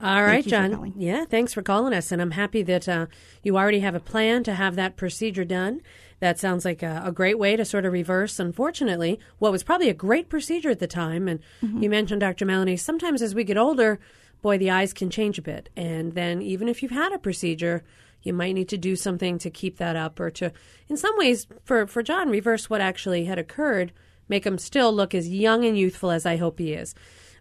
All 0.00 0.22
right, 0.22 0.38
you 0.38 0.42
for 0.44 0.48
John. 0.50 0.92
Yeah, 0.96 1.24
thanks 1.24 1.52
for 1.52 1.62
calling 1.62 1.94
us, 1.94 2.12
and 2.12 2.20
I'm 2.20 2.32
happy 2.32 2.62
that 2.62 2.88
uh, 2.88 3.06
you 3.42 3.56
already 3.56 3.80
have 3.80 3.94
a 3.94 4.00
plan 4.00 4.44
to 4.44 4.54
have 4.54 4.76
that 4.76 4.96
procedure 4.96 5.44
done. 5.44 5.80
That 6.20 6.38
sounds 6.38 6.64
like 6.64 6.82
a, 6.82 7.02
a 7.04 7.12
great 7.12 7.38
way 7.38 7.56
to 7.56 7.64
sort 7.64 7.84
of 7.84 7.92
reverse, 7.92 8.38
unfortunately, 8.38 9.18
what 9.38 9.52
was 9.52 9.62
probably 9.62 9.88
a 9.88 9.94
great 9.94 10.28
procedure 10.28 10.70
at 10.70 10.78
the 10.78 10.86
time. 10.86 11.28
And 11.28 11.40
you 11.60 11.90
mentioned, 11.90 12.20
Dr. 12.20 12.44
Melanie, 12.44 12.76
sometimes 12.76 13.22
as 13.22 13.34
we 13.34 13.44
get 13.44 13.56
older, 13.58 13.98
boy, 14.40 14.58
the 14.58 14.70
eyes 14.70 14.92
can 14.92 15.10
change 15.10 15.38
a 15.38 15.42
bit. 15.42 15.68
And 15.76 16.12
then 16.12 16.42
even 16.42 16.68
if 16.68 16.82
you've 16.82 16.92
had 16.92 17.12
a 17.12 17.18
procedure, 17.18 17.82
you 18.24 18.32
might 18.32 18.54
need 18.54 18.68
to 18.70 18.78
do 18.78 18.96
something 18.96 19.38
to 19.38 19.50
keep 19.50 19.76
that 19.76 19.94
up 19.94 20.18
or 20.18 20.30
to, 20.30 20.52
in 20.88 20.96
some 20.96 21.16
ways, 21.16 21.46
for, 21.62 21.86
for 21.86 22.02
John, 22.02 22.30
reverse 22.30 22.68
what 22.68 22.80
actually 22.80 23.26
had 23.26 23.38
occurred, 23.38 23.92
make 24.28 24.44
him 24.44 24.58
still 24.58 24.92
look 24.92 25.14
as 25.14 25.28
young 25.28 25.64
and 25.64 25.78
youthful 25.78 26.10
as 26.10 26.26
I 26.26 26.36
hope 26.36 26.58
he 26.58 26.72
is. 26.72 26.94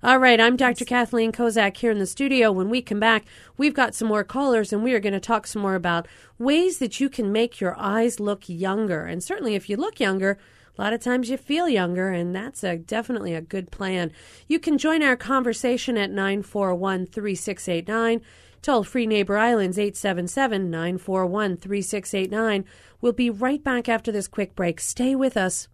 All 0.04 0.20
right, 0.20 0.40
I'm 0.40 0.58
Dr. 0.58 0.84
Kathleen 0.84 1.32
Kozak 1.32 1.78
here 1.78 1.90
in 1.90 1.98
the 2.00 2.06
studio. 2.06 2.52
When 2.52 2.70
we 2.70 2.82
come 2.82 3.00
back, 3.00 3.24
we've 3.56 3.74
got 3.74 3.96
some 3.96 4.10
more 4.10 4.26
callers 4.26 4.74
and 4.74 4.84
we 4.84 4.94
are 4.94 5.00
going 5.00 5.14
to 5.14 5.20
talk 5.22 5.48
some 5.48 5.62
more 5.62 5.76
about 5.76 6.10
ways 6.38 6.80
that 6.80 7.00
you 7.00 7.08
can 7.10 7.32
make 7.32 7.62
your 7.62 7.74
eyes 7.80 8.20
look 8.20 8.50
younger. 8.50 9.06
And 9.06 9.24
certainly 9.24 9.56
if 9.56 9.70
you 9.70 9.78
look 9.78 10.02
younger, 10.02 10.38
a 10.78 10.82
lot 10.82 10.94
of 10.94 11.02
times 11.02 11.30
you 11.30 11.38
feel 11.38 11.70
younger, 11.70 12.10
and 12.10 12.36
that's 12.36 12.64
a, 12.64 12.78
definitely 12.78 13.34
a 13.34 13.42
good 13.42 13.70
plan. 13.70 14.12
You 14.48 14.60
can 14.60 14.78
join 14.78 15.04
our 15.04 15.16
conversation 15.16 15.98
at 15.98 16.10
941 16.10 17.06
3689. 17.08 18.22
Toll 18.64 18.84
free 18.84 19.06
Neighbor 19.06 19.38
Islands 19.38 19.78
877 19.78 20.72
941 20.72 21.58
3689. 21.58 22.66
We'll 23.02 23.12
be 23.12 23.30
right 23.30 23.64
back 23.64 23.88
after 23.88 24.12
this 24.12 24.28
quick 24.28 24.56
break. 24.56 24.80
Stay 24.80 25.16
with 25.16 25.38
us. 25.38 25.68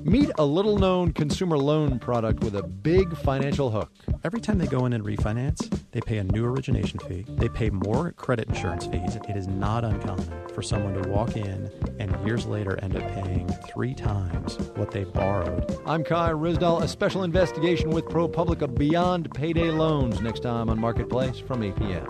Meet 0.00 0.30
a 0.38 0.44
little 0.44 0.78
known 0.78 1.12
consumer 1.12 1.56
loan 1.56 1.98
product 1.98 2.44
with 2.44 2.54
a 2.54 2.62
big 2.62 3.16
financial 3.18 3.70
hook. 3.70 3.90
Every 4.24 4.40
time 4.40 4.58
they 4.58 4.66
go 4.66 4.84
in 4.86 4.92
and 4.92 5.04
refinance, 5.04 5.70
they 5.92 6.00
pay 6.00 6.18
a 6.18 6.24
new 6.24 6.44
origination 6.44 6.98
fee. 7.00 7.24
They 7.28 7.48
pay 7.48 7.70
more 7.70 8.12
credit 8.12 8.48
insurance 8.48 8.86
fees. 8.86 9.16
It 9.28 9.36
is 9.36 9.48
not 9.48 9.84
uncommon 9.84 10.30
for 10.54 10.62
someone 10.62 11.00
to 11.02 11.08
walk 11.08 11.36
in 11.36 11.70
and 11.98 12.14
years 12.26 12.46
later 12.46 12.78
end 12.82 12.96
up 12.96 13.10
paying 13.12 13.48
three 13.68 13.94
times 13.94 14.58
what 14.76 14.90
they 14.90 15.04
borrowed. 15.04 15.78
I'm 15.86 16.04
Kai 16.04 16.30
Ryssdal, 16.30 16.82
a 16.82 16.88
special 16.88 17.24
investigation 17.24 17.90
with 17.90 18.04
ProPublica 18.06 18.76
Beyond 18.76 19.32
Payday 19.32 19.70
Loans 19.70 20.20
next 20.20 20.40
time 20.40 20.68
on 20.68 20.78
Marketplace 20.78 21.38
from 21.38 21.62
8 21.62 21.76
p.m. 21.76 22.06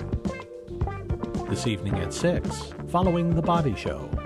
This 1.48 1.66
evening 1.66 1.94
at 2.00 2.12
6, 2.12 2.72
following 2.88 3.34
The 3.34 3.42
Body 3.42 3.76
Show. 3.76 4.25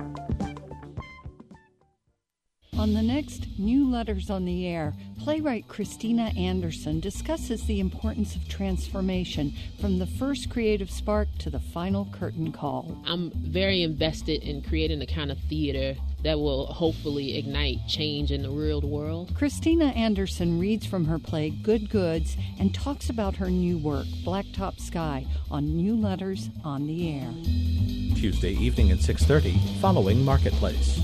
On 2.80 2.94
the 2.94 3.02
next 3.02 3.46
New 3.58 3.90
Letters 3.90 4.30
on 4.30 4.46
the 4.46 4.66
Air, 4.66 4.94
playwright 5.18 5.68
Christina 5.68 6.32
Anderson 6.34 6.98
discusses 6.98 7.62
the 7.66 7.78
importance 7.78 8.34
of 8.34 8.48
transformation 8.48 9.52
from 9.78 9.98
the 9.98 10.06
first 10.06 10.48
creative 10.48 10.90
spark 10.90 11.28
to 11.40 11.50
the 11.50 11.60
final 11.60 12.08
curtain 12.10 12.52
call. 12.52 12.96
I'm 13.04 13.32
very 13.32 13.82
invested 13.82 14.42
in 14.42 14.62
creating 14.62 14.98
the 14.98 15.06
kind 15.06 15.30
of 15.30 15.36
theater 15.40 15.94
that 16.24 16.38
will 16.38 16.68
hopefully 16.68 17.36
ignite 17.36 17.86
change 17.86 18.32
in 18.32 18.42
the 18.42 18.48
real 18.48 18.80
world. 18.80 19.34
Christina 19.36 19.88
Anderson 19.88 20.58
reads 20.58 20.86
from 20.86 21.04
her 21.04 21.18
play 21.18 21.50
Good 21.50 21.90
Goods 21.90 22.34
and 22.58 22.74
talks 22.74 23.10
about 23.10 23.36
her 23.36 23.50
new 23.50 23.76
work, 23.76 24.06
Blacktop 24.24 24.80
Sky, 24.80 25.26
on 25.50 25.76
New 25.76 25.96
Letters 25.96 26.48
on 26.64 26.86
the 26.86 27.10
Air. 27.10 27.30
Tuesday 28.16 28.52
evening 28.52 28.90
at 28.90 29.00
6:30, 29.00 29.58
following 29.82 30.24
Marketplace. 30.24 30.98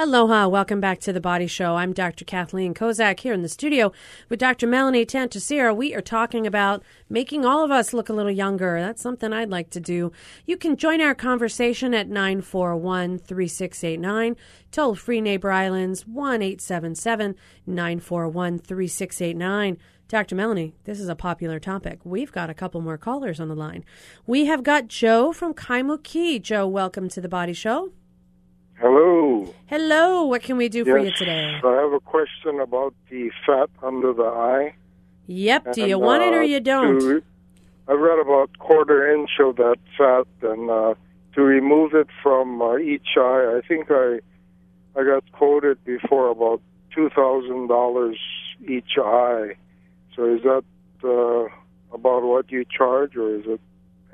Aloha, 0.00 0.46
welcome 0.46 0.80
back 0.80 1.00
to 1.00 1.12
the 1.12 1.20
Body 1.20 1.48
Show. 1.48 1.74
I'm 1.74 1.92
Dr. 1.92 2.24
Kathleen 2.24 2.72
Kozak 2.72 3.18
here 3.18 3.32
in 3.32 3.42
the 3.42 3.48
studio 3.48 3.90
with 4.28 4.38
Dr. 4.38 4.68
Melanie 4.68 5.04
Tantisira. 5.04 5.74
We 5.74 5.92
are 5.92 6.00
talking 6.00 6.46
about 6.46 6.84
making 7.10 7.44
all 7.44 7.64
of 7.64 7.72
us 7.72 7.92
look 7.92 8.08
a 8.08 8.12
little 8.12 8.30
younger. 8.30 8.80
That's 8.80 9.02
something 9.02 9.32
I'd 9.32 9.50
like 9.50 9.70
to 9.70 9.80
do. 9.80 10.12
You 10.46 10.56
can 10.56 10.76
join 10.76 11.00
our 11.00 11.16
conversation 11.16 11.94
at 11.94 12.06
941 12.06 13.18
3689. 13.18 14.36
Toll 14.70 14.94
free 14.94 15.20
Neighbor 15.20 15.50
Islands 15.50 16.06
1 16.06 16.42
877 16.42 17.34
941 17.66 18.60
3689. 18.60 19.78
Dr. 20.06 20.36
Melanie, 20.36 20.76
this 20.84 21.00
is 21.00 21.08
a 21.08 21.16
popular 21.16 21.58
topic. 21.58 21.98
We've 22.04 22.30
got 22.30 22.50
a 22.50 22.54
couple 22.54 22.80
more 22.80 22.98
callers 22.98 23.40
on 23.40 23.48
the 23.48 23.56
line. 23.56 23.84
We 24.28 24.44
have 24.44 24.62
got 24.62 24.86
Joe 24.86 25.32
from 25.32 25.54
Kaimuki. 25.54 26.40
Joe, 26.40 26.68
welcome 26.68 27.08
to 27.08 27.20
the 27.20 27.28
Body 27.28 27.52
Show. 27.52 27.90
Hello. 28.80 29.52
Hello. 29.66 30.24
What 30.24 30.42
can 30.42 30.56
we 30.56 30.68
do 30.68 30.84
for 30.84 30.98
you 30.98 31.10
today? 31.12 31.58
I 31.64 31.72
have 31.82 31.92
a 31.92 32.00
question 32.00 32.60
about 32.60 32.94
the 33.10 33.30
fat 33.44 33.70
under 33.82 34.12
the 34.12 34.22
eye. 34.22 34.74
Yep. 35.26 35.72
Do 35.72 35.86
you 35.86 35.98
want 35.98 36.22
it 36.22 36.32
or 36.32 36.40
uh, 36.40 36.44
you 36.44 36.60
don't? 36.60 37.00
to- 37.00 37.22
I 37.88 37.92
read 37.92 38.18
about 38.20 38.56
quarter 38.58 39.10
inch 39.14 39.30
of 39.40 39.56
that 39.56 39.76
fat, 39.96 40.26
and 40.42 40.68
uh, 40.70 40.94
to 41.34 41.42
remove 41.42 41.94
it 41.94 42.06
from 42.22 42.60
uh, 42.60 42.76
each 42.76 43.16
eye, 43.16 43.56
I 43.58 43.66
think 43.66 43.86
I 43.90 44.20
I 44.94 45.04
got 45.04 45.24
quoted 45.32 45.82
before 45.84 46.28
about 46.30 46.60
two 46.94 47.08
thousand 47.10 47.68
dollars 47.68 48.18
each 48.68 48.92
eye. 48.98 49.54
So 50.14 50.24
is 50.34 50.42
that 50.42 50.64
uh, 51.02 51.48
about 51.94 52.22
what 52.24 52.50
you 52.52 52.64
charge, 52.64 53.16
or 53.16 53.34
is 53.36 53.44
it 53.46 53.60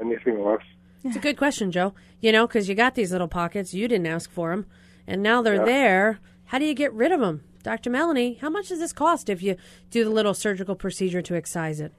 anything 0.00 0.42
less? 0.44 0.62
It's 1.04 1.16
a 1.16 1.20
good 1.20 1.36
question, 1.36 1.70
Joe. 1.70 1.94
You 2.20 2.32
know, 2.32 2.46
because 2.46 2.68
you 2.68 2.74
got 2.74 2.94
these 2.94 3.12
little 3.12 3.28
pockets. 3.28 3.74
You 3.74 3.86
didn't 3.88 4.06
ask 4.06 4.30
for 4.30 4.50
them. 4.50 4.66
And 5.06 5.22
now 5.22 5.42
they're 5.42 5.56
Yeah. 5.56 5.64
there. 5.64 6.18
How 6.46 6.58
do 6.58 6.64
you 6.64 6.74
get 6.74 6.92
rid 6.92 7.12
of 7.12 7.20
them? 7.20 7.44
Dr. 7.62 7.90
Melanie, 7.90 8.34
how 8.40 8.50
much 8.50 8.68
does 8.68 8.78
this 8.78 8.92
cost 8.92 9.28
if 9.28 9.42
you 9.42 9.56
do 9.90 10.04
the 10.04 10.10
little 10.10 10.34
surgical 10.34 10.74
procedure 10.74 11.22
to 11.22 11.34
excise 11.34 11.80
it? 11.80 11.92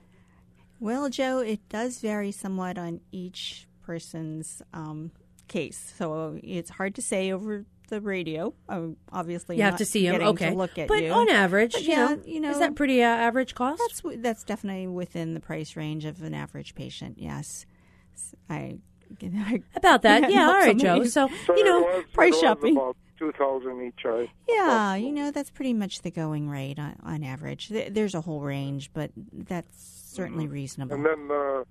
Well, 0.80 1.10
Joe, 1.10 1.40
it 1.40 1.68
does 1.70 2.00
vary 2.00 2.32
somewhat 2.32 2.78
on 2.78 3.02
each 3.12 3.68
person's 3.84 4.62
um, 4.74 5.12
case, 5.48 5.94
so 5.98 6.40
it's 6.44 6.70
hard 6.72 6.94
to 6.96 7.02
say 7.02 7.32
over 7.32 7.66
the 7.90 8.02
radio. 8.02 8.54
Um, 8.70 8.98
obviously, 9.12 9.58
You 9.58 9.64
have 9.64 9.74
not 9.74 9.78
to 9.80 9.86
see 9.86 10.06
him. 10.08 10.22
okay. 10.22 10.50
To 10.52 10.56
look 10.56 10.78
at 10.78 10.88
But 10.88 11.04
you. 11.04 11.12
on 11.12 11.30
average, 11.30 11.74
But 11.74 11.84
you 11.84 11.90
yeah, 11.92 12.06
know, 12.16 12.22
you 12.26 12.40
know, 12.40 12.50
is 12.52 12.60
that 12.60 12.76
pretty 12.76 13.02
uh, 13.02 13.08
average 13.08 13.56
cost? 13.56 13.82
That's 13.88 14.02
that's 14.22 14.44
definitely 14.44 14.88
within 14.88 15.34
the 15.36 15.40
price 15.40 15.76
range 15.76 16.06
of 16.06 16.22
an 16.22 16.34
average 16.34 16.76
patient. 16.76 17.18
Yes, 17.20 17.66
S- 18.16 18.36
I. 18.50 18.78
I 19.22 19.62
About 19.76 20.02
that, 20.04 20.32
yeah, 20.32 20.48
all 20.48 20.54
right, 20.54 20.80
somebody- 20.80 21.04
Joe. 21.06 21.06
So, 21.06 21.30
So 21.46 21.56
you 21.58 21.64
know, 21.64 21.80
was- 21.82 22.06
price 22.14 22.40
shopping. 22.40 22.76
about 22.78 22.98
two 23.18 23.32
thousand 23.32 23.82
each 23.82 24.06
eye. 24.06 24.30
Yeah, 24.48 24.96
you 24.96 25.12
know 25.12 25.32
that's 25.32 25.50
pretty 25.50 25.74
much 25.74 26.02
the 26.02 26.12
going 26.12 26.50
rate 26.50 26.80
on, 26.80 26.96
on 27.04 27.24
average. 27.24 27.70
There's 27.70 28.14
a 28.16 28.22
whole 28.22 28.42
range, 28.42 28.92
but 28.94 29.12
that's 29.34 30.12
certainly 30.14 30.48
reasonable. 30.48 30.96
And 30.96 31.06
then 31.06 31.30
uh, 31.32 31.64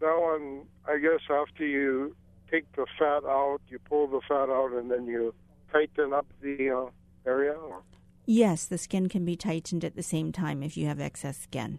that 0.00 0.18
one, 0.20 0.62
I 0.86 0.98
guess 0.98 1.20
after 1.30 1.64
you 1.64 2.16
take 2.50 2.70
the 2.76 2.86
fat 2.98 3.24
out, 3.24 3.60
you 3.68 3.78
pull 3.78 4.08
the 4.08 4.20
fat 4.28 4.50
out, 4.50 4.72
and 4.72 4.90
then 4.90 5.06
you 5.06 5.34
tighten 5.72 6.12
up 6.12 6.26
the 6.42 6.70
uh, 6.70 6.90
area. 7.28 7.52
Or? 7.52 7.82
Yes, 8.26 8.66
the 8.66 8.78
skin 8.78 9.08
can 9.08 9.24
be 9.24 9.36
tightened 9.36 9.84
at 9.84 9.96
the 9.96 10.02
same 10.02 10.32
time 10.32 10.62
if 10.62 10.76
you 10.76 10.86
have 10.86 11.00
excess 11.00 11.38
skin. 11.38 11.78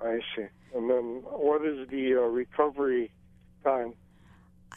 I 0.00 0.18
see. 0.34 0.46
And 0.74 0.88
then 0.90 1.22
what 1.24 1.64
is 1.64 1.88
the 1.88 2.14
uh, 2.16 2.20
recovery 2.26 3.10
time? 3.64 3.94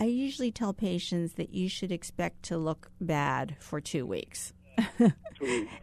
I 0.01 0.05
usually 0.05 0.51
tell 0.51 0.73
patients 0.73 1.33
that 1.33 1.53
you 1.53 1.69
should 1.69 1.91
expect 1.91 2.41
to 2.45 2.57
look 2.57 2.89
bad 2.99 3.55
for 3.59 3.79
two 3.79 4.03
weeks. 4.07 4.51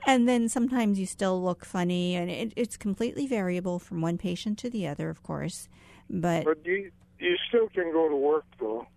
and 0.08 0.28
then 0.28 0.48
sometimes 0.48 0.98
you 0.98 1.06
still 1.06 1.40
look 1.40 1.64
funny, 1.64 2.16
and 2.16 2.28
it, 2.28 2.52
it's 2.56 2.76
completely 2.76 3.28
variable 3.28 3.78
from 3.78 4.00
one 4.00 4.18
patient 4.18 4.58
to 4.58 4.70
the 4.70 4.88
other, 4.88 5.08
of 5.08 5.22
course. 5.22 5.68
But 6.10 6.46
But 6.46 6.66
you 6.66 6.90
you 7.20 7.36
still 7.48 7.68
can 7.68 7.92
go 7.92 8.08
to 8.08 8.16
work 8.16 8.44
though. 8.58 8.88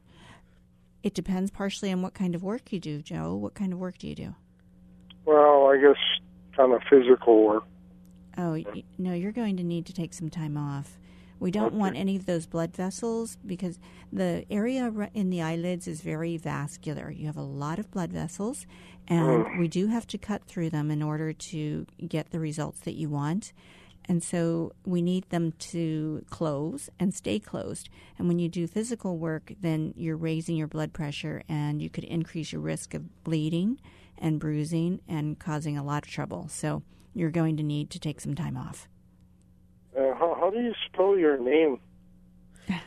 it 1.04 1.14
depends 1.14 1.52
partially 1.52 1.92
on 1.92 2.02
what 2.02 2.16
kind 2.16 2.34
of 2.34 2.42
work 2.42 2.74
you 2.74 2.80
do, 2.80 3.04
Joe. 3.04 3.36
What 3.36 3.54
kind 3.54 3.74
of 3.74 3.78
work 3.78 4.00
do 4.00 4.08
you 4.08 4.16
do? 4.16 4.36
Well, 5.26 5.68
I 5.68 5.78
guess 5.80 6.02
kind 6.58 6.74
of 6.74 6.82
physical 6.90 7.46
work. 7.46 7.64
Oh, 8.40 8.58
no, 8.98 9.14
you're 9.14 9.32
going 9.32 9.58
to 9.58 9.64
need 9.64 9.86
to 9.86 9.94
take 9.94 10.16
some 10.16 10.32
time 10.32 10.58
off. 10.58 10.98
We 11.42 11.50
don't 11.50 11.74
want 11.74 11.98
any 11.98 12.16
of 12.16 12.28
those 12.28 12.46
blood 12.46 12.76
vessels 12.76 13.40
because 13.44 13.80
the 14.14 14.46
area 14.52 14.94
in 15.16 15.32
the 15.32 15.42
eyelids 15.42 15.88
is 15.88 16.02
very 16.02 16.38
vascular. 16.38 17.10
You 17.10 17.26
have 17.26 17.36
a 17.36 17.42
lot 17.42 17.80
of 17.80 17.90
blood 17.90 18.14
vessels, 18.14 18.68
and 19.08 19.46
mm. 19.46 19.58
we 19.58 19.68
do 19.68 19.88
have 19.88 20.06
to 20.08 20.20
cut 20.20 20.46
through 20.46 20.70
them 20.70 20.92
in 20.92 21.02
order 21.02 21.34
to 21.34 21.88
get 22.08 22.30
the 22.30 22.40
results 22.40 22.82
that 22.82 22.94
you 22.94 23.10
want. 23.10 23.54
And 24.06 24.24
so 24.24 24.74
we 24.86 25.02
need 25.02 25.28
them 25.32 25.54
to 25.54 26.24
close 26.30 26.92
and 27.00 27.12
stay 27.12 27.40
closed. 27.40 27.90
And 28.20 28.28
when 28.28 28.38
you 28.38 28.48
do 28.48 28.68
physical 28.68 29.18
work, 29.18 29.52
then 29.62 29.96
you're 29.98 30.18
raising 30.18 30.56
your 30.56 30.68
blood 30.68 30.94
pressure 30.94 31.42
and 31.50 31.82
you 31.82 31.90
could 31.90 32.04
increase 32.04 32.52
your 32.52 32.62
risk 32.62 32.94
of 32.94 33.24
bleeding 33.24 33.80
and 34.16 34.40
bruising 34.40 35.02
and 35.08 35.40
causing 35.40 35.76
a 35.76 35.84
lot 35.84 36.06
of 36.06 36.12
trouble. 36.12 36.50
So 36.50 36.84
you're 37.16 37.32
going 37.32 37.58
to 37.58 37.64
need 37.64 37.90
to 37.92 38.00
take 38.00 38.22
some 38.22 38.36
time 38.36 38.56
off. 38.56 38.88
How, 40.52 40.58
do 40.58 40.64
you 40.64 40.74
spell 40.86 41.18
your 41.18 41.38
name? 41.38 41.80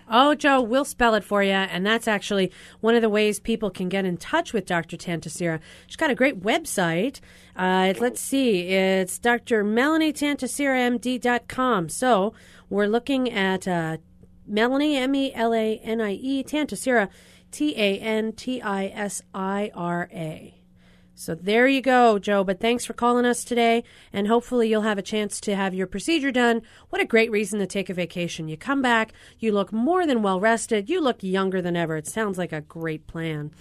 Oh, 0.09 0.35
Joe, 0.35 0.61
we'll 0.61 0.85
spell 0.85 1.15
it 1.15 1.25
for 1.25 1.43
you. 1.43 1.51
And 1.53 1.85
that's 1.85 2.07
actually 2.07 2.53
one 2.81 2.95
of 2.95 3.01
the 3.01 3.09
ways 3.09 3.41
people 3.41 3.71
can 3.71 3.89
get 3.89 4.05
in 4.05 4.19
touch 4.19 4.53
with 4.53 4.67
Dr. 4.67 4.97
Tantisira. 4.97 5.61
She's 5.87 5.97
got 5.97 6.11
a 6.11 6.15
great 6.15 6.43
website. 6.43 7.21
Uh, 7.57 7.95
let's 7.99 8.21
see, 8.21 8.69
it's 8.69 9.19
Dr. 9.19 9.65
Melanie 9.65 10.13
Tantisira, 10.13 10.99
drmelanie.tantisira.md.com. 10.99 11.89
So 11.89 12.35
we're 12.69 12.87
looking 12.87 13.31
at 13.31 13.67
uh, 13.67 13.97
Melanie, 14.47 14.97
M 14.97 15.15
E 15.15 15.33
L 15.35 15.55
A 15.55 15.79
N 15.79 16.01
I 16.01 16.13
E, 16.13 16.45
Tantasira, 16.45 17.09
T 17.51 17.75
A 17.77 17.99
N 17.99 18.33
T 18.33 18.61
I 18.61 18.87
S 18.87 19.23
I 19.35 19.71
R 19.75 20.09
A. 20.13 20.64
So 21.17 21.35
there 21.35 21.69
you 21.69 21.81
go, 21.81 22.19
Joe. 22.19 22.43
But 22.43 22.61
thanks 22.61 22.85
for 22.85 22.93
calling 22.93 23.25
us 23.25 23.45
today, 23.45 23.85
and 24.13 24.27
hopefully 24.27 24.69
you'll 24.69 24.83
have 24.83 24.99
a 24.99 25.03
chance 25.03 25.41
to 25.43 25.55
have 25.55 25.73
your 25.73 25.87
procedure 25.87 26.33
done. 26.33 26.63
What 26.91 27.01
a 27.01 27.07
great 27.07 27.31
reason 27.31 27.61
to 27.61 27.67
take 27.67 27.89
a 27.89 27.95
vacation. 27.95 28.49
You 28.49 28.57
come 28.57 28.83
back, 28.83 29.13
you 29.39 29.53
look 29.53 29.73
more 29.73 30.07
than 30.07 30.23
well 30.23 30.41
rested, 30.41 30.91
you 30.91 31.01
look 31.01 31.23
younger 31.23 31.63
than 31.63 31.77
ever. 31.77 31.97
It 31.97 32.09
sounds 32.09 32.37
like 32.37 32.53
a 32.53 32.61
great 32.61 33.07
plan. 33.07 33.53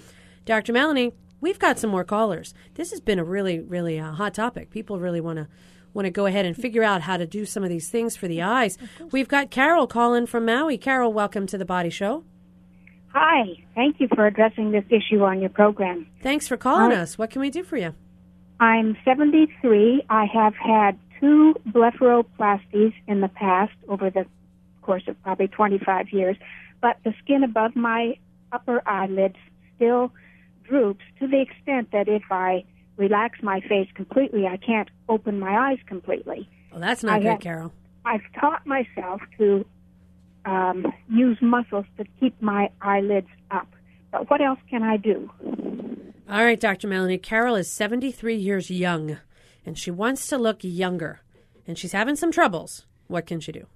Dr. 0.45 0.73
Melanie, 0.73 1.13
we've 1.41 1.59
got 1.59 1.77
some 1.77 1.91
more 1.91 2.03
callers. 2.03 2.53
This 2.73 2.89
has 2.89 2.99
been 2.99 3.19
a 3.19 3.23
really, 3.23 3.59
really 3.59 3.99
uh, 3.99 4.13
hot 4.13 4.33
topic. 4.33 4.71
People 4.71 4.99
really 4.99 5.21
want 5.21 5.37
to 5.37 5.47
want 5.93 6.07
to 6.07 6.11
go 6.11 6.25
ahead 6.25 6.45
and 6.45 6.57
figure 6.57 6.81
out 6.81 7.01
how 7.01 7.17
to 7.17 7.27
do 7.27 7.45
some 7.45 7.63
of 7.63 7.69
these 7.69 7.87
things 7.87 8.15
for 8.15 8.27
the 8.27 8.41
eyes. 8.41 8.79
We've 9.11 9.27
got 9.27 9.51
Carol 9.51 9.85
calling 9.85 10.25
from 10.25 10.43
Maui. 10.43 10.75
Carol, 10.75 11.13
welcome 11.13 11.45
to 11.45 11.57
the 11.57 11.65
Body 11.65 11.91
Show. 11.91 12.23
Hi, 13.13 13.43
thank 13.75 13.99
you 13.99 14.07
for 14.15 14.25
addressing 14.25 14.71
this 14.71 14.85
issue 14.89 15.23
on 15.23 15.39
your 15.39 15.49
program. 15.49 16.07
Thanks 16.21 16.47
for 16.47 16.57
calling 16.57 16.91
Hi. 16.91 16.97
us. 17.01 17.17
What 17.17 17.29
can 17.29 17.41
we 17.41 17.49
do 17.49 17.63
for 17.63 17.77
you? 17.77 17.93
I'm 18.59 18.97
73. 19.05 20.03
I 20.09 20.25
have 20.33 20.55
had 20.55 20.97
two 21.19 21.53
blepharoplasties 21.69 22.93
in 23.07 23.21
the 23.21 23.27
past 23.27 23.73
over 23.87 24.09
the 24.09 24.25
course 24.81 25.03
of 25.07 25.21
probably 25.23 25.47
25 25.47 26.07
years, 26.11 26.37
but 26.81 26.97
the 27.03 27.13
skin 27.23 27.43
above 27.43 27.75
my 27.75 28.17
upper 28.51 28.81
eyelids 28.87 29.35
still 29.75 30.11
droops 30.63 31.03
to 31.19 31.27
the 31.27 31.41
extent 31.41 31.89
that 31.91 32.07
if 32.07 32.23
I 32.31 32.63
relax 32.97 33.39
my 33.43 33.59
face 33.61 33.87
completely, 33.95 34.47
I 34.47 34.57
can't 34.57 34.89
open 35.07 35.39
my 35.39 35.69
eyes 35.71 35.79
completely. 35.87 36.49
Well, 36.71 36.81
that's 36.81 37.03
not 37.03 37.15
I 37.15 37.19
good, 37.19 37.27
have- 37.27 37.39
Carol. 37.41 37.73
I've 38.05 38.21
taught 38.39 38.65
myself 38.67 39.21
to 39.37 39.65
um, 40.45 40.91
use 41.09 41.37
muscles 41.41 41.85
to 41.97 42.05
keep 42.19 42.39
my 42.41 42.69
eyelids 42.81 43.27
up. 43.51 43.67
But 44.11 44.29
what 44.29 44.41
else 44.41 44.59
can 44.69 44.83
I 44.83 44.97
do? 44.97 45.29
All 46.29 46.43
right, 46.43 46.59
Dr. 46.59 46.87
Melanie. 46.87 47.17
Carol 47.17 47.55
is 47.55 47.71
73 47.71 48.35
years 48.35 48.69
young, 48.69 49.17
and 49.65 49.77
she 49.77 49.91
wants 49.91 50.27
to 50.27 50.37
look 50.37 50.59
younger, 50.61 51.21
and 51.67 51.77
she's 51.77 51.91
having 51.91 52.15
some 52.15 52.31
troubles. 52.31 52.85
What 53.07 53.25
can 53.25 53.39
she 53.39 53.51
do? 53.51 53.67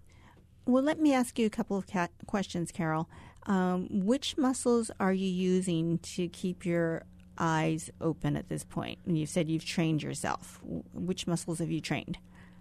Well, 0.66 0.84
let 0.84 1.00
me 1.00 1.14
ask 1.14 1.40
you 1.40 1.46
a 1.46 1.50
couple 1.50 1.78
of 1.78 1.88
ca- 1.88 2.10
questions, 2.26 2.72
Carol. 2.72 3.10
Um, 3.46 3.88
which 3.90 4.38
muscles 4.38 4.92
are 5.00 5.14
you 5.14 5.28
using 5.28 6.00
to 6.00 6.28
keep 6.28 6.66
your 6.66 7.04
eyes 7.38 7.90
open 8.02 8.36
at 8.36 8.50
this 8.50 8.64
point? 8.64 9.00
And 9.06 9.18
you 9.18 9.26
said 9.26 9.50
you've 9.50 9.66
trained 9.66 10.04
yourself. 10.04 10.60
Which 10.94 11.28
muscles 11.28 11.60
have 11.60 11.72
you 11.72 11.80
trained? 11.80 12.18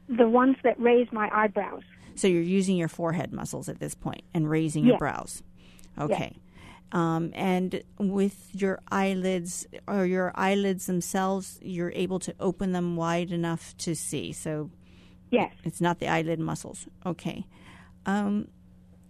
The 0.08 0.28
ones 0.28 0.56
that 0.62 0.78
raise 0.80 1.08
my 1.10 1.28
eyebrows. 1.32 1.82
So 2.16 2.26
you're 2.28 2.42
using 2.42 2.76
your 2.76 2.88
forehead 2.88 3.32
muscles 3.32 3.68
at 3.68 3.78
this 3.78 3.94
point 3.94 4.22
and 4.34 4.48
raising 4.50 4.84
your 4.84 4.98
brows. 4.98 5.42
Okay. 5.98 6.36
Um, 6.92 7.30
and 7.34 7.82
with 7.98 8.48
your 8.52 8.80
eyelids 8.90 9.66
or 9.86 10.06
your 10.06 10.32
eyelids 10.34 10.86
themselves, 10.86 11.58
you're 11.62 11.92
able 11.92 12.18
to 12.20 12.34
open 12.40 12.72
them 12.72 12.96
wide 12.96 13.32
enough 13.32 13.76
to 13.78 13.94
see. 13.94 14.32
So 14.32 14.70
Yes. 15.30 15.52
it's 15.64 15.80
not 15.80 15.98
the 15.98 16.08
eyelid 16.08 16.38
muscles. 16.38 16.86
Okay. 17.04 17.44
Um, 18.06 18.48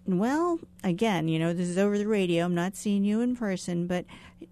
Well, 0.06 0.60
again, 0.84 1.26
you 1.28 1.38
know, 1.40 1.52
this 1.52 1.68
is 1.68 1.76
over 1.78 1.98
the 1.98 2.06
radio. 2.06 2.44
I'm 2.44 2.54
not 2.54 2.76
seeing 2.76 3.02
you 3.04 3.20
in 3.20 3.34
person, 3.36 3.86
but 3.88 4.04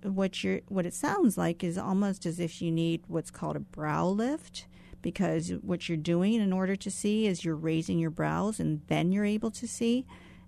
what 0.02 0.42
you're 0.42 0.61
what 0.68 0.84
it 0.84 0.94
sounds 0.94 1.38
like 1.38 1.62
is 1.62 1.78
almost 1.78 2.26
as 2.26 2.40
if 2.40 2.61
you 2.61 2.70
need 2.72 3.02
what's 3.07 3.30
called 3.30 3.55
a 3.57 3.61
brow 3.61 4.09
lift 4.09 4.66
because 5.05 5.50
what 5.61 5.86
you're 5.86 5.98
doing 5.98 6.34
in 6.40 6.50
order 6.50 6.74
to 6.74 6.90
see 6.90 7.26
is 7.26 7.44
you're 7.44 7.55
raising 7.55 7.98
your 7.98 8.11
brows 8.11 8.59
and 8.59 8.80
then 8.86 9.12
you're 9.12 9.26
able 9.26 9.50
to 9.50 9.68
see. 9.68 10.07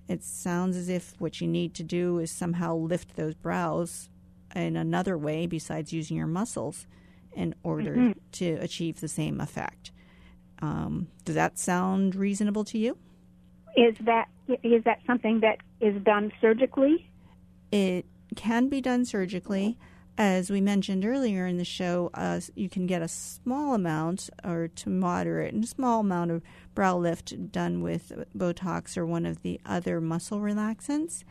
It 0.09 0.25
sounds 0.25 0.77
as 0.79 0.89
if 0.89 1.13
what 1.19 1.43
you 1.43 1.47
need 1.47 1.75
to 1.75 1.83
do 1.85 2.19
is 2.19 2.31
somehow 2.31 2.75
lift 2.75 3.17
those 3.17 3.35
brows 3.35 4.09
in 4.55 4.75
another 4.77 5.19
way 5.19 5.47
besides 5.47 5.93
using 5.93 6.17
your 6.17 6.27
muscles 6.27 6.87
in 7.35 7.55
order 7.63 7.95
Mhm. 7.95 8.15
to 8.33 8.53
achieve 8.55 9.01
the 9.01 9.09
same 9.09 9.43
effect. 9.43 9.93
Um, 10.63 11.09
does 11.27 11.35
that 11.35 11.59
sound 11.59 12.15
reasonable 12.17 12.65
to 12.65 12.79
you? 12.79 12.97
Is 13.77 13.95
that 14.01 14.29
is 14.63 14.83
that 14.85 15.01
something 15.07 15.41
that 15.41 15.59
is 15.81 16.01
done 16.03 16.33
surgically? 16.41 17.11
It 17.73 18.07
can 18.37 18.69
be 18.71 18.81
done 18.81 19.05
surgically. 19.05 19.77
As 20.19 20.51
we 20.51 20.63
mentioned 20.63 21.05
earlier 21.05 21.47
in 21.47 21.59
the 21.59 21.65
show, 21.65 22.11
uh, 22.15 22.41
you 22.55 22.71
can 22.71 22.87
get 22.87 23.03
a 23.03 23.09
small 23.09 23.75
amount 23.75 24.31
or 24.43 24.69
to 24.69 24.89
moderate 24.89 25.53
and 25.53 25.69
small 25.69 26.01
amount 26.01 26.31
of 26.31 26.43
brow 26.75 26.97
lift 26.97 27.53
done 27.53 27.83
with 27.83 28.13
Botox 28.35 28.97
or 28.97 29.05
one 29.05 29.27
of 29.27 29.43
the 29.43 29.61
other 29.67 30.01
muscle 30.01 30.41
relaxants. 30.41 31.23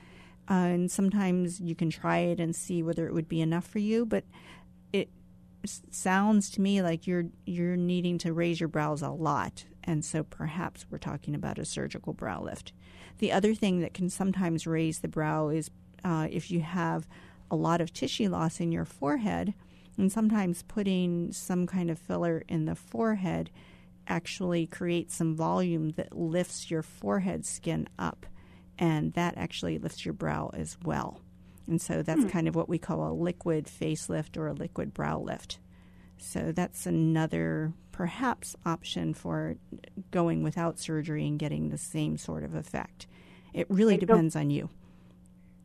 Uh, 0.47 0.53
and 0.53 0.91
sometimes 0.91 1.59
you 1.59 1.73
can 1.73 1.89
try 1.89 2.19
it 2.19 2.39
and 2.39 2.55
see 2.55 2.83
whether 2.83 3.07
it 3.07 3.13
would 3.13 3.27
be 3.27 3.41
enough 3.41 3.65
for 3.65 3.79
you. 3.79 4.05
But 4.05 4.23
it 4.93 5.09
sounds 5.89 6.51
to 6.51 6.61
me 6.61 6.83
like 6.83 7.07
you're 7.07 7.25
you're 7.45 7.75
needing 7.75 8.19
to 8.19 8.33
raise 8.33 8.59
your 8.59 8.69
brows 8.69 9.01
a 9.01 9.09
lot, 9.09 9.65
and 9.83 10.05
so 10.05 10.23
perhaps 10.23 10.85
we're 10.91 10.99
talking 10.99 11.33
about 11.33 11.57
a 11.57 11.65
surgical 11.65 12.13
brow 12.13 12.43
lift. 12.43 12.71
The 13.17 13.31
other 13.31 13.55
thing 13.55 13.79
that 13.79 13.95
can 13.95 14.11
sometimes 14.11 14.67
raise 14.67 14.99
the 14.99 15.07
brow 15.07 15.49
is 15.49 15.71
uh, 16.03 16.27
if 16.29 16.51
you 16.51 16.61
have 16.61 17.07
a 17.51 17.55
lot 17.55 17.81
of 17.81 17.93
tissue 17.93 18.29
loss 18.29 18.59
in 18.59 18.71
your 18.71 18.85
forehead, 18.85 19.53
and 19.97 20.11
sometimes 20.11 20.63
putting 20.63 21.31
some 21.31 21.67
kind 21.67 21.89
of 21.89 21.99
filler 21.99 22.43
in 22.47 22.65
the 22.65 22.75
forehead 22.75 23.49
actually 24.07 24.67
creates 24.67 25.15
some 25.15 25.35
volume 25.35 25.91
that 25.91 26.15
lifts 26.15 26.69
your 26.69 26.81
forehead 26.83 27.45
skin 27.45 27.87
up, 27.97 28.25
and 28.77 29.13
that 29.13 29.35
actually 29.37 29.77
lifts 29.77 30.05
your 30.05 30.13
brow 30.13 30.51
as 30.53 30.77
well. 30.83 31.21
And 31.67 31.81
so 31.81 32.03
that's 32.03 32.21
Hmm. 32.23 32.29
kind 32.29 32.47
of 32.47 32.55
what 32.55 32.69
we 32.69 32.77
call 32.77 33.09
a 33.09 33.13
liquid 33.13 33.65
facelift 33.65 34.37
or 34.37 34.47
a 34.47 34.53
liquid 34.53 34.93
brow 34.93 35.19
lift. 35.19 35.59
So 36.17 36.51
that's 36.51 36.85
another 36.85 37.73
perhaps 37.91 38.55
option 38.65 39.13
for 39.13 39.55
going 40.11 40.43
without 40.43 40.77
surgery 40.79 41.25
and 41.25 41.39
getting 41.39 41.69
the 41.69 41.77
same 41.77 42.17
sort 42.17 42.43
of 42.43 42.53
effect. 42.53 43.07
It 43.53 43.65
really 43.69 43.97
depends 43.97 44.35
on 44.35 44.49
you. 44.49 44.69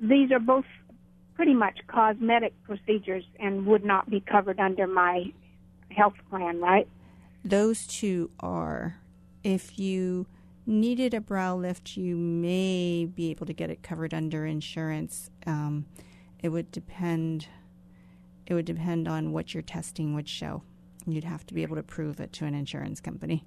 These 0.01 0.31
are 0.33 0.39
both 0.39 0.65
pretty 1.41 1.55
much 1.55 1.79
cosmetic 1.87 2.53
procedures 2.65 3.25
and 3.39 3.65
would 3.65 3.83
not 3.83 4.11
be 4.11 4.21
covered 4.21 4.61
under 4.61 4.87
my 4.87 5.25
health 5.91 6.13
plan, 6.29 6.61
right? 6.61 6.87
Those 7.43 7.87
two 7.87 8.31
are. 8.41 8.97
If 9.43 9.79
you 9.79 10.27
needed 10.67 11.15
a 11.15 11.21
brow 11.23 11.57
lift, 11.57 11.97
you 11.97 12.15
may 12.15 13.07
be 13.07 13.31
able 13.31 13.47
to 13.47 13.55
get 13.55 13.71
it 13.71 13.83
covered 13.83 14.13
under 14.13 14.45
insurance. 14.45 15.31
Um, 15.47 15.87
it 16.41 16.51
would 16.51 16.71
depend. 16.73 17.47
It 18.45 18.53
would 18.53 18.67
depend 18.67 19.09
on 19.09 19.33
what 19.33 19.55
your 19.55 19.63
testing 19.63 20.15
would 20.15 20.29
show. 20.29 20.63
You'd 21.07 21.25
have 21.25 21.47
to 21.47 21.55
be 21.55 21.63
able 21.63 21.77
to 21.77 21.83
prove 21.83 22.21
it 22.21 22.35
to 22.35 22.45
an 22.45 22.55
insurance 22.55 23.01
company. 23.01 23.47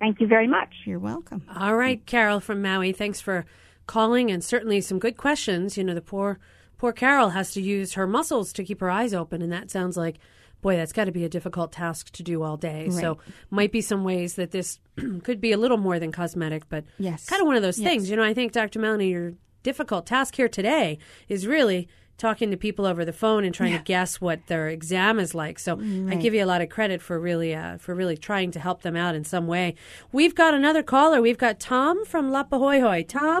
Thank 0.00 0.22
you 0.22 0.26
very 0.26 0.48
much. 0.48 0.72
You're 0.86 0.98
welcome. 0.98 1.44
All 1.54 1.76
right, 1.76 2.02
Carol 2.06 2.40
from 2.40 2.62
Maui, 2.62 2.92
thanks 2.92 3.20
for 3.20 3.44
calling 3.86 4.30
and 4.30 4.42
certainly 4.42 4.80
some 4.80 4.98
good 4.98 5.18
questions. 5.18 5.76
You 5.76 5.84
know, 5.84 5.92
the 5.92 6.00
poor 6.00 6.38
poor 6.82 6.92
Carol 6.92 7.28
has 7.30 7.52
to 7.52 7.62
use 7.62 7.92
her 7.92 8.08
muscles 8.08 8.52
to 8.52 8.64
keep 8.64 8.80
her 8.80 8.90
eyes 8.90 9.14
open, 9.14 9.40
and 9.40 9.52
that 9.52 9.70
sounds 9.70 9.96
like, 9.96 10.18
boy, 10.62 10.74
that's 10.74 10.92
got 10.92 11.04
to 11.04 11.12
be 11.12 11.24
a 11.24 11.28
difficult 11.28 11.70
task 11.70 12.10
to 12.10 12.24
do 12.24 12.42
all 12.42 12.56
day. 12.56 12.90
So, 12.90 13.18
might 13.50 13.70
be 13.70 13.80
some 13.80 14.02
ways 14.02 14.34
that 14.34 14.50
this 14.50 14.80
could 15.22 15.40
be 15.40 15.52
a 15.52 15.56
little 15.56 15.76
more 15.76 16.00
than 16.00 16.10
cosmetic, 16.10 16.68
but 16.68 16.84
Yes. 16.98 17.26
kind 17.26 17.40
of 17.40 17.46
one 17.46 17.54
of 17.54 17.62
those 17.62 17.78
Yes. 17.78 17.88
things. 17.88 18.10
You 18.10 18.16
know, 18.16 18.24
I 18.24 18.34
think 18.34 18.50
Dr. 18.50 18.80
Melanie, 18.80 19.10
your 19.10 19.34
difficult 19.62 20.06
task 20.06 20.34
here 20.34 20.48
today 20.48 20.98
is 21.28 21.46
really 21.46 21.86
talking 22.18 22.50
to 22.50 22.56
people 22.56 22.84
over 22.84 23.04
the 23.04 23.12
phone 23.12 23.44
and 23.44 23.54
trying 23.54 23.78
to 23.78 23.84
guess 23.84 24.20
what 24.20 24.44
their 24.48 24.66
exam 24.66 25.20
is 25.20 25.36
like. 25.36 25.60
So 25.60 25.78
I 26.08 26.16
give 26.16 26.34
you 26.34 26.42
a 26.42 26.46
lot 26.46 26.62
of 26.62 26.68
credit 26.68 27.00
for 27.00 27.16
really 27.20 27.54
uh, 27.54 27.78
for 27.78 27.94
really 27.94 28.16
trying 28.16 28.50
to 28.50 28.58
help 28.58 28.82
them 28.82 28.96
out 28.96 29.14
in 29.14 29.22
some 29.22 29.46
way. 29.46 29.76
We've 30.10 30.34
got 30.34 30.52
another 30.52 30.82
caller. 30.82 31.22
We've 31.22 31.38
got 31.38 31.60
Tom 31.60 32.04
from 32.04 32.32
Laupahoehoe. 32.32 33.06
Tom, 33.06 33.38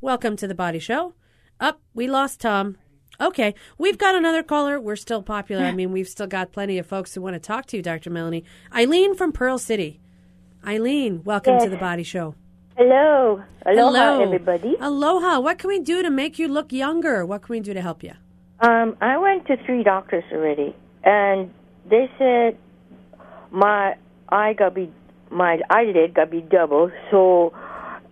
welcome 0.00 0.36
to 0.36 0.46
the 0.46 0.54
Body 0.54 0.78
Show. 0.78 1.14
Up, 1.60 1.80
we 1.92 2.06
lost 2.06 2.40
Tom. 2.40 2.76
Okay, 3.20 3.54
we've 3.78 3.98
got 3.98 4.14
another 4.14 4.42
caller. 4.42 4.80
We're 4.80 4.96
still 4.96 5.22
popular. 5.22 5.64
I 5.64 5.72
mean, 5.72 5.92
we've 5.92 6.08
still 6.08 6.26
got 6.26 6.52
plenty 6.52 6.78
of 6.78 6.86
folks 6.86 7.14
who 7.14 7.20
want 7.20 7.34
to 7.34 7.40
talk 7.40 7.66
to 7.66 7.76
you, 7.76 7.82
Dr. 7.82 8.10
Melanie. 8.10 8.44
Eileen 8.74 9.14
from 9.14 9.32
Pearl 9.32 9.58
City. 9.58 10.00
Eileen, 10.66 11.22
welcome 11.24 11.58
to 11.60 11.68
the 11.68 11.76
Body 11.76 12.02
Show. 12.02 12.34
Hello. 12.76 13.42
Aloha, 13.66 13.90
Hello. 13.92 14.22
everybody. 14.22 14.76
Aloha. 14.80 15.38
What 15.38 15.58
can 15.58 15.68
we 15.68 15.78
do 15.78 16.02
to 16.02 16.10
make 16.10 16.38
you 16.38 16.48
look 16.48 16.72
younger? 16.72 17.24
What 17.24 17.42
can 17.42 17.52
we 17.52 17.60
do 17.60 17.72
to 17.72 17.80
help 17.80 18.02
you? 18.02 18.12
Um, 18.60 18.96
I 19.00 19.16
went 19.18 19.46
to 19.46 19.56
three 19.64 19.82
doctors 19.84 20.24
already, 20.32 20.74
and 21.04 21.52
they 21.88 22.10
said 22.18 22.56
my 23.50 23.94
eye 24.28 24.54
got 24.54 24.74
be 24.74 24.90
my 25.30 25.60
eyelid 25.70 26.14
got 26.14 26.30
be 26.30 26.40
double, 26.40 26.90
so 27.10 27.52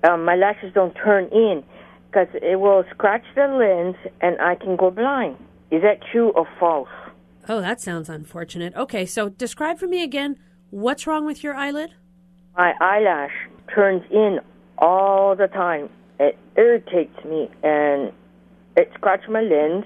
um, 0.08 0.24
my 0.24 0.36
lashes 0.36 0.72
don't 0.74 0.94
turn 0.94 1.24
in 1.32 1.64
because 2.12 2.28
it 2.42 2.60
will 2.60 2.84
scratch 2.90 3.24
the 3.34 3.46
lens, 3.46 3.96
and 4.20 4.38
I 4.40 4.54
can 4.54 4.76
go 4.76 4.90
blind. 4.90 5.36
Is 5.70 5.82
that 5.82 6.00
true 6.10 6.30
or 6.30 6.46
false? 6.60 6.88
Oh, 7.48 7.60
that 7.60 7.80
sounds 7.80 8.08
unfortunate. 8.08 8.74
Okay, 8.76 9.06
so 9.06 9.30
describe 9.30 9.78
for 9.78 9.86
me 9.86 10.02
again 10.02 10.38
what's 10.70 11.06
wrong 11.06 11.24
with 11.24 11.42
your 11.42 11.54
eyelid? 11.54 11.90
My 12.56 12.74
eyelash 12.80 13.32
turns 13.74 14.02
in 14.10 14.40
all 14.78 15.34
the 15.34 15.46
time. 15.48 15.88
It 16.20 16.38
irritates 16.56 17.24
me, 17.24 17.50
and 17.62 18.12
it 18.76 18.90
scratches 18.94 19.30
my 19.30 19.40
lens. 19.40 19.84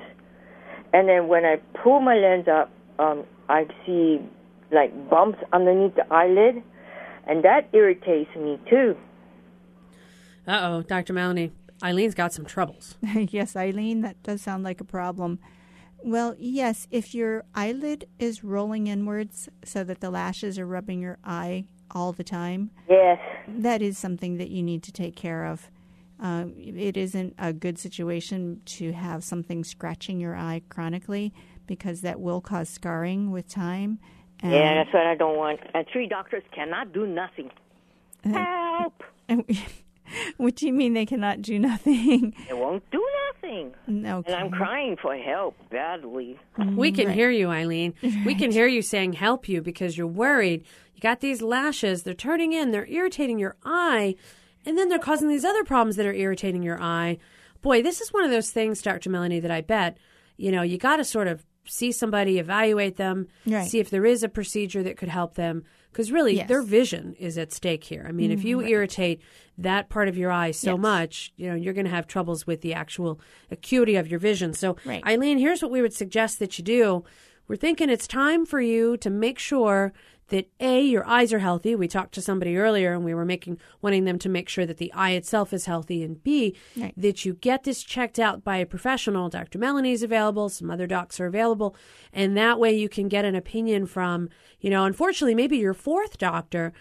And 0.92 1.08
then 1.08 1.28
when 1.28 1.44
I 1.44 1.60
pull 1.82 2.00
my 2.00 2.16
lens 2.16 2.48
up, 2.48 2.70
um, 2.98 3.24
I 3.48 3.66
see 3.84 4.20
like 4.72 5.08
bumps 5.08 5.38
underneath 5.52 5.94
the 5.94 6.12
eyelid, 6.12 6.60
and 7.28 7.44
that 7.44 7.68
irritates 7.72 8.34
me 8.34 8.58
too. 8.68 8.96
Uh 10.46 10.60
oh, 10.62 10.82
Dr. 10.82 11.12
Melanie. 11.12 11.52
Eileen's 11.82 12.14
got 12.14 12.32
some 12.32 12.44
troubles. 12.44 12.96
yes, 13.30 13.56
Eileen, 13.56 14.00
that 14.02 14.22
does 14.22 14.42
sound 14.42 14.64
like 14.64 14.80
a 14.80 14.84
problem. 14.84 15.38
Well, 16.02 16.34
yes, 16.38 16.86
if 16.90 17.14
your 17.14 17.44
eyelid 17.54 18.06
is 18.18 18.44
rolling 18.44 18.86
inwards 18.86 19.48
so 19.64 19.82
that 19.84 20.00
the 20.00 20.10
lashes 20.10 20.58
are 20.58 20.66
rubbing 20.66 21.00
your 21.00 21.18
eye 21.24 21.64
all 21.90 22.12
the 22.12 22.24
time, 22.24 22.70
yes, 22.88 23.18
that 23.48 23.82
is 23.82 23.98
something 23.98 24.36
that 24.38 24.50
you 24.50 24.62
need 24.62 24.82
to 24.84 24.92
take 24.92 25.16
care 25.16 25.46
of. 25.46 25.70
Um, 26.18 26.54
it 26.56 26.96
isn't 26.96 27.34
a 27.38 27.52
good 27.52 27.78
situation 27.78 28.62
to 28.66 28.92
have 28.92 29.22
something 29.22 29.64
scratching 29.64 30.18
your 30.18 30.34
eye 30.34 30.62
chronically 30.68 31.34
because 31.66 32.00
that 32.00 32.20
will 32.20 32.40
cause 32.40 32.68
scarring 32.70 33.30
with 33.30 33.48
time. 33.48 33.98
And 34.40 34.52
yeah, 34.52 34.74
that's 34.74 34.92
what 34.94 35.06
I 35.06 35.14
don't 35.14 35.36
want. 35.36 35.60
And 35.74 35.86
three 35.92 36.06
doctors 36.06 36.42
cannot 36.52 36.92
do 36.92 37.06
nothing. 37.06 37.50
Help! 38.24 39.02
what 40.36 40.56
do 40.56 40.66
you 40.66 40.72
mean 40.72 40.94
they 40.94 41.06
cannot 41.06 41.42
do 41.42 41.58
nothing? 41.58 42.34
They 42.48 42.54
won't 42.54 42.88
do 42.90 43.04
nothing. 43.34 43.74
No, 43.86 44.22
And 44.26 44.34
I'm 44.34 44.50
crying 44.50 44.96
for 45.00 45.16
help 45.16 45.56
badly. 45.70 46.38
Mm, 46.58 46.76
we 46.76 46.90
can 46.92 47.06
Right. 47.06 47.14
hear 47.14 47.30
you, 47.30 47.48
Eileen. 47.50 47.94
We 48.24 48.34
can 48.34 48.50
hear 48.50 48.66
you 48.66 48.82
saying 48.82 49.14
help 49.14 49.48
you 49.48 49.62
because 49.62 49.96
you're 49.96 50.06
worried. 50.06 50.64
You 50.94 51.00
got 51.00 51.20
these 51.20 51.42
lashes, 51.42 52.02
they're 52.02 52.14
turning 52.14 52.52
in, 52.52 52.70
they're 52.70 52.86
irritating 52.86 53.38
your 53.38 53.56
eye, 53.64 54.14
and 54.64 54.76
then 54.78 54.88
they're 54.88 54.98
causing 54.98 55.28
these 55.28 55.44
other 55.44 55.62
problems 55.64 55.96
that 55.96 56.06
are 56.06 56.12
irritating 56.14 56.62
your 56.62 56.80
eye. 56.82 57.18
Boy, 57.62 57.82
this 57.82 58.00
is 58.00 58.12
one 58.12 58.24
of 58.24 58.30
those 58.30 58.50
things, 58.50 58.82
Dr. 58.82 59.10
Melanie, 59.10 59.40
that 59.40 59.50
I 59.50 59.60
bet, 59.60 59.98
you 60.36 60.50
know, 60.50 60.62
you 60.62 60.78
got 60.78 60.96
to 60.96 61.04
sort 61.04 61.28
of 61.28 61.44
see 61.66 61.92
somebody, 61.92 62.38
evaluate 62.38 62.96
them, 62.96 63.26
Right. 63.46 63.66
see 63.68 63.78
if 63.80 63.90
there 63.90 64.06
is 64.06 64.22
a 64.22 64.28
procedure 64.28 64.82
that 64.84 64.96
could 64.96 65.08
help 65.08 65.34
them. 65.34 65.64
Because 65.96 66.12
really, 66.12 66.36
Yes. 66.36 66.46
their 66.46 66.60
vision 66.60 67.14
is 67.18 67.38
at 67.38 67.54
stake 67.54 67.82
here. 67.84 68.04
I 68.06 68.12
mean, 68.12 68.30
if 68.30 68.44
you 68.44 68.60
right. 68.60 68.68
irritate 68.68 69.22
that 69.56 69.88
part 69.88 70.08
of 70.08 70.18
your 70.18 70.30
eye 70.30 70.50
so 70.50 70.72
Yes. 70.72 70.78
much, 70.78 71.32
you 71.36 71.48
know, 71.48 71.54
you're 71.54 71.72
going 71.72 71.86
to 71.86 71.90
have 71.90 72.06
troubles 72.06 72.46
with 72.46 72.60
the 72.60 72.74
actual 72.74 73.18
acuity 73.50 73.96
of 73.96 74.06
your 74.06 74.20
vision. 74.20 74.52
So, 74.52 74.76
Right. 74.84 75.02
Eileen, 75.06 75.38
here's 75.38 75.62
what 75.62 75.70
we 75.70 75.80
would 75.80 75.94
suggest 75.94 76.38
that 76.40 76.58
you 76.58 76.64
do. 76.64 77.02
We're 77.48 77.56
thinking 77.56 77.88
it's 77.88 78.06
time 78.06 78.44
for 78.44 78.60
you 78.60 78.98
to 78.98 79.08
make 79.08 79.38
sure 79.38 79.94
that 80.28 80.48
A, 80.60 80.80
your 80.80 81.06
eyes 81.06 81.32
are 81.32 81.38
healthy. 81.38 81.74
We 81.76 81.86
talked 81.88 82.12
to 82.14 82.20
somebody 82.20 82.56
earlier 82.56 82.92
and 82.92 83.04
we 83.04 83.14
were 83.14 83.24
making 83.24 83.58
wanting 83.80 84.04
them 84.04 84.18
to 84.20 84.28
make 84.28 84.48
sure 84.48 84.66
that 84.66 84.78
the 84.78 84.92
eye 84.92 85.12
itself 85.12 85.52
is 85.52 85.66
healthy 85.66 86.02
and 86.02 86.22
B, 86.22 86.56
Right. 86.76 86.92
that 86.96 87.24
you 87.24 87.34
get 87.34 87.62
this 87.64 87.82
checked 87.82 88.18
out 88.18 88.42
by 88.42 88.56
a 88.56 88.66
professional. 88.66 89.28
Dr. 89.28 89.58
Melanie's 89.58 90.02
available, 90.02 90.48
some 90.48 90.70
other 90.70 90.86
docs 90.86 91.20
are 91.20 91.26
available, 91.26 91.76
and 92.12 92.36
that 92.36 92.58
way 92.58 92.76
you 92.76 92.88
can 92.88 93.08
get 93.08 93.24
an 93.24 93.36
opinion 93.36 93.86
from, 93.86 94.28
you 94.60 94.68
know, 94.70 94.84
unfortunately 94.84 95.34
maybe 95.34 95.56
your 95.58 95.74
fourth 95.74 96.18
doctor 96.18 96.72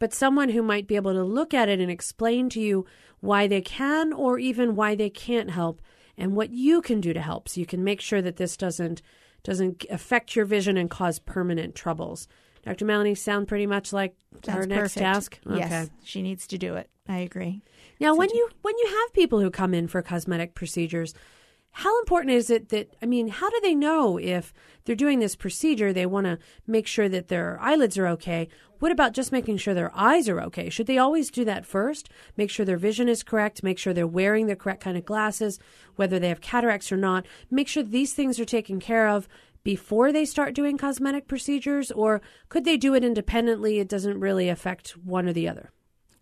but 0.00 0.14
someone 0.14 0.50
who 0.50 0.62
might 0.62 0.86
be 0.86 0.94
able 0.94 1.12
to 1.12 1.24
look 1.24 1.52
at 1.52 1.68
it 1.68 1.80
and 1.80 1.90
explain 1.90 2.48
to 2.48 2.60
you 2.60 2.86
why 3.18 3.48
they 3.48 3.60
can 3.60 4.12
or 4.12 4.38
even 4.38 4.76
why 4.76 4.94
they 4.94 5.10
can't 5.10 5.50
help 5.50 5.82
and 6.16 6.36
what 6.36 6.50
you 6.50 6.80
can 6.80 7.00
do 7.00 7.12
to 7.12 7.20
help 7.20 7.48
so 7.48 7.58
you 7.58 7.66
can 7.66 7.82
make 7.82 8.00
sure 8.00 8.22
that 8.22 8.36
this 8.36 8.56
doesn't 8.56 9.02
doesn't 9.42 9.84
affect 9.90 10.36
your 10.36 10.44
vision 10.44 10.76
and 10.76 10.88
cause 10.90 11.18
permanent 11.18 11.74
troubles. 11.74 12.28
Dr. 12.62 12.84
Melanie 12.84 13.14
sound 13.14 13.48
pretty 13.48 13.66
much 13.66 13.92
like 13.92 14.14
That's 14.32 14.48
our 14.48 14.66
next 14.66 14.94
perfect. 14.94 14.98
task. 14.98 15.38
Yes, 15.50 15.90
she 16.02 16.22
needs 16.22 16.46
to 16.48 16.58
do 16.58 16.74
it. 16.74 16.90
I 17.08 17.18
agree. 17.18 17.62
Now, 18.00 18.14
when 18.14 18.30
you 18.30 18.48
when 18.62 18.76
you 18.78 18.86
have 18.86 19.12
people 19.12 19.40
who 19.40 19.50
come 19.50 19.74
in 19.74 19.88
for 19.88 20.02
cosmetic 20.02 20.54
procedures, 20.54 21.14
how 21.72 21.98
important 22.00 22.34
is 22.34 22.50
it 22.50 22.68
that 22.70 22.94
I 23.02 23.06
mean, 23.06 23.28
how 23.28 23.48
do 23.50 23.60
they 23.62 23.74
know 23.74 24.18
if 24.18 24.52
they're 24.84 24.94
doing 24.96 25.18
this 25.18 25.36
procedure? 25.36 25.92
They 25.92 26.06
want 26.06 26.26
to 26.26 26.38
make 26.66 26.86
sure 26.86 27.08
that 27.08 27.28
their 27.28 27.58
eyelids 27.60 27.96
are 27.98 28.06
okay. 28.08 28.48
What 28.78 28.92
about 28.92 29.12
just 29.12 29.32
making 29.32 29.56
sure 29.56 29.74
their 29.74 29.94
eyes 29.94 30.28
are 30.28 30.40
okay? 30.42 30.70
Should 30.70 30.86
they 30.86 30.98
always 30.98 31.30
do 31.30 31.44
that 31.44 31.66
first? 31.66 32.08
Make 32.36 32.48
sure 32.50 32.64
their 32.64 32.76
vision 32.76 33.08
is 33.08 33.24
correct. 33.24 33.64
Make 33.64 33.78
sure 33.78 33.92
they're 33.92 34.06
wearing 34.06 34.46
the 34.46 34.54
correct 34.54 34.82
kind 34.82 34.96
of 34.96 35.04
glasses, 35.04 35.58
whether 35.96 36.20
they 36.20 36.28
have 36.28 36.40
cataracts 36.40 36.92
or 36.92 36.96
not. 36.96 37.26
Make 37.50 37.66
sure 37.66 37.82
these 37.82 38.12
things 38.12 38.38
are 38.38 38.44
taken 38.44 38.78
care 38.78 39.08
of 39.08 39.28
before 39.68 40.12
they 40.12 40.24
start 40.24 40.54
doing 40.54 40.78
cosmetic 40.78 41.28
procedures, 41.28 41.90
or 41.90 42.22
could 42.48 42.64
they 42.64 42.78
do 42.78 42.94
it 42.94 43.04
independently? 43.04 43.78
It 43.78 43.86
doesn't 43.86 44.18
really 44.18 44.48
affect 44.48 44.92
one 44.96 45.28
or 45.28 45.34
the 45.34 45.46
other. 45.46 45.72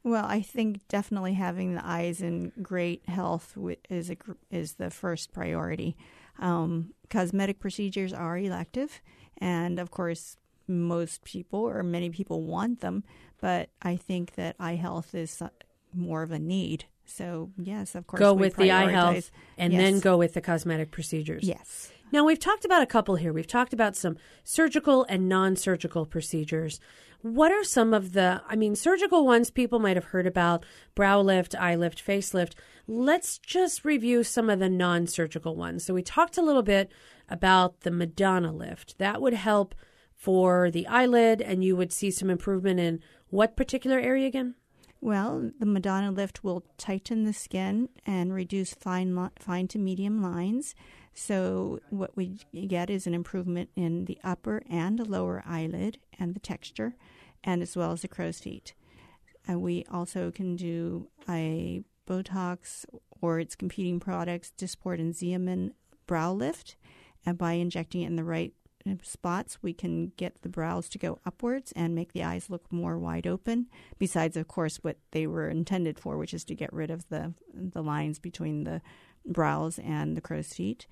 Well, 0.03 0.25
I 0.25 0.41
think 0.41 0.81
definitely 0.89 1.35
having 1.35 1.77
the 1.77 1.87
eyes 1.87 2.21
in 2.21 2.51
great 2.61 3.09
health 3.09 3.57
is 3.89 4.11
a, 4.11 4.17
is 4.51 4.73
the 4.73 4.91
first 4.91 5.33
priority. 5.33 5.97
Um, 6.41 6.93
cosmetic 7.09 7.61
procedures 7.61 8.13
are 8.13 8.37
elective, 8.37 9.01
and 9.39 9.79
of 9.79 9.93
course, 9.93 10.39
most 10.67 11.23
people 11.23 11.61
or 11.61 11.85
many 11.85 12.11
people 12.11 12.43
want 12.43 12.81
them. 12.81 13.05
But 13.41 13.71
I 13.81 13.95
think 13.95 14.35
that 14.35 14.57
eye 14.59 14.75
health 14.75 15.15
is 15.15 15.41
more 15.95 16.25
of 16.25 16.33
a 16.33 16.41
need. 16.41 16.87
So 17.05 17.53
yes, 17.57 17.95
of 17.95 18.09
course, 18.09 18.19
go 18.19 18.35
with 18.35 18.57
the 18.57 18.73
eye 18.73 18.91
health 18.91 19.31
and 19.57 19.73
then 19.73 20.01
go 20.01 20.17
with 20.17 20.35
the 20.35 20.41
cosmetic 20.41 20.91
procedures. 20.91 21.45
Yes. 21.45 21.93
Now, 22.13 22.25
we've 22.25 22.39
talked 22.39 22.65
about 22.65 22.83
a 22.83 22.87
couple 22.87 23.17
here. 23.17 23.33
We've 23.33 23.47
talked 23.47 23.73
about 23.73 23.97
some 23.97 24.17
surgical 24.45 25.05
and 25.09 25.29
non 25.29 25.57
surgical 25.57 26.07
procedures. 26.07 26.81
What 27.23 27.51
are 27.51 27.65
some 27.65 27.93
of 27.93 28.13
the, 28.13 28.43
I 28.49 28.55
mean, 28.55 28.77
surgical 28.77 29.27
ones 29.27 29.51
people 29.51 29.79
might 29.79 29.97
have 29.97 30.05
heard 30.07 30.27
about 30.27 30.65
brow 30.95 31.21
lift, 31.21 31.55
eye 31.57 31.75
lift, 31.75 32.05
facelift. 32.05 32.53
Let's 32.87 33.39
just 33.39 33.85
review 33.85 34.23
some 34.23 34.49
of 34.49 34.61
the 34.61 34.69
non 34.69 35.07
surgical 35.07 35.57
ones. 35.57 35.85
So, 35.85 35.95
we 35.95 36.03
talked 36.03 36.39
a 36.39 36.43
little 36.43 36.63
bit 36.63 36.93
about 37.29 37.81
the 37.81 37.91
Madonna 37.91 38.53
lift. 38.53 38.99
That 38.99 39.21
would 39.21 39.35
help 39.35 39.75
for 40.15 40.71
the 40.71 40.87
eyelid, 40.87 41.43
and 41.43 41.63
you 41.63 41.77
would 41.77 41.93
see 41.93 42.11
some 42.11 42.31
improvement 42.31 42.81
in 42.81 43.01
what 43.29 43.57
particular 43.57 43.99
area 43.99 44.27
again? 44.27 44.55
Well, 45.01 45.51
the 45.59 45.67
Madonna 45.67 46.11
lift 46.11 46.43
will 46.43 46.65
tighten 46.79 47.25
the 47.25 47.33
skin 47.33 47.91
and 48.07 48.33
reduce 48.33 48.75
fine 48.75 49.31
fine 49.39 49.69
to 49.69 49.79
medium 49.79 50.23
lines. 50.23 50.75
So 51.19 51.81
what 51.89 52.15
we 52.15 52.39
get 52.69 52.91
is 52.91 53.07
an 53.07 53.15
improvement 53.15 53.71
in 53.75 54.05
the 54.05 54.19
upper 54.23 54.63
and 54.69 54.99
the 54.99 55.05
lower 55.07 55.43
eyelid 55.47 55.99
and 56.19 56.35
the 56.35 56.41
texture, 56.41 56.95
and 57.43 57.63
as 57.63 57.75
well 57.75 57.93
as 57.93 58.03
the 58.03 58.09
crow's 58.09 58.39
feet. 58.39 58.75
And 59.49 59.63
we 59.63 59.87
also 59.91 60.31
can 60.31 60.57
do 60.57 61.09
a 61.27 61.83
Botox 62.07 62.85
or 63.23 63.41
its 63.41 63.57
competing 63.57 63.99
products, 63.99 64.53
Dysport 64.59 65.01
and 65.01 65.15
Xeomin 65.15 65.73
brow 66.07 66.35
lift, 66.35 66.77
and 67.25 67.39
by 67.39 67.53
injecting 67.53 68.03
it 68.03 68.09
in 68.09 68.17
the 68.17 68.23
right 68.23 68.53
uh, 68.87 68.95
spots, 69.03 69.63
we 69.63 69.73
can 69.73 70.13
get 70.19 70.43
the 70.43 70.51
brows 70.51 70.89
to 70.91 70.99
go 70.99 71.19
upwards 71.25 71.73
and 71.75 71.95
make 71.95 72.13
the 72.13 72.23
eyes 72.25 72.51
look 72.51 72.71
more 72.71 72.99
wide 72.99 73.27
open. 73.27 73.69
Besides, 73.99 74.37
of 74.37 74.49
course, 74.49 74.77
what 74.83 74.99
they 75.13 75.27
were 75.27 75.49
intended 75.49 75.99
for, 75.99 76.19
which 76.19 76.35
is 76.35 76.45
to 76.45 76.55
get 76.55 76.73
rid 76.75 76.91
of 76.91 77.09
the 77.09 77.33
the 77.55 77.83
lines 77.83 78.19
between 78.19 78.65
the 78.65 78.83
brows 79.27 79.79
and 79.79 80.17
the 80.17 80.21
crow's 80.21 80.53
feet. 80.53 80.87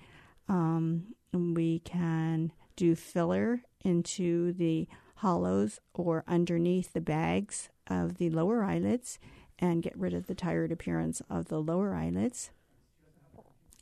Um, 0.47 1.15
we 1.33 1.79
can 1.79 2.51
do 2.75 2.95
filler 2.95 3.61
into 3.83 4.53
the 4.53 4.87
hollows 5.17 5.79
or 5.93 6.23
underneath 6.27 6.93
the 6.93 7.01
bags 7.01 7.69
of 7.87 8.17
the 8.17 8.29
lower 8.29 8.63
eyelids 8.63 9.19
and 9.59 9.83
get 9.83 9.97
rid 9.97 10.13
of 10.13 10.27
the 10.27 10.35
tired 10.35 10.71
appearance 10.71 11.21
of 11.29 11.47
the 11.47 11.59
lower 11.59 11.95
eyelids. 11.95 12.51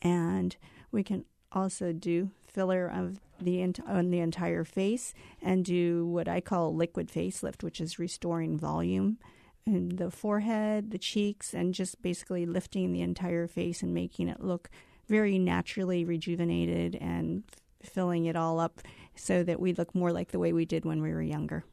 And 0.02 0.56
we 0.92 1.04
can 1.04 1.26
also 1.52 1.92
do 1.92 2.32
filler 2.46 2.88
of 2.88 3.20
the 3.42 3.64
on 3.86 4.10
the 4.12 4.20
entire 4.20 4.64
face 4.64 5.14
and 5.42 5.66
do 5.66 6.06
what 6.06 6.28
I 6.28 6.40
call 6.40 6.76
liquid 6.76 7.10
facelift, 7.10 7.64
which 7.64 7.82
is 7.82 8.00
restoring 8.00 8.58
volume 8.58 9.18
in 9.66 9.96
the 9.96 10.12
forehead, 10.12 10.92
the 10.92 10.98
cheeks, 10.98 11.54
and 11.54 11.74
just 11.74 12.02
basically 12.02 12.46
lifting 12.46 12.92
the 12.92 13.02
entire 13.02 13.48
face 13.48 13.82
and 13.82 13.94
making 13.94 14.28
it 14.28 14.42
look 14.42 14.70
very 15.08 15.38
naturally 15.38 16.04
rejuvenated 16.06 16.96
and 16.96 17.44
filling 17.82 18.26
it 18.26 18.36
all 18.36 18.60
up 18.60 18.82
so 19.16 19.44
that 19.44 19.60
we 19.60 19.74
look 19.74 19.94
more 19.94 20.12
like 20.12 20.32
the 20.32 20.40
way 20.40 20.54
we 20.54 20.66
did 20.66 20.86
when 20.86 21.02
we 21.02 21.12
were 21.12 21.22
younger. 21.22 21.64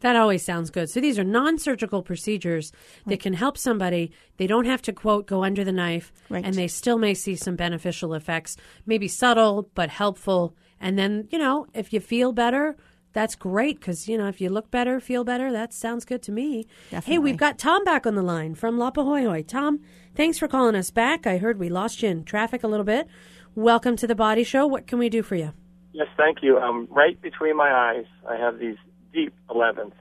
That 0.00 0.16
always 0.16 0.42
sounds 0.44 0.70
good. 0.70 0.88
So 0.88 1.00
these 1.00 1.18
are 1.18 1.24
non-surgical 1.24 2.02
procedures 2.02 2.72
that 3.06 3.20
can 3.20 3.34
help 3.34 3.58
somebody. 3.58 4.12
They 4.38 4.46
don't 4.46 4.64
have 4.64 4.80
to 4.82 4.94
quote 4.94 5.26
go 5.26 5.44
under 5.44 5.62
the 5.62 5.72
knife, 5.72 6.10
Right. 6.30 6.44
and 6.44 6.54
they 6.54 6.68
still 6.68 6.96
may 6.96 7.12
see 7.12 7.36
some 7.36 7.54
beneficial 7.56 8.14
effects, 8.14 8.56
maybe 8.86 9.08
subtle 9.08 9.68
but 9.74 9.90
helpful. 9.90 10.54
And 10.80 10.98
then 10.98 11.28
you 11.30 11.38
know, 11.38 11.66
if 11.74 11.92
you 11.92 12.00
feel 12.00 12.32
better, 12.32 12.76
that's 13.12 13.34
great 13.34 13.80
because 13.80 14.08
you 14.08 14.16
know 14.16 14.28
if 14.28 14.40
you 14.40 14.48
look 14.48 14.70
better, 14.70 15.00
feel 15.00 15.24
better. 15.24 15.50
That 15.50 15.72
sounds 15.72 16.04
good 16.04 16.22
to 16.22 16.32
me. 16.32 16.66
Hey, 17.04 17.18
we've 17.18 17.36
got 17.36 17.58
Tom 17.58 17.84
back 17.84 18.06
on 18.06 18.14
the 18.14 18.22
line 18.22 18.54
from 18.54 18.78
Laupahoehoe. 18.78 19.46
Tom, 19.46 19.80
thanks 20.14 20.38
for 20.38 20.48
calling 20.48 20.76
us 20.76 20.90
back. 20.90 21.26
I 21.26 21.38
heard 21.38 21.58
we 21.58 21.68
lost 21.68 22.02
you 22.02 22.08
in 22.08 22.24
traffic 22.24 22.62
a 22.62 22.68
little 22.68 22.84
bit. 22.84 23.08
Welcome 23.54 23.96
to 23.96 24.06
the 24.06 24.14
Body 24.14 24.44
Show. 24.44 24.66
What 24.66 24.86
can 24.86 24.98
we 24.98 25.08
do 25.08 25.22
for 25.22 25.34
you? 25.34 25.52
Yes, 25.92 26.06
thank 26.16 26.38
you. 26.42 26.58
Um, 26.58 26.86
right 26.90 27.20
between 27.20 27.56
my 27.56 27.72
eyes, 27.72 28.06
I 28.28 28.36
have 28.36 28.58
these 28.58 28.76
deep 29.12 29.34
11s. 29.48 29.92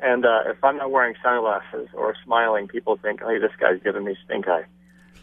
And 0.00 0.24
uh, 0.24 0.42
if 0.46 0.62
I'm 0.62 0.76
not 0.76 0.92
wearing 0.92 1.16
sunglasses 1.22 1.88
or 1.92 2.14
smiling, 2.24 2.68
people 2.68 2.96
think, 3.02 3.20
hey, 3.20 3.38
this 3.38 3.50
guy's 3.58 3.82
giving 3.82 4.04
me 4.04 4.16
stink 4.24 4.46
eye. 4.46 4.64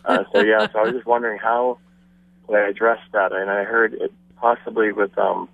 Uh, 0.04 0.26
so, 0.34 0.42
yeah, 0.42 0.68
so 0.72 0.80
I 0.80 0.84
was 0.84 0.94
just 0.94 1.06
wondering 1.06 1.40
how 1.40 1.78
would 2.48 2.60
I 2.60 2.68
address 2.68 3.00
that? 3.14 3.32
And 3.32 3.50
I 3.50 3.64
heard 3.64 3.94
it 3.94 4.12
possibly 4.36 4.92
with 4.92 5.18
um, 5.18 5.48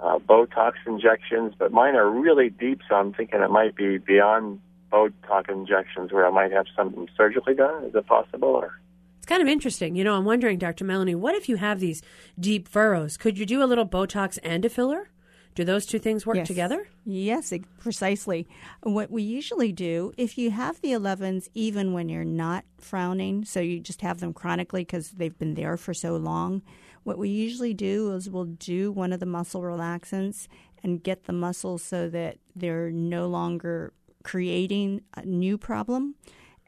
uh, 0.00 0.18
Botox 0.18 0.72
injections, 0.86 1.54
but 1.58 1.72
mine 1.72 1.94
are 1.94 2.08
really 2.08 2.50
deep, 2.50 2.80
so 2.88 2.96
I'm 2.96 3.12
thinking 3.12 3.40
it 3.40 3.50
might 3.50 3.76
be 3.76 3.98
beyond 3.98 4.60
Botox 4.92 5.50
injections 5.50 6.12
where 6.12 6.26
I 6.26 6.30
might 6.30 6.52
have 6.52 6.66
something 6.76 7.08
surgically 7.16 7.54
done. 7.54 7.84
Is 7.84 7.94
it 7.94 8.06
possible? 8.06 8.48
Or 8.48 8.78
It's 9.18 9.26
kind 9.26 9.42
of 9.42 9.48
interesting. 9.48 9.96
You 9.96 10.04
know, 10.04 10.14
I'm 10.14 10.24
wondering, 10.24 10.58
Dr. 10.58 10.84
Melanie, 10.84 11.14
what 11.14 11.34
if 11.34 11.48
you 11.48 11.56
have 11.56 11.80
these 11.80 12.02
deep 12.38 12.68
furrows? 12.68 13.16
Could 13.16 13.38
you 13.38 13.46
do 13.46 13.62
a 13.62 13.66
little 13.66 13.86
Botox 13.86 14.38
and 14.42 14.64
a 14.64 14.68
filler? 14.68 15.10
Do 15.54 15.64
those 15.64 15.86
two 15.86 15.98
things 16.00 16.26
work 16.26 16.36
Yes. 16.36 16.48
together? 16.48 16.88
Yes, 17.04 17.52
precisely. 17.78 18.46
What 18.82 19.10
we 19.10 19.22
usually 19.22 19.70
do, 19.72 20.12
if 20.16 20.36
you 20.36 20.50
have 20.50 20.80
the 20.80 20.92
11s, 20.92 21.48
even 21.54 21.92
when 21.92 22.08
you're 22.08 22.24
not 22.24 22.64
frowning, 22.78 23.44
so 23.44 23.60
you 23.60 23.78
just 23.78 24.00
have 24.00 24.18
them 24.18 24.32
chronically 24.32 24.82
because 24.82 25.10
they've 25.10 25.38
been 25.38 25.54
there 25.54 25.76
for 25.76 25.94
so 25.94 26.16
long, 26.16 26.62
what 27.04 27.18
we 27.18 27.28
usually 27.28 27.74
do 27.74 28.12
is 28.12 28.28
we'll 28.28 28.44
do 28.46 28.90
one 28.90 29.12
of 29.12 29.20
the 29.20 29.26
muscle 29.26 29.60
relaxants 29.62 30.48
and 30.82 31.02
get 31.02 31.24
the 31.24 31.32
muscles 31.32 31.82
so 31.82 32.08
that 32.08 32.38
they're 32.56 32.90
no 32.90 33.28
longer 33.28 33.92
creating 34.24 35.02
a 35.14 35.24
new 35.24 35.56
problem. 35.56 36.14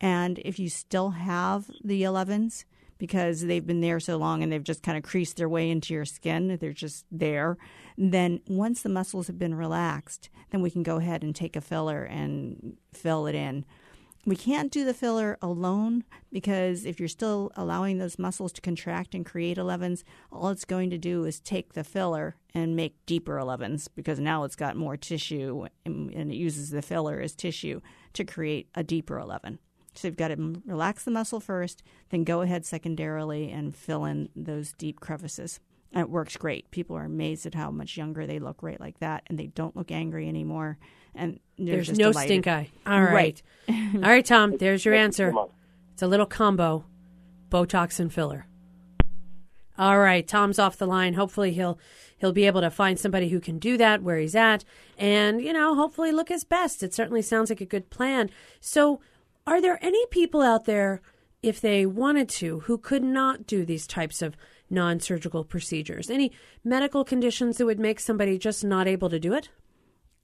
And 0.01 0.39
if 0.45 0.59
you 0.59 0.68
still 0.68 1.11
have 1.11 1.70
the 1.82 2.03
11s, 2.03 2.64
because 2.99 3.43
they've 3.43 3.67
been 3.67 3.81
there 3.81 4.01
so 4.01 4.17
long 4.17 4.43
and 4.43 4.51
they've 4.51 4.63
just 4.63 4.83
kind 4.83 4.97
of 4.97 5.05
creased 5.05 5.37
their 5.37 5.49
way 5.49 5.71
into 5.71 5.95
your 5.95 6.05
skin, 6.05 6.57
they're 6.61 6.73
just 6.73 7.05
there. 7.11 7.57
Then 7.99 8.41
once 8.49 8.83
the 8.83 8.89
muscles 8.89 9.27
have 9.27 9.39
been 9.39 9.55
relaxed, 9.55 10.31
then 10.51 10.63
we 10.63 10.71
can 10.71 10.83
go 10.83 10.97
ahead 10.97 11.23
and 11.23 11.35
take 11.35 11.57
a 11.57 11.61
filler 11.61 12.05
and 12.05 12.77
fill 12.93 13.27
it 13.27 13.35
in. 13.35 13.65
We 14.27 14.35
can't 14.35 14.73
do 14.73 14.85
the 14.85 14.93
filler 14.93 15.39
alone 15.41 16.03
because 16.33 16.85
if 16.85 16.99
you're 16.99 17.09
still 17.09 17.53
allowing 17.55 17.99
those 17.99 18.19
muscles 18.19 18.53
to 18.55 18.61
contract 18.61 19.15
and 19.15 19.25
create 19.25 19.57
11s, 19.57 20.03
all 20.33 20.49
it's 20.49 20.65
going 20.65 20.91
to 20.91 20.99
do 20.99 21.25
is 21.25 21.39
take 21.39 21.75
the 21.75 21.85
filler 21.85 22.35
and 22.53 22.75
make 22.75 22.97
deeper 23.07 23.37
11s 23.37 23.87
because 23.95 24.19
now 24.19 24.43
it's 24.43 24.57
got 24.57 24.77
more 24.77 24.97
tissue 24.97 25.67
and, 25.85 26.13
it 26.13 26.35
uses 26.35 26.71
the 26.71 26.83
filler 26.83 27.21
as 27.21 27.37
tissue 27.37 27.81
to 28.15 28.25
create 28.25 28.69
a 28.75 28.83
deeper 28.83 29.17
11. 29.17 29.61
So 29.97 30.09
you've 30.09 30.17
got 30.17 30.29
to 30.29 30.63
relax 30.67 31.05
the 31.05 31.11
muscle 31.11 31.41
first, 31.41 31.83
then 32.11 32.25
go 32.25 32.43
ahead 32.43 32.65
secondarily 32.65 33.51
and 33.51 33.75
fill 33.75 34.05
in 34.05 34.29
those 34.37 34.73
deep 34.73 35.01
crevices. 35.01 35.61
And 35.93 36.03
it 36.03 36.11
works 36.11 36.37
great. 36.37 36.71
People 36.71 36.97
are 36.97 37.05
amazed 37.05 37.47
at 37.47 37.55
how 37.55 37.71
much 37.71 37.97
younger 37.97 38.27
they 38.27 38.39
look 38.39 38.63
right 38.63 38.81
like 38.81 38.99
that, 38.99 39.23
and 39.29 39.39
they 39.39 39.47
don't 39.47 39.77
look 39.77 39.91
angry 39.91 40.29
anymore. 40.29 40.79
And 41.15 41.41
There's 41.57 41.87
just 41.87 41.99
no 41.99 42.11
delighted. 42.11 42.29
stink 42.29 42.47
eye. 42.47 42.69
All 42.87 43.03
right. 43.03 43.41
All 43.69 44.01
right, 44.01 44.25
Tom, 44.27 44.57
there's 44.59 44.85
your 44.85 44.95
answer. 44.95 45.33
It's 45.95 46.03
a 46.03 46.07
little 46.07 46.27
combo 46.27 46.85
Botox 47.51 47.99
and 48.01 48.13
filler. 48.13 48.47
All 49.79 49.99
right, 49.99 50.27
Tom's 50.27 50.59
off 50.59 50.77
the 50.79 50.87
line. 50.87 51.15
Hopefully 51.15 51.53
he'll 51.53 51.79
he'll 52.19 52.33
be 52.33 52.47
able 52.47 52.63
to 52.63 52.71
find 52.71 52.99
somebody 52.99 53.29
who 53.29 53.41
can 53.41 53.59
do 53.59 53.77
that 53.77 54.03
where 54.03 54.17
he's 54.19 54.35
at 54.35 54.65
and, 54.97 55.43
you 55.43 55.53
know, 55.53 55.75
hopefully 55.75 56.13
look 56.13 56.31
his 56.31 56.45
best. 56.45 56.83
It 56.83 56.95
certainly 56.95 57.21
sounds 57.21 57.51
like 57.51 57.61
a 57.61 57.67
good 57.67 57.91
plan. 57.91 58.31
So, 58.59 59.01
are 59.47 59.61
there 59.61 59.79
any 59.83 60.05
people 60.07 60.43
out 60.43 60.65
there 60.65 61.01
if 61.43 61.61
they 61.61 61.87
wanted 61.87 62.29
to 62.29 62.61
who 62.61 62.79
could 62.79 63.05
not 63.05 63.47
do 63.47 63.65
these 63.65 63.87
types 63.87 64.23
of 64.23 64.37
non-surgical 64.69 65.45
procedures? 65.45 66.11
Any 66.11 66.33
medical 66.65 67.05
conditions 67.05 67.59
that 67.59 67.67
would 67.67 67.79
make 67.79 68.01
somebody 68.01 68.39
just 68.39 68.65
not 68.65 68.89
able 68.89 69.09
to 69.09 69.21
do 69.21 69.33
it? 69.33 69.51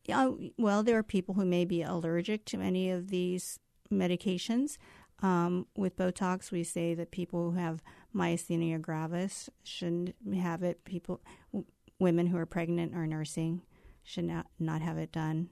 Yeah, 0.04 0.30
well, 0.58 0.82
there 0.82 0.98
are 0.98 1.04
people 1.04 1.34
who 1.34 1.44
may 1.44 1.64
be 1.64 1.82
allergic 1.82 2.44
to 2.46 2.60
any 2.60 2.90
of 2.90 3.08
these 3.08 3.60
medications. 3.92 4.78
Um, 5.22 5.66
with 5.76 5.96
Botox, 5.96 6.50
we 6.50 6.64
say 6.64 6.94
that 6.94 7.12
people 7.12 7.52
who 7.52 7.56
have 7.56 7.82
myasthenia 8.14 8.80
gravis 8.80 9.48
shouldn't 9.62 10.16
have 10.34 10.64
it. 10.64 10.84
People, 10.84 11.20
w- 11.52 11.70
women 12.00 12.26
who 12.26 12.36
are 12.36 12.46
pregnant 12.46 12.96
or 12.96 13.06
nursing 13.06 13.62
should 14.02 14.24
not, 14.24 14.46
not 14.58 14.82
have 14.82 14.98
it 14.98 15.12
done. 15.12 15.50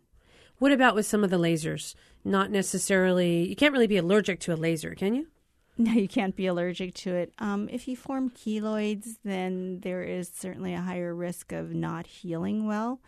What 0.61 0.73
about 0.73 0.95
with 0.95 1.07
some 1.07 1.25
of 1.25 1.31
the 1.31 1.39
lasers? 1.39 1.95
Not 2.23 2.51
necessarily, 2.51 3.49
you 3.49 3.57
can't 3.57 3.73
really 3.73 3.87
be 3.87 3.97
allergic 3.97 4.41
to 4.41 4.53
a 4.53 4.57
laser, 4.57 4.95
can 4.95 5.15
you? 5.15 5.27
No, 5.79 5.93
you 5.93 6.09
can't 6.09 6.37
be 6.37 6.47
allergic 6.47 6.93
to 6.97 7.15
it. 7.15 7.33
Um, 7.39 7.67
if 7.73 7.89
you 7.89 7.97
form 7.97 8.29
keloids, 8.29 9.17
then 9.25 9.81
there 9.81 10.03
is 10.03 10.29
certainly 10.29 10.75
a 10.75 10.81
higher 10.83 11.15
risk 11.15 11.53
of 11.53 11.73
not 11.73 12.07
healing 12.07 12.67
well 12.67 13.01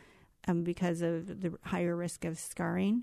um, 0.49 0.63
because 0.63 1.03
of 1.03 1.43
the 1.43 1.53
higher 1.65 1.95
risk 1.95 2.25
of 2.25 2.39
scarring. 2.39 3.03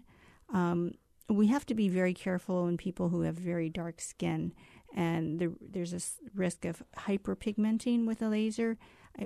Um, 0.52 0.96
we 1.28 1.48
have 1.48 1.68
to 1.68 1.76
be 1.76 1.88
very 1.88 2.16
careful 2.16 2.68
in 2.68 2.78
people 2.78 3.10
who 3.10 3.22
have 3.22 3.36
very 3.36 3.70
dark 3.70 4.02
skin, 4.02 4.54
and 4.96 5.38
the, 5.38 5.54
there's 5.62 5.94
a 5.94 6.02
risk 6.34 6.66
of 6.66 6.82
hyperpigmenting 6.98 8.08
with 8.08 8.24
a 8.24 8.30
laser. 8.30 8.80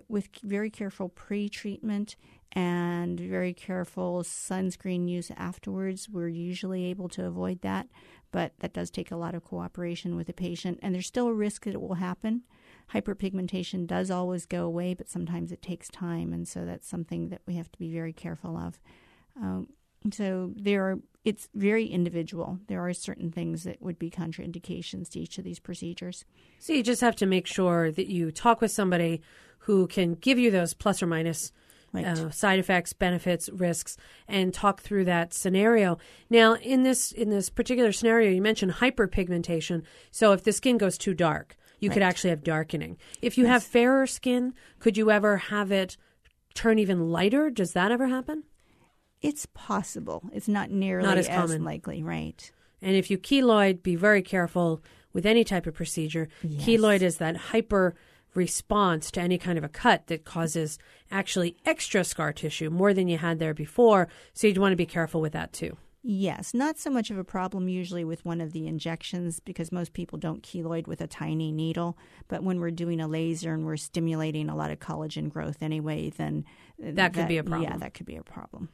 With 0.08 0.30
very 0.44 0.70
careful 0.70 1.10
pre-treatment 1.10 2.16
and 2.52 3.20
very 3.20 3.54
careful 3.54 4.24
sunscreen 4.24 5.10
use 5.10 5.32
afterwards, 5.36 6.08
we're 6.10 6.28
usually 6.28 6.86
able 6.86 7.10
to 7.10 7.26
avoid 7.26 7.62
that. 7.62 7.88
But 8.32 8.54
that 8.60 8.74
does 8.74 8.90
take 8.90 9.12
a 9.12 9.16
lot 9.16 9.36
of 9.36 9.44
cooperation 9.44 10.16
with 10.16 10.28
the 10.28 10.34
patient, 10.34 10.80
and 10.82 10.94
there's 10.94 11.08
still 11.08 11.28
a 11.28 11.34
risk 11.34 11.66
that 11.66 11.76
it 11.76 11.82
will 11.82 11.96
happen. 11.96 12.44
Hyperpigmentation 12.94 13.86
does 13.86 14.10
always 14.10 14.46
go 14.46 14.66
away, 14.66 14.94
but 14.94 15.10
sometimes 15.10 15.52
it 15.52 15.62
takes 15.62 15.88
time, 15.90 16.34
and 16.34 16.48
so 16.48 16.66
that's 16.66 16.88
something 16.88 17.30
that 17.30 17.42
we 17.46 17.56
have 17.56 17.72
to 17.72 17.80
be 17.80 17.92
very 17.92 18.14
careful 18.14 18.58
of. 18.58 18.80
Um, 19.40 19.68
so 20.12 20.52
there 20.56 20.84
are 20.84 21.00
it's 21.24 21.48
very 21.54 21.86
individual. 21.86 22.60
There 22.68 22.82
are 22.86 22.94
certain 22.94 23.32
things 23.32 23.64
that 23.64 23.82
would 23.82 23.98
be 23.98 24.10
contraindications 24.10 25.10
to 25.12 25.22
each 25.22 25.38
of 25.38 25.46
these 25.46 25.60
procedures. 25.60 26.26
So 26.60 26.74
you 26.74 26.84
just 26.84 27.00
have 27.00 27.16
to 27.18 27.26
make 27.26 27.48
sure 27.48 27.92
that 27.92 28.08
you 28.08 28.30
talk 28.30 28.60
with 28.60 28.72
somebody 28.72 29.22
who 29.64 29.88
can 29.88 30.16
give 30.16 30.38
you 30.38 30.52
those 30.52 30.74
plus 30.74 31.02
or 31.02 31.08
minus 31.08 31.52
right. 31.94 32.06
uh, 32.06 32.30
side 32.32 32.60
effects, 32.60 32.92
benefits, 32.92 33.50
risks, 33.50 33.98
and 34.28 34.54
talk 34.54 34.82
through 34.82 35.06
that 35.06 35.34
scenario. 35.34 35.98
Now, 36.30 36.56
in 36.56 36.84
this 36.84 37.12
in 37.12 37.30
this 37.30 37.50
particular 37.50 37.92
scenario, 37.92 38.32
you 38.32 38.42
mentioned 38.42 38.74
hyperpigmentation. 38.74 39.84
So 40.12 40.34
if 40.34 40.44
the 40.44 40.52
skin 40.52 40.78
goes 40.78 40.98
too 40.98 41.14
dark, 41.14 41.56
you 41.80 41.90
right. 41.90 41.94
could 41.94 42.04
actually 42.04 42.32
have 42.32 42.44
darkening. 42.44 42.98
If 43.22 43.38
you 43.38 43.46
yes. 43.46 43.52
have 43.52 43.64
fairer 43.64 44.08
skin, 44.08 44.54
could 44.80 44.98
you 44.98 45.12
ever 45.12 45.38
have 45.38 45.72
it 45.72 45.96
turn 46.54 46.80
even 46.80 47.10
lighter? 47.10 47.50
Does 47.50 47.74
that 47.74 47.92
ever 47.92 48.08
happen? 48.08 48.44
It's 49.22 49.46
possible. 49.54 50.30
It's 50.34 50.50
not 50.50 50.70
nearly 50.70 51.08
not 51.08 51.18
as, 51.18 51.30
as 51.30 51.38
common. 51.38 51.64
likely, 51.64 52.04
right? 52.04 52.52
And 52.82 52.98
if 52.98 53.10
you 53.10 53.18
keloid, 53.18 53.82
be 53.82 53.96
very 53.96 54.22
careful 54.22 54.84
with 55.14 55.26
any 55.26 55.46
type 55.46 55.66
of 55.68 55.74
procedure. 55.74 56.28
Yes. 56.44 56.66
Keloid 56.66 57.02
is 57.02 57.18
that 57.18 57.38
hyper 57.38 57.96
response 58.36 59.12
to 59.12 59.22
any 59.22 59.38
kind 59.38 59.58
of 59.58 59.64
a 59.64 59.70
cut 59.70 60.08
that 60.08 60.26
causes 60.26 60.78
actually 61.12 61.58
extra 61.66 62.04
scar 62.04 62.34
tissue 62.34 62.70
more 62.70 62.94
than 62.94 63.08
you 63.08 63.18
had 63.18 63.40
there 63.40 63.54
before. 63.54 64.08
So 64.34 64.48
you'd 64.48 64.58
want 64.58 64.72
to 64.72 64.78
be 64.78 64.86
careful 64.86 65.22
with 65.22 65.34
that 65.34 65.54
too. 65.54 65.78
Yes, 66.06 66.54
not 66.54 66.78
so 66.78 66.90
much 66.90 67.12
of 67.12 67.18
a 67.18 67.24
problem 67.24 67.70
usually 67.70 68.04
with 68.04 68.26
one 68.26 68.42
of 68.42 68.52
the 68.52 68.68
injections 68.68 69.40
because 69.40 69.72
most 69.72 69.94
people 69.94 70.20
don't 70.20 70.44
keloid 70.44 70.86
with 70.86 71.00
a 71.00 71.08
tiny 71.08 71.50
needle. 71.54 71.98
But 72.28 72.44
when 72.44 72.60
we're 72.60 72.72
doing 72.72 73.00
a 73.00 73.08
laser 73.08 73.54
and 73.54 73.66
we're 73.66 73.78
stimulating 73.78 74.50
a 74.50 74.56
lot 74.56 74.70
of 74.70 74.80
collagen 74.80 75.30
growth 75.30 75.64
anyway, 75.64 76.10
then 76.10 76.44
that, 76.78 76.96
that 76.96 77.14
could 77.14 77.30
be 77.30 77.38
a 77.38 77.44
problem. 77.44 77.72
Yeah, 77.72 77.78
that 77.78 77.94
could 77.94 78.06
be 78.06 78.18
a 78.18 78.24
problem. 78.24 78.68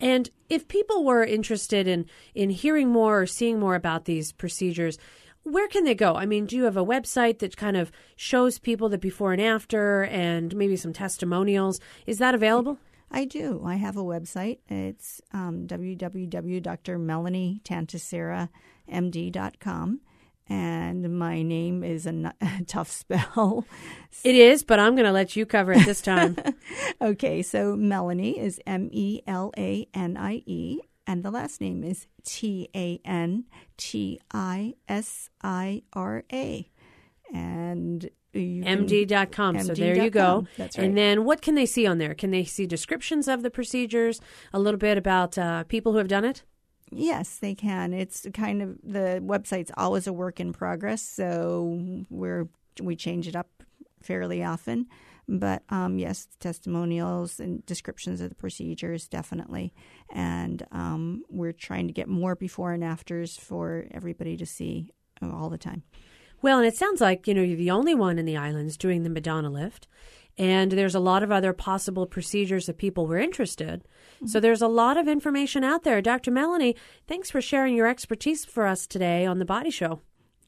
And 0.00 0.28
if 0.48 0.66
people 0.66 1.04
were 1.04 1.22
interested 1.22 1.86
in 1.86 2.06
in 2.34 2.50
hearing 2.50 2.88
more 2.88 3.20
or 3.20 3.26
seeing 3.26 3.60
more 3.60 3.76
about 3.76 4.06
these 4.06 4.32
procedures, 4.32 4.98
where 5.42 5.68
can 5.68 5.84
they 5.84 5.94
go? 5.94 6.14
I 6.14 6.26
mean, 6.26 6.46
do 6.46 6.56
you 6.56 6.64
have 6.64 6.76
a 6.76 6.84
website 6.84 7.38
that 7.40 7.56
kind 7.56 7.76
of 7.76 7.90
shows 8.16 8.58
people 8.58 8.88
the 8.88 8.98
before 8.98 9.32
and 9.32 9.40
after 9.40 10.04
and 10.04 10.54
maybe 10.54 10.76
some 10.76 10.92
testimonials? 10.92 11.80
Is 12.06 12.18
that 12.18 12.34
available? 12.34 12.78
I 13.10 13.24
do. 13.24 13.62
I 13.64 13.74
have 13.74 13.96
a 13.96 14.04
website. 14.04 14.58
It's 14.68 15.20
um, 15.32 15.66
www.melanie 15.66 17.60
and 20.50 21.16
my 21.16 21.42
name 21.42 21.84
is 21.84 22.06
a, 22.06 22.34
a 22.40 22.64
tough 22.66 22.90
spell. 22.90 23.64
It 24.24 24.34
is, 24.34 24.64
but 24.64 24.80
I'm 24.80 24.96
going 24.96 25.06
to 25.06 25.12
let 25.12 25.36
you 25.36 25.46
cover 25.46 25.72
it 25.72 25.86
this 25.86 26.02
time. 26.02 26.36
okay, 27.00 27.42
so 27.42 27.76
Melanie 27.76 28.38
is 28.38 28.60
M 28.66 28.90
E 28.92 29.22
L 29.26 29.52
A 29.56 29.86
N 29.94 30.16
I 30.16 30.42
E, 30.44 30.80
and 31.06 31.22
the 31.22 31.30
last 31.30 31.60
name 31.60 31.82
is 31.82 32.06
T 32.24 32.68
A 32.74 33.00
N 33.04 33.44
T 33.76 34.20
I 34.32 34.74
S 34.88 35.30
I 35.42 35.82
R 35.92 36.24
A. 36.32 36.70
And 37.32 38.10
MD.com. 38.34 39.56
MD. 39.56 39.66
So 39.66 39.74
there 39.74 39.96
you 39.96 40.10
go. 40.10 40.46
That's 40.56 40.78
right. 40.78 40.84
And 40.84 40.96
then 40.96 41.24
what 41.24 41.42
can 41.42 41.54
they 41.54 41.66
see 41.66 41.86
on 41.86 41.98
there? 41.98 42.14
Can 42.14 42.30
they 42.30 42.44
see 42.44 42.66
descriptions 42.66 43.28
of 43.28 43.42
the 43.42 43.50
procedures, 43.50 44.20
a 44.52 44.58
little 44.58 44.78
bit 44.78 44.98
about 44.98 45.36
uh, 45.36 45.64
people 45.64 45.92
who 45.92 45.98
have 45.98 46.08
done 46.08 46.24
it? 46.24 46.44
Yes, 46.92 47.38
they 47.38 47.54
can. 47.54 47.92
It's 47.92 48.26
kind 48.34 48.62
of 48.62 48.78
the 48.82 49.22
website's 49.24 49.70
always 49.76 50.06
a 50.06 50.12
work 50.12 50.40
in 50.40 50.52
progress, 50.52 51.02
so 51.02 52.04
we're 52.10 52.48
we 52.80 52.96
change 52.96 53.28
it 53.28 53.36
up 53.36 53.48
fairly 54.02 54.42
often. 54.42 54.86
But 55.30 55.62
um, 55.68 55.96
yes, 55.96 56.26
testimonials 56.40 57.38
and 57.38 57.64
descriptions 57.64 58.20
of 58.20 58.30
the 58.30 58.34
procedures 58.34 59.06
definitely, 59.06 59.72
and 60.12 60.66
um, 60.72 61.22
we're 61.30 61.52
trying 61.52 61.86
to 61.86 61.92
get 61.92 62.08
more 62.08 62.34
before 62.34 62.72
and 62.72 62.82
afters 62.82 63.36
for 63.36 63.86
everybody 63.92 64.36
to 64.36 64.44
see 64.44 64.90
all 65.22 65.48
the 65.48 65.56
time. 65.56 65.84
Well, 66.42 66.58
and 66.58 66.66
it 66.66 66.74
sounds 66.74 67.00
like 67.00 67.28
you 67.28 67.34
know 67.34 67.42
you're 67.42 67.56
the 67.56 67.70
only 67.70 67.94
one 67.94 68.18
in 68.18 68.26
the 68.26 68.36
islands 68.36 68.76
doing 68.76 69.04
the 69.04 69.10
Madonna 69.10 69.50
lift, 69.50 69.86
and 70.36 70.72
there's 70.72 70.96
a 70.96 71.00
lot 71.00 71.22
of 71.22 71.30
other 71.30 71.52
possible 71.52 72.06
procedures 72.06 72.68
if 72.68 72.76
people 72.76 73.06
were 73.06 73.18
interested. 73.18 73.84
Mm-hmm. 74.16 74.26
So 74.26 74.40
there's 74.40 74.62
a 74.62 74.68
lot 74.68 74.96
of 74.96 75.06
information 75.06 75.62
out 75.62 75.84
there. 75.84 76.02
Dr. 76.02 76.32
Melanie, 76.32 76.74
thanks 77.06 77.30
for 77.30 77.40
sharing 77.40 77.76
your 77.76 77.86
expertise 77.86 78.44
for 78.44 78.66
us 78.66 78.84
today 78.84 79.26
on 79.26 79.38
The 79.38 79.44
Body 79.44 79.70
Show. 79.70 80.00